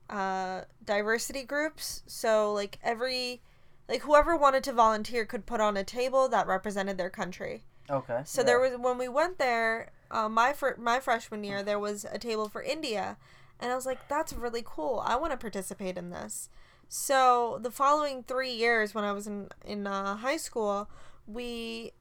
uh 0.10 0.62
diversity 0.84 1.44
groups. 1.44 2.04
So 2.08 2.54
like 2.54 2.80
every 2.84 3.42
like 3.90 4.02
whoever 4.02 4.36
wanted 4.36 4.64
to 4.66 4.74
volunteer 4.74 5.26
could 5.26 5.46
put 5.46 5.62
on 5.62 5.78
a 5.78 5.84
table 5.84 6.28
that 6.30 6.48
represented 6.48 6.98
their 6.98 7.10
country. 7.10 7.64
Okay. 7.90 8.22
So 8.26 8.44
there 8.44 8.60
was 8.60 8.78
when 8.78 8.98
we 8.98 9.08
went 9.08 9.38
there, 9.38 9.92
uh, 10.12 10.30
my 10.30 10.54
fr- 10.54 10.80
my 10.80 11.00
freshman 11.00 11.44
year, 11.44 11.64
there 11.64 11.80
was 11.80 12.06
a 12.12 12.18
table 12.18 12.50
for 12.50 12.62
India, 12.62 13.18
and 13.60 13.72
I 13.72 13.76
was 13.76 13.86
like, 13.86 14.08
"That's 14.08 14.34
really 14.34 14.64
cool. 14.66 15.04
I 15.06 15.16
want 15.16 15.32
to 15.32 15.38
participate 15.38 15.98
in 15.98 16.10
this." 16.10 16.50
So 16.90 17.60
the 17.62 17.72
following 17.72 18.24
three 18.24 18.52
years, 18.52 18.96
when 18.96 19.04
I 19.04 19.12
was 19.12 19.28
in 19.28 19.50
in 19.66 19.88
uh, 19.88 20.18
high 20.18 20.38
school, 20.38 20.90
we, 21.26 21.92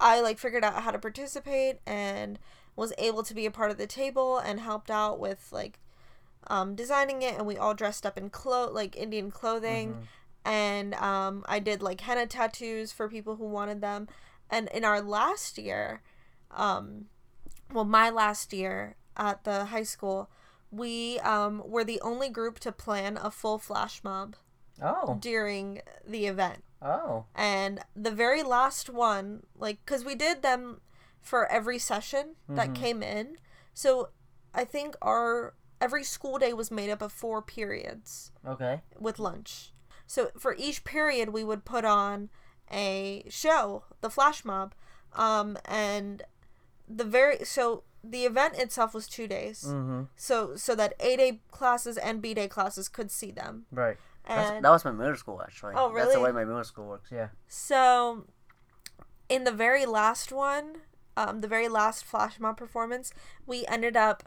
I 0.00 0.20
like 0.20 0.38
figured 0.38 0.64
out 0.64 0.82
how 0.82 0.90
to 0.90 0.98
participate 0.98 1.78
and 1.86 2.38
was 2.76 2.92
able 2.98 3.22
to 3.22 3.34
be 3.34 3.46
a 3.46 3.50
part 3.50 3.70
of 3.70 3.78
the 3.78 3.86
table 3.86 4.38
and 4.38 4.60
helped 4.60 4.90
out 4.90 5.18
with 5.18 5.48
like 5.52 5.78
um, 6.48 6.74
designing 6.74 7.22
it, 7.22 7.36
and 7.36 7.46
we 7.46 7.56
all 7.56 7.74
dressed 7.74 8.04
up 8.04 8.18
in 8.18 8.30
clo 8.30 8.70
like 8.70 8.96
Indian 8.96 9.30
clothing 9.30 9.94
and 10.44 10.94
um, 10.94 11.44
I 11.46 11.58
did 11.58 11.82
like 11.82 12.02
henna 12.02 12.26
tattoos 12.26 12.92
for 12.92 13.08
people 13.08 13.36
who 13.36 13.46
wanted 13.46 13.80
them. 13.80 14.08
And 14.50 14.68
in 14.68 14.84
our 14.84 15.00
last 15.00 15.56
year, 15.58 16.02
um, 16.50 17.06
well, 17.72 17.84
my 17.84 18.10
last 18.10 18.52
year 18.52 18.96
at 19.16 19.44
the 19.44 19.66
high 19.66 19.82
school, 19.84 20.30
we 20.70 21.18
um, 21.20 21.62
were 21.64 21.84
the 21.84 22.00
only 22.00 22.28
group 22.28 22.58
to 22.60 22.72
plan 22.72 23.16
a 23.20 23.30
full 23.30 23.58
flash 23.58 24.02
mob 24.02 24.36
Oh. 24.82 25.16
during 25.20 25.80
the 26.06 26.26
event. 26.26 26.64
Oh. 26.82 27.26
And 27.34 27.80
the 27.94 28.10
very 28.10 28.42
last 28.42 28.90
one, 28.90 29.44
like, 29.56 29.78
because 29.84 30.04
we 30.04 30.14
did 30.16 30.42
them 30.42 30.80
for 31.20 31.46
every 31.46 31.78
session 31.78 32.34
that 32.48 32.70
Mhm. 32.70 32.74
came 32.74 33.02
in. 33.02 33.38
So 33.72 34.10
I 34.52 34.64
think 34.64 34.96
our 35.00 35.54
every 35.80 36.04
school 36.04 36.38
day 36.38 36.52
was 36.52 36.70
made 36.70 36.90
up 36.90 37.02
of 37.02 37.12
four 37.12 37.40
periods 37.42 38.32
Okay. 38.46 38.82
with 38.98 39.18
lunch. 39.18 39.72
So 40.06 40.30
for 40.38 40.54
each 40.58 40.82
period, 40.84 41.28
we 41.30 41.44
would 41.44 41.64
put 41.64 41.84
on 41.84 42.30
a 42.70 43.24
show, 43.28 43.84
the 44.00 44.10
flash 44.10 44.44
mob, 44.44 44.74
um, 45.12 45.56
and 45.64 46.22
the 46.88 47.04
very 47.04 47.44
so 47.44 47.84
the 48.02 48.24
event 48.24 48.56
itself 48.58 48.92
was 48.94 49.06
two 49.08 49.26
days. 49.26 49.64
Mm-hmm. 49.66 50.02
So 50.16 50.56
so 50.56 50.74
that 50.74 50.94
A 51.00 51.16
day 51.16 51.40
classes 51.50 51.96
and 51.96 52.20
B 52.20 52.34
day 52.34 52.48
classes 52.48 52.88
could 52.88 53.10
see 53.10 53.30
them. 53.30 53.66
Right. 53.72 53.96
And 54.26 54.64
that 54.64 54.70
was 54.70 54.84
my 54.84 54.90
middle 54.90 55.16
school 55.16 55.40
actually. 55.42 55.74
Oh, 55.76 55.90
really? 55.90 56.06
That's 56.06 56.14
the 56.14 56.20
way 56.20 56.32
my 56.32 56.44
middle 56.44 56.64
school 56.64 56.86
works. 56.86 57.10
Yeah. 57.12 57.28
so 57.46 58.24
in 59.28 59.44
the 59.44 59.52
very 59.52 59.86
last 59.86 60.32
one, 60.32 60.76
um, 61.16 61.40
the 61.40 61.48
very 61.48 61.68
last 61.68 62.04
flash 62.04 62.38
mob 62.38 62.56
performance, 62.58 63.12
we 63.46 63.64
ended 63.66 63.96
up 63.96 64.22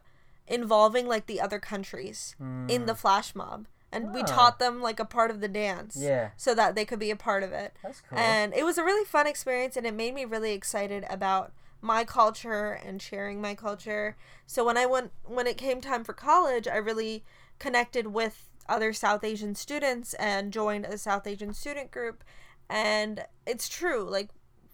involving 0.48 1.08
like 1.08 1.26
the 1.28 1.40
other 1.42 1.60
countries 1.60 2.36
in 2.68 2.86
the 2.86 2.96
flash 2.96 3.36
mob, 3.36 3.68
and 3.92 4.14
we 4.14 4.22
Ah. 4.22 4.26
taught 4.26 4.60
them 4.60 4.82
like 4.82 5.00
a 5.00 5.06
part 5.06 5.30
of 5.30 5.40
the 5.40 5.48
dance. 5.48 5.96
Yeah. 5.98 6.30
So 6.38 6.56
that 6.56 6.74
they 6.76 6.86
could 6.86 7.00
be 7.00 7.12
a 7.12 7.16
part 7.16 7.44
of 7.44 7.52
it. 7.52 7.76
That's 7.84 8.02
cool. 8.02 8.18
And 8.18 8.54
it 8.54 8.64
was 8.64 8.78
a 8.78 8.84
really 8.84 9.06
fun 9.06 9.28
experience 9.28 9.78
and 9.78 9.86
it 9.86 9.94
made 9.94 10.14
me 10.16 10.26
really 10.26 10.54
excited 10.54 11.06
about 11.10 11.52
my 11.82 12.04
culture 12.04 12.72
and 12.72 13.02
sharing 13.02 13.42
my 13.42 13.56
culture. 13.56 14.16
So 14.46 14.66
when 14.66 14.78
I 14.78 14.86
went 14.86 15.12
when 15.24 15.48
it 15.48 15.58
came 15.58 15.82
time 15.82 16.04
for 16.04 16.14
college, 16.14 16.68
I 16.68 16.78
really 16.78 17.24
connected 17.60 18.08
with 18.08 18.50
other 18.70 18.94
South 18.94 19.24
Asian 19.24 19.56
students 19.56 20.14
and 20.16 20.52
joined 20.52 20.86
a 20.86 20.98
South 20.98 21.26
Asian 21.28 21.54
student 21.54 21.92
group. 21.92 22.24
And 22.70 23.26
it's 23.46 23.70
true, 23.70 24.04
like 24.10 24.30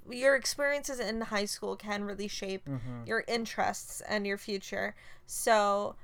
your 0.09 0.35
experiences 0.35 0.99
in 0.99 1.21
high 1.21 1.45
school 1.45 1.75
can 1.75 2.03
really 2.03 2.27
shape 2.27 2.67
Mhm. 2.67 3.07
your 3.07 3.23
interests 3.27 4.01
and 4.01 4.25
your 4.25 4.37
future. 4.37 4.95
So, 5.25 5.95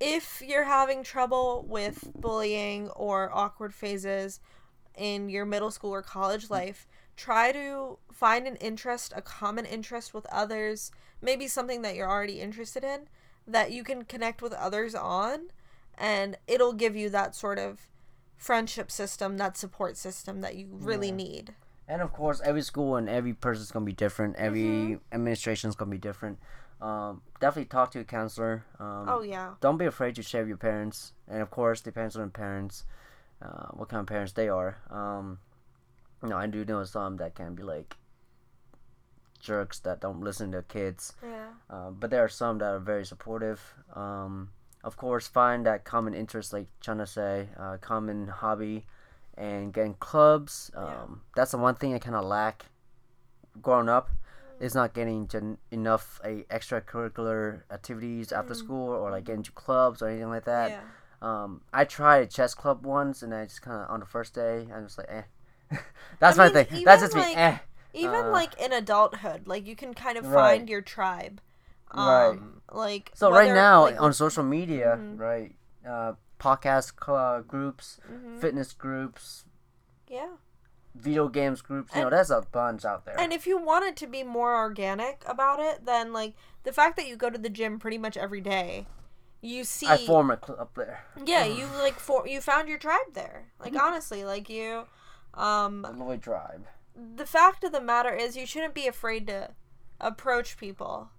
if 0.00 0.42
you're 0.44 0.64
having 0.64 1.04
trouble 1.04 1.64
with 1.68 2.10
bullying 2.16 2.90
or 2.90 3.30
awkward 3.32 3.72
phases 3.72 4.40
in 4.96 5.28
your 5.28 5.44
middle 5.44 5.70
school 5.70 5.92
or 5.94 6.02
college 6.02 6.50
life, 6.50 6.86
try 7.16 7.52
to 7.52 7.98
find 8.12 8.46
an 8.46 8.56
interest, 8.56 9.12
a 9.16 9.22
common 9.22 9.64
interest 9.66 10.14
with 10.14 10.26
others. 10.26 10.90
maybe 11.22 11.48
something 11.48 11.80
that 11.82 11.94
you're 11.94 12.10
already 12.10 12.40
interested 12.40 12.84
in 12.84 13.08
that 13.46 13.72
you 13.72 13.82
can 13.82 14.04
connect 14.04 14.42
with 14.42 14.52
others 14.52 14.94
on 14.94 15.48
and 15.96 16.36
it'll 16.46 16.74
give 16.74 16.94
you 16.94 17.08
that 17.08 17.34
sort 17.34 17.58
of 17.58 17.88
friendship 18.36 18.90
system, 18.90 19.38
that 19.38 19.56
support 19.56 19.96
system 19.96 20.40
that 20.42 20.54
you 20.56 20.66
really 20.70 21.10
Yeah. 21.10 21.16
need. 21.16 21.54
And 21.88 22.02
of 22.02 22.12
course, 22.12 22.40
every 22.44 22.62
school 22.62 22.96
and 22.96 23.08
every 23.08 23.32
person's 23.32 23.70
gonna 23.70 23.86
be 23.86 23.92
different. 23.92 24.36
Every 24.36 24.60
Mm-hmm. 24.60 25.14
administration's 25.14 25.76
gonna 25.76 25.90
be 25.90 25.98
different. 25.98 26.38
Um, 26.80 27.22
definitely 27.40 27.66
talk 27.66 27.90
to 27.92 28.00
a 28.00 28.04
counselor. 28.04 28.64
Um, 28.78 29.08
Oh 29.08 29.22
yeah. 29.22 29.54
don't 29.60 29.78
be 29.78 29.86
afraid 29.86 30.14
to 30.16 30.22
share 30.22 30.42
with 30.42 30.48
your 30.48 30.58
parents, 30.58 31.12
and 31.28 31.40
of 31.40 31.50
course, 31.50 31.80
depends 31.80 32.16
on 32.16 32.22
the 32.24 32.28
parents, 32.30 32.84
uh, 33.40 33.68
what 33.72 33.88
kind 33.88 34.00
of 34.00 34.06
parents 34.06 34.32
they 34.32 34.48
are. 34.48 34.76
Um, 34.90 35.38
you 36.24 36.30
know, 36.30 36.36
I 36.38 36.46
do 36.46 36.64
know 36.64 36.82
some 36.84 37.18
that 37.18 37.34
can 37.36 37.54
be 37.54 37.62
like 37.62 37.96
jerks 39.40 39.78
that 39.80 40.00
don't 40.00 40.20
listen 40.20 40.50
to 40.52 40.62
kids, 40.62 41.12
Yeah. 41.22 41.48
uh, 41.68 41.90
but 41.90 42.10
there 42.10 42.24
are 42.24 42.28
some 42.28 42.58
that 42.58 42.66
are 42.72 42.78
very 42.78 43.04
supportive. 43.04 43.60
Um, 43.94 44.50
of 44.82 44.96
course, 44.96 45.28
find 45.28 45.66
that 45.66 45.84
common 45.84 46.14
interest, 46.14 46.52
like 46.52 46.66
Chanda 46.80 47.06
say, 47.06 47.50
uh, 47.58 47.76
common 47.76 48.28
hobby, 48.28 48.86
and 49.36 49.72
getting 49.72 49.94
clubs. 49.94 50.70
Um, 50.74 50.84
Yeah. 50.86 51.06
That's 51.36 51.50
the 51.52 51.58
one 51.58 51.74
thing 51.74 51.94
I 51.94 51.98
kind 51.98 52.16
of 52.16 52.24
lack 52.24 52.66
growing 53.60 53.88
up. 53.88 54.08
Is 54.60 54.74
not 54.74 54.94
getting 54.94 55.26
to 55.28 55.58
enough 55.72 56.20
a 56.24 56.44
extracurricular 56.44 57.62
activities 57.72 58.30
after 58.32 58.54
school 58.54 58.88
or 58.90 59.10
like 59.10 59.24
getting 59.24 59.42
to 59.42 59.50
clubs 59.52 60.00
or 60.00 60.06
anything 60.08 60.28
like 60.30 60.44
that. 60.44 60.70
yeah. 60.70 60.80
Um, 61.20 61.62
I 61.72 61.84
tried 61.84 62.22
a 62.22 62.26
chess 62.26 62.54
club 62.54 62.86
once, 62.86 63.20
and 63.22 63.34
I 63.34 63.44
just 63.46 63.62
kind 63.62 63.82
of 63.82 63.90
on 63.90 63.98
the 64.00 64.06
first 64.06 64.32
day, 64.32 64.68
I'm 64.72 64.84
just 64.84 64.96
like, 64.96 65.08
eh. 65.10 65.22
That's 66.20 66.38
I 66.38 66.48
my 66.48 66.52
mean, 66.54 66.64
thing. 66.66 66.84
That's 66.84 67.02
just 67.02 67.14
like, 67.14 67.28
me. 67.28 67.34
Eh. 67.34 67.58
Even 67.94 68.26
Uh, 68.26 68.30
like 68.30 68.60
in 68.60 68.72
adulthood, 68.72 69.46
like 69.46 69.66
you 69.66 69.76
can 69.76 69.94
kind 69.94 70.18
of 70.18 70.26
Right. 70.26 70.58
find 70.58 70.68
your 70.68 70.80
tribe. 70.80 71.40
Right. 71.94 72.30
Um, 72.30 72.62
Like 72.72 73.12
So 73.14 73.30
right 73.30 73.52
now 73.54 73.82
like, 73.82 74.00
on 74.00 74.12
social 74.12 74.42
media, 74.42 74.98
Mhm. 74.98 75.18
right, 75.18 75.54
uh, 75.86 76.14
podcast 76.40 76.92
cl- 77.04 77.42
groups, 77.42 78.00
mhm. 78.10 78.40
fitness 78.40 78.72
groups, 78.72 79.44
yeah. 80.08 80.30
video 80.94 81.28
games 81.28 81.62
groups. 81.62 81.94
You 81.94 82.02
know, 82.02 82.10
there's 82.10 82.30
a 82.30 82.42
bunch 82.50 82.84
out 82.84 83.04
there. 83.04 83.18
And 83.20 83.32
if 83.32 83.46
you 83.46 83.58
wanted 83.58 83.96
to 83.98 84.06
be 84.08 84.22
more 84.24 84.56
organic 84.56 85.22
about 85.26 85.60
it, 85.60 85.84
then 85.86 86.12
like 86.12 86.34
the 86.64 86.72
fact 86.72 86.96
that 86.96 87.06
you 87.06 87.16
go 87.16 87.30
to 87.30 87.38
the 87.38 87.48
gym 87.50 87.78
pretty 87.78 87.98
much 87.98 88.16
every 88.16 88.40
day, 88.40 88.86
you 89.40 89.62
see 89.62 89.86
I 89.86 89.98
form 89.98 90.30
a 90.30 90.36
club 90.36 90.70
there. 90.74 91.04
Yeah, 91.24 91.44
you 91.44 91.66
like 91.78 91.98
for 92.00 92.26
you 92.26 92.40
found 92.40 92.68
your 92.68 92.78
tribe 92.78 93.12
there. 93.12 93.52
Like 93.60 93.76
honestly, 93.80 94.24
like 94.24 94.48
you 94.48 94.86
um 95.36 95.84
Tribe. 96.20 96.64
the 97.16 97.26
fact 97.26 97.64
of 97.64 97.72
the 97.72 97.80
matter 97.80 98.14
is 98.14 98.36
you 98.36 98.46
shouldn't 98.46 98.74
be 98.74 98.86
afraid 98.86 99.26
to 99.26 99.50
approach 100.00 100.56
people 100.56 101.10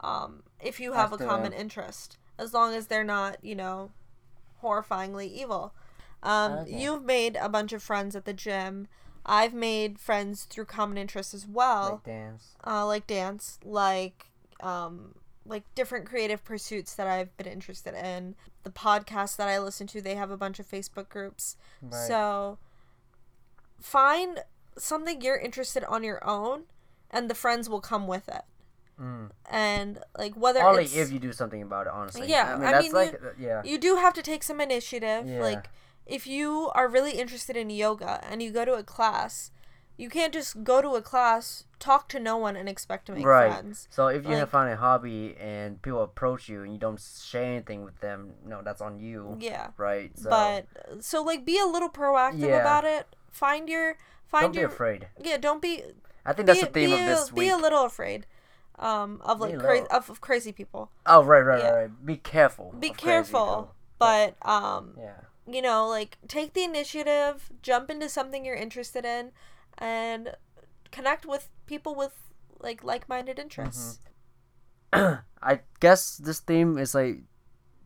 um 0.00 0.42
if 0.62 0.80
you 0.80 0.92
have 0.92 1.12
a 1.12 1.18
common 1.18 1.52
interest 1.52 2.18
as 2.38 2.54
long 2.54 2.74
as 2.74 2.86
they're 2.86 3.02
not, 3.04 3.42
you 3.42 3.54
know, 3.54 3.90
horrifyingly 4.62 5.30
evil. 5.30 5.72
Um 6.22 6.52
Okay. 6.52 6.72
you've 6.72 7.04
made 7.04 7.36
a 7.36 7.48
bunch 7.48 7.72
of 7.72 7.82
friends 7.82 8.14
at 8.16 8.24
the 8.24 8.32
gym. 8.32 8.88
I've 9.26 9.54
made 9.54 9.98
friends 9.98 10.44
through 10.44 10.64
common 10.66 10.96
interests 10.98 11.34
as 11.34 11.46
well 11.46 11.92
Like 11.92 12.04
dance. 12.04 12.56
uh, 12.66 12.86
like 12.86 13.06
dance, 13.06 13.58
like 13.64 14.26
um, 14.60 15.14
like 15.44 15.64
different 15.74 16.06
creative 16.06 16.44
pursuits 16.44 16.94
that 16.94 17.06
I've 17.06 17.36
been 17.36 17.46
interested 17.46 17.94
in. 17.94 18.34
The 18.64 18.70
podcasts 18.70 19.36
that 19.36 19.48
I 19.48 19.58
listen 19.58 19.86
to, 19.88 20.00
they 20.00 20.14
have 20.14 20.30
a 20.30 20.36
bunch 20.36 20.58
of 20.58 20.66
Facebook 20.68 21.08
groups. 21.08 21.56
Right. 21.82 21.92
So 22.08 22.58
find 23.80 24.40
something 24.76 25.20
you're 25.20 25.36
interested 25.38 25.84
on 25.84 26.04
your 26.04 26.24
own, 26.26 26.64
and 27.10 27.30
the 27.30 27.34
friends 27.34 27.68
will 27.68 27.80
come 27.80 28.06
with 28.06 28.28
it. 28.28 28.42
Mm. 29.00 29.30
And 29.48 30.00
like 30.16 30.34
whether 30.34 30.60
Only 30.62 30.84
if 30.84 31.12
you 31.12 31.18
do 31.18 31.32
something 31.32 31.62
about 31.62 31.86
it, 31.86 31.92
honestly. 31.92 32.28
Yeah, 32.28 32.54
I 32.54 32.58
mean 32.58 32.66
I 32.66 32.72
that's 32.72 32.84
mean, 32.84 32.92
like 32.92 33.14
uh, 33.14 33.28
yeah. 33.38 33.62
you 33.64 33.78
do 33.78 33.96
have 33.96 34.12
to 34.14 34.22
take 34.22 34.42
some 34.42 34.60
initiative. 34.60 35.26
Yeah. 35.26 35.40
Like 35.40 35.68
if 36.04 36.26
you 36.26 36.70
are 36.74 36.88
really 36.88 37.12
interested 37.12 37.56
in 37.56 37.70
yoga 37.70 38.20
and 38.28 38.42
you 38.42 38.50
go 38.50 38.64
to 38.64 38.74
a 38.74 38.82
class, 38.82 39.52
you 39.96 40.08
can't 40.08 40.32
just 40.32 40.64
go 40.64 40.82
to 40.82 40.90
a 40.90 41.02
class, 41.02 41.64
talk 41.78 42.08
to 42.08 42.18
no 42.18 42.36
one, 42.36 42.56
and 42.56 42.68
expect 42.68 43.06
to 43.06 43.12
make 43.12 43.24
Right. 43.24 43.52
friends. 43.52 43.86
So 43.90 44.08
if 44.08 44.24
you 44.24 44.30
Like- 44.30 44.38
have 44.38 44.50
found 44.50 44.70
a 44.72 44.76
hobby 44.76 45.36
and 45.38 45.80
people 45.80 46.02
approach 46.02 46.48
you 46.48 46.62
and 46.64 46.72
you 46.72 46.78
don't 46.78 47.00
share 47.00 47.44
anything 47.44 47.84
with 47.84 48.00
them, 48.00 48.34
no, 48.44 48.62
that's 48.62 48.80
on 48.80 48.98
you, 48.98 49.36
Yeah. 49.38 49.68
right? 49.76 50.10
So 50.18 50.30
but 50.30 50.66
so 51.04 51.22
like 51.22 51.44
be 51.44 51.58
a 51.58 51.66
little 51.66 51.90
proactive 51.90 52.48
Yeah. 52.48 52.60
about 52.62 52.84
it. 52.84 53.06
Find 53.30 53.68
your 53.68 53.96
find 54.26 54.44
don't 54.44 54.52
be 54.52 54.58
your 54.60 54.68
afraid. 54.68 55.08
yeah. 55.22 55.36
Don't 55.36 55.62
be 55.62 55.82
I 56.26 56.32
think 56.32 56.46
be, 56.46 56.52
that's 56.52 56.60
the 56.60 56.66
theme 56.66 56.90
be 56.90 56.94
of 56.96 57.06
this 57.06 57.30
a, 57.30 57.34
week. 57.34 57.46
Be 57.46 57.50
a 57.50 57.56
little 57.56 57.84
afraid, 57.84 58.26
um, 58.78 59.20
of 59.24 59.40
like 59.40 59.54
a 59.54 59.58
crazy 59.58 59.86
of, 59.90 60.10
of 60.10 60.20
crazy 60.20 60.52
people. 60.52 60.90
oh 61.06 61.22
right, 61.24 61.40
right, 61.40 61.62
Yeah. 61.62 61.70
right, 61.70 61.80
right. 61.82 62.06
Be 62.06 62.16
careful. 62.16 62.74
Be 62.78 62.90
careful, 62.90 63.74
but 63.98 64.36
um, 64.42 64.94
Yeah. 64.98 65.20
you 65.46 65.62
know, 65.62 65.88
like 65.88 66.18
take 66.28 66.52
the 66.54 66.64
initiative, 66.64 67.50
jump 67.62 67.90
into 67.90 68.08
something 68.08 68.44
you're 68.44 68.56
interested 68.56 69.04
in, 69.04 69.32
and 69.78 70.34
connect 70.90 71.24
with 71.26 71.48
people 71.66 71.94
with 71.94 72.12
like 72.60 72.82
like-minded 72.82 73.38
interests. 73.38 74.00
I 74.92 75.60
guess 75.80 76.16
this 76.16 76.40
theme 76.40 76.78
is 76.78 76.94
like 76.94 77.20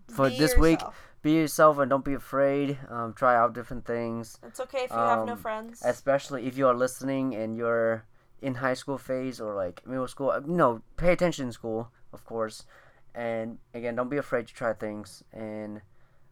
for 0.09 0.29
Be 0.29 0.39
this 0.39 0.57
week. 0.57 0.81
Be 1.23 1.33
yourself 1.33 1.79
and 1.79 1.89
don't 1.89 2.05
be 2.05 2.15
afraid. 2.15 2.79
Um, 2.89 3.15
try 3.15 3.37
out 3.37 3.55
different 3.55 3.85
things. 3.87 4.39
It's 4.43 4.59
okay 4.61 4.85
if 4.85 4.91
you 4.91 4.97
have 4.97 5.25
no 5.27 5.33
Um, 5.33 5.39
friends. 5.39 5.83
especially 5.85 6.47
if 6.47 6.59
you 6.59 6.67
are 6.67 6.75
listening 6.75 7.35
and 7.35 7.57
you're 7.57 8.05
in 8.41 8.57
high 8.57 8.75
school 8.75 8.99
phase 8.99 9.41
or 9.41 9.55
like 9.55 9.87
middle 9.87 10.09
school 10.09 10.31
uh, 10.31 10.41
no 10.45 10.83
pay 10.97 11.13
attention 11.13 11.47
in 11.47 11.53
school 11.53 11.93
of 12.13 12.25
course 12.25 12.67
and 13.15 13.59
again 13.73 13.95
don't 13.95 14.09
be 14.09 14.17
afraid 14.17 14.49
to 14.49 14.53
try 14.53 14.73
things 14.73 15.23
and 15.33 15.81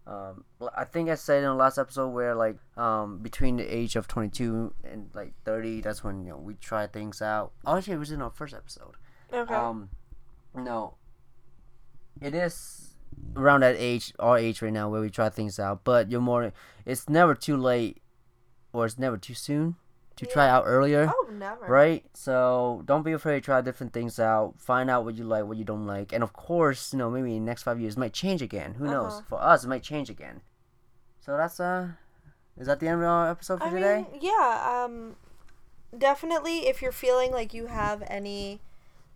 um, 0.09 0.43
i 0.77 0.83
think 0.83 1.09
i 1.09 1.15
said 1.15 1.39
in 1.39 1.45
the 1.45 1.55
last 1.55 1.79
episode 1.79 2.09
where 2.09 2.35
like 2.35 2.57
um, 2.77 3.19
between 3.19 3.55
the 3.59 3.63
age 3.65 3.95
of 3.95 4.09
22 4.09 4.75
and 4.83 5.09
like 5.15 5.35
30 5.45 5.83
that's 5.83 6.03
when 6.03 6.25
you 6.25 6.31
know 6.31 6.39
we 6.39 6.55
try 6.55 6.85
things 6.89 7.23
out 7.23 7.53
oh 7.65 7.77
actually 7.77 7.93
it 7.95 7.99
was 8.01 8.11
in 8.11 8.21
our 8.21 8.31
first 8.31 8.55
episode 8.55 8.97
okay. 9.33 9.55
um 9.55 9.89
no 10.53 10.95
it 12.21 12.35
is 12.35 12.90
around 13.37 13.61
that 13.61 13.77
age 13.79 14.13
our 14.19 14.39
age 14.39 14.61
right 14.63 14.73
now 14.73 14.89
where 14.89 15.01
we 15.01 15.11
try 15.11 15.29
things 15.29 15.59
out. 15.59 15.85
But 15.85 16.11
you're 16.11 16.21
more 16.21 16.53
it's 16.85 17.09
never 17.09 17.35
too 17.35 17.57
late 17.57 17.99
or 18.73 18.87
it's 18.87 18.99
never 18.99 19.17
too 19.17 19.35
soon 19.35 19.77
to 20.17 20.27
try 20.27 20.49
out 20.49 20.65
earlier 20.67 21.11
oh, 21.11 21.31
never. 21.33 21.65
right? 21.67 22.05
So 22.13 22.83
don't 22.85 23.03
be 23.05 23.13
afraid 23.13 23.37
to 23.37 23.41
try 23.41 23.61
different 23.63 23.93
things 23.93 24.19
out. 24.19 24.55
Find 24.59 24.91
out 24.91 25.05
what 25.05 25.15
you 25.15 25.25
like 25.25 25.45
what 25.45 25.57
you 25.57 25.65
don't 25.65 25.87
like. 25.87 26.13
And 26.13 26.23
of 26.23 26.33
course 26.33 26.93
you 26.93 26.99
know 26.99 27.11
maybe 27.11 27.37
in 27.37 27.45
the 27.45 27.51
next 27.51 27.63
five 27.63 27.81
years 27.81 27.95
it 27.95 27.99
might 27.99 28.13
change 28.13 28.43
again. 28.43 28.75
Who 28.75 28.87
knows? 28.87 29.13
Uh-huh. 29.13 29.23
for 29.29 29.43
us 29.43 29.65
it 29.65 29.69
might 29.69 29.83
change 29.83 30.11
again. 30.11 30.43
So 31.21 31.37
that's 31.37 31.61
uh 31.61 31.89
is 32.61 32.67
that 32.67 32.79
the 32.79 32.89
end 32.89 33.01
of 33.01 33.09
our 33.09 33.31
episode 33.31 33.59
for 33.61 33.65
I 33.65 33.71
today? 33.71 34.07
mean, 34.13 34.21
yeah, 34.21 34.85
um, 34.85 35.17
definitely. 35.97 36.69
If 36.69 36.83
you're 36.83 36.93
feeling 36.93 37.31
like 37.31 37.55
you 37.55 37.67
have 37.67 38.03
any 38.07 38.61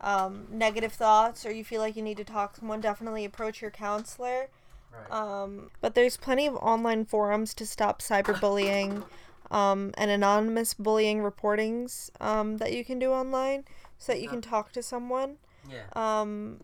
um, 0.05 0.47
negative 0.51 0.93
thoughts 0.93 1.45
or 1.47 1.51
you 1.51 1.65
feel 1.65 1.81
like 1.81 1.97
you 1.97 2.03
need 2.03 2.19
to 2.19 2.25
talk 2.25 2.53
to 2.53 2.61
someone, 2.61 2.81
definitely 2.81 3.25
approach 3.25 3.63
your 3.63 3.71
counselor. 3.71 4.49
right. 4.93 5.11
Um, 5.11 5.71
but 5.81 5.95
there's 5.95 6.17
plenty 6.17 6.47
of 6.47 6.55
online 6.57 7.07
forums 7.07 7.55
to 7.55 7.67
stop 7.67 8.03
cyberbullying 8.03 9.05
um, 9.51 9.93
and 9.97 10.11
anonymous 10.11 10.75
bullying 10.75 11.21
reportings 11.21 12.11
um, 12.21 12.59
that 12.59 12.73
you 12.73 12.85
can 12.85 12.99
do 12.99 13.13
online 13.13 13.65
so 13.99 14.13
that 14.13 14.21
you 14.21 14.29
can 14.29 14.43
talk 14.43 14.73
to 14.73 14.83
someone. 14.83 15.39
yeah 15.69 15.85
Um, 15.95 16.61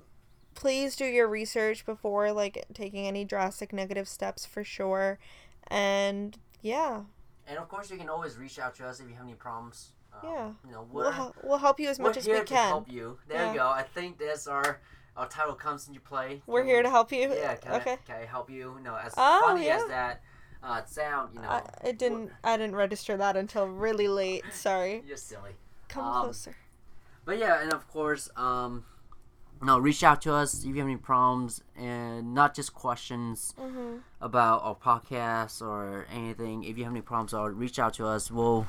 please 0.54 0.94
do 0.94 1.06
your 1.06 1.26
research 1.26 1.86
before 1.86 2.32
like 2.32 2.66
taking 2.74 3.06
any 3.06 3.24
drastic 3.24 3.72
negative 3.72 4.06
steps 4.06 4.44
for 4.44 4.62
sure. 4.62 5.18
And 5.68 6.36
yeah, 6.60 7.02
and 7.46 7.58
of 7.58 7.68
course 7.68 7.90
you 7.90 7.96
can 7.96 8.10
always 8.10 8.36
reach 8.36 8.58
out 8.58 8.74
to 8.76 8.86
us 8.86 9.00
if 9.00 9.08
you 9.08 9.14
have 9.14 9.24
any 9.24 9.34
problems 9.34 9.92
um, 10.12 10.20
Yeah. 10.24 10.50
you 10.66 10.72
know 10.72 10.86
we'll, 10.90 11.34
we'll 11.42 11.58
help 11.58 11.78
you 11.80 11.88
as 11.88 11.98
much 11.98 12.16
as 12.16 12.24
here 12.26 12.34
we 12.34 12.40
to 12.40 12.46
can. 12.46 12.68
help 12.68 12.90
you 12.90 13.18
there 13.28 13.44
Yeah. 13.44 13.52
you 13.52 13.58
go 13.58 13.68
i 13.68 13.82
think 13.82 14.18
that's 14.18 14.46
our 14.46 14.80
our 15.16 15.28
title 15.28 15.54
comes 15.54 15.88
into 15.88 16.00
play 16.00 16.42
We're 16.46 16.60
Can 16.60 16.68
here 16.68 16.76
we- 16.78 16.82
to 16.84 16.90
help 16.90 17.10
you. 17.12 17.32
Yeah, 17.34 17.54
can, 17.56 17.72
okay. 17.80 17.92
I, 17.92 17.96
can 17.96 18.16
I 18.22 18.24
help 18.26 18.48
you? 18.48 18.78
No, 18.82 18.94
as 18.96 19.12
Oh, 19.16 19.42
funny 19.44 19.66
yeah. 19.66 19.76
as 19.76 19.86
that 19.88 20.22
uh, 20.62 20.84
sound, 20.84 21.34
you 21.34 21.42
know. 21.42 21.48
I, 21.48 21.62
it 21.84 21.98
didn't. 21.98 22.30
I 22.44 22.56
didn't 22.56 22.76
register 22.76 23.16
that 23.16 23.36
until 23.36 23.66
really 23.66 24.06
late. 24.08 24.44
Sorry. 24.52 25.02
You're 25.06 25.16
silly. 25.16 25.50
Come 25.88 26.04
Um, 26.06 26.22
closer. 26.24 26.54
But 27.24 27.38
yeah, 27.38 27.60
and 27.60 27.72
of 27.72 27.88
course, 27.88 28.30
um, 28.36 28.84
no, 29.60 29.78
reach 29.78 30.02
out 30.04 30.22
to 30.22 30.32
us 30.32 30.60
if 30.60 30.64
you 30.66 30.74
have 30.76 30.86
any 30.86 30.96
problems, 30.96 31.60
and 31.76 32.32
not 32.32 32.54
just 32.54 32.72
questions 32.72 33.52
Mm-hmm. 33.60 33.96
about 34.20 34.62
our 34.62 34.76
podcast 34.76 35.60
or 35.60 36.06
anything. 36.14 36.62
If 36.64 36.78
you 36.78 36.84
have 36.84 36.92
any 36.92 37.02
problems, 37.02 37.34
or 37.34 37.50
reach 37.50 37.78
out 37.78 37.94
to 37.94 38.06
us. 38.06 38.30
We'll 38.30 38.68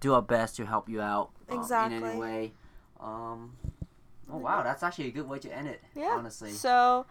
do 0.00 0.14
our 0.14 0.22
best 0.22 0.56
to 0.56 0.66
help 0.66 0.88
you 0.88 1.00
out 1.00 1.30
uh, 1.50 1.54
in 1.86 1.92
any 2.04 2.18
way. 2.18 2.52
Um, 3.00 3.56
oh 4.32 4.38
wow, 4.38 4.62
that's 4.62 4.82
actually 4.82 5.08
a 5.08 5.12
good 5.12 5.28
way 5.28 5.38
to 5.38 5.54
end 5.54 5.68
it. 5.68 5.80
Yeah. 5.94 6.16
honestly. 6.18 6.50
So, 6.50 7.06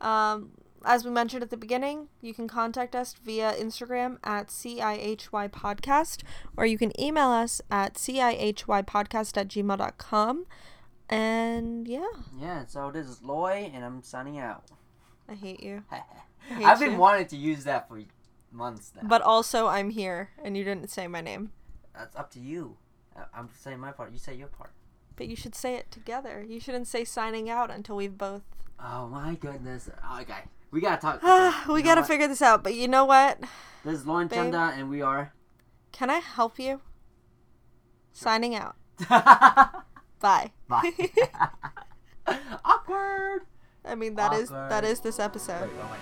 um, 0.00 0.50
as 0.84 1.04
we 1.04 1.10
mentioned 1.10 1.42
at 1.42 1.50
the 1.50 1.56
beginning, 1.56 2.08
you 2.20 2.34
can 2.34 2.48
contact 2.48 2.96
us 2.96 3.14
via 3.24 3.52
Instagram 3.52 4.18
at 4.24 4.48
CIHY 4.48 5.48
Podcast, 5.48 6.22
or 6.56 6.66
you 6.66 6.78
can 6.78 6.98
email 7.00 7.28
us 7.28 7.60
at 7.70 7.94
CIHYpodcast 7.94 9.36
at 9.36 9.48
gmail.com. 9.48 10.46
And 11.08 11.86
yeah, 11.86 12.06
Yeah, 12.40 12.66
so 12.66 12.90
this 12.90 13.06
is 13.06 13.22
Loy, 13.22 13.70
and 13.74 13.84
I'm 13.84 14.02
signing 14.02 14.38
out. 14.38 14.64
I 15.28 15.34
hate 15.34 15.62
you. 15.62 15.84
I 15.90 16.02
hate 16.48 16.64
I've 16.64 16.80
been 16.80 16.92
you. 16.92 16.98
wanting 16.98 17.26
to 17.26 17.36
use 17.36 17.64
that 17.64 17.88
for 17.88 18.00
months 18.50 18.92
now. 18.96 19.06
But 19.06 19.22
also, 19.22 19.66
I'm 19.66 19.90
here, 19.90 20.30
and 20.42 20.56
you 20.56 20.64
didn't 20.64 20.88
say 20.90 21.06
my 21.06 21.20
name. 21.20 21.52
That's 21.94 22.16
up 22.16 22.30
to 22.32 22.40
you. 22.40 22.76
I'm 23.34 23.48
saying 23.60 23.78
my 23.80 23.92
part. 23.92 24.12
You 24.12 24.18
say 24.18 24.34
your 24.34 24.48
part. 24.48 24.72
But 25.16 25.28
you 25.28 25.36
should 25.36 25.54
say 25.54 25.76
it 25.76 25.90
together. 25.90 26.44
You 26.46 26.58
shouldn't 26.60 26.86
say 26.86 27.04
signing 27.04 27.50
out 27.50 27.70
until 27.70 27.96
we've 27.96 28.16
both. 28.16 28.42
Oh 28.80 29.06
my 29.08 29.34
goodness. 29.34 29.90
Oh, 30.02 30.20
okay, 30.22 30.44
we 30.70 30.80
gotta 30.80 31.00
talk. 31.00 31.22
We 31.68 31.82
gotta 31.82 32.02
figure 32.02 32.26
this 32.28 32.42
out. 32.42 32.64
But 32.64 32.74
you 32.74 32.88
know 32.88 33.04
what? 33.04 33.38
This 33.84 34.00
is 34.00 34.06
Lauren 34.06 34.28
Babe. 34.28 34.38
Chanda, 34.38 34.72
and 34.76 34.88
we 34.88 35.02
are. 35.02 35.32
Can 35.92 36.08
I 36.08 36.18
help 36.18 36.58
you? 36.58 36.80
Signing 38.12 38.54
out. 38.54 38.76
Bye. 39.08 40.52
Bye. 40.68 40.92
Awkward. 42.64 43.42
I 43.84 43.94
mean 43.94 44.14
that 44.14 44.32
is 44.32 44.48
that 44.48 44.72
Awkward. 44.72 44.84
is 44.84 45.00
this 45.00 45.18
episode. 45.18 45.68
Wait, 45.68 45.80
oh 45.82 45.96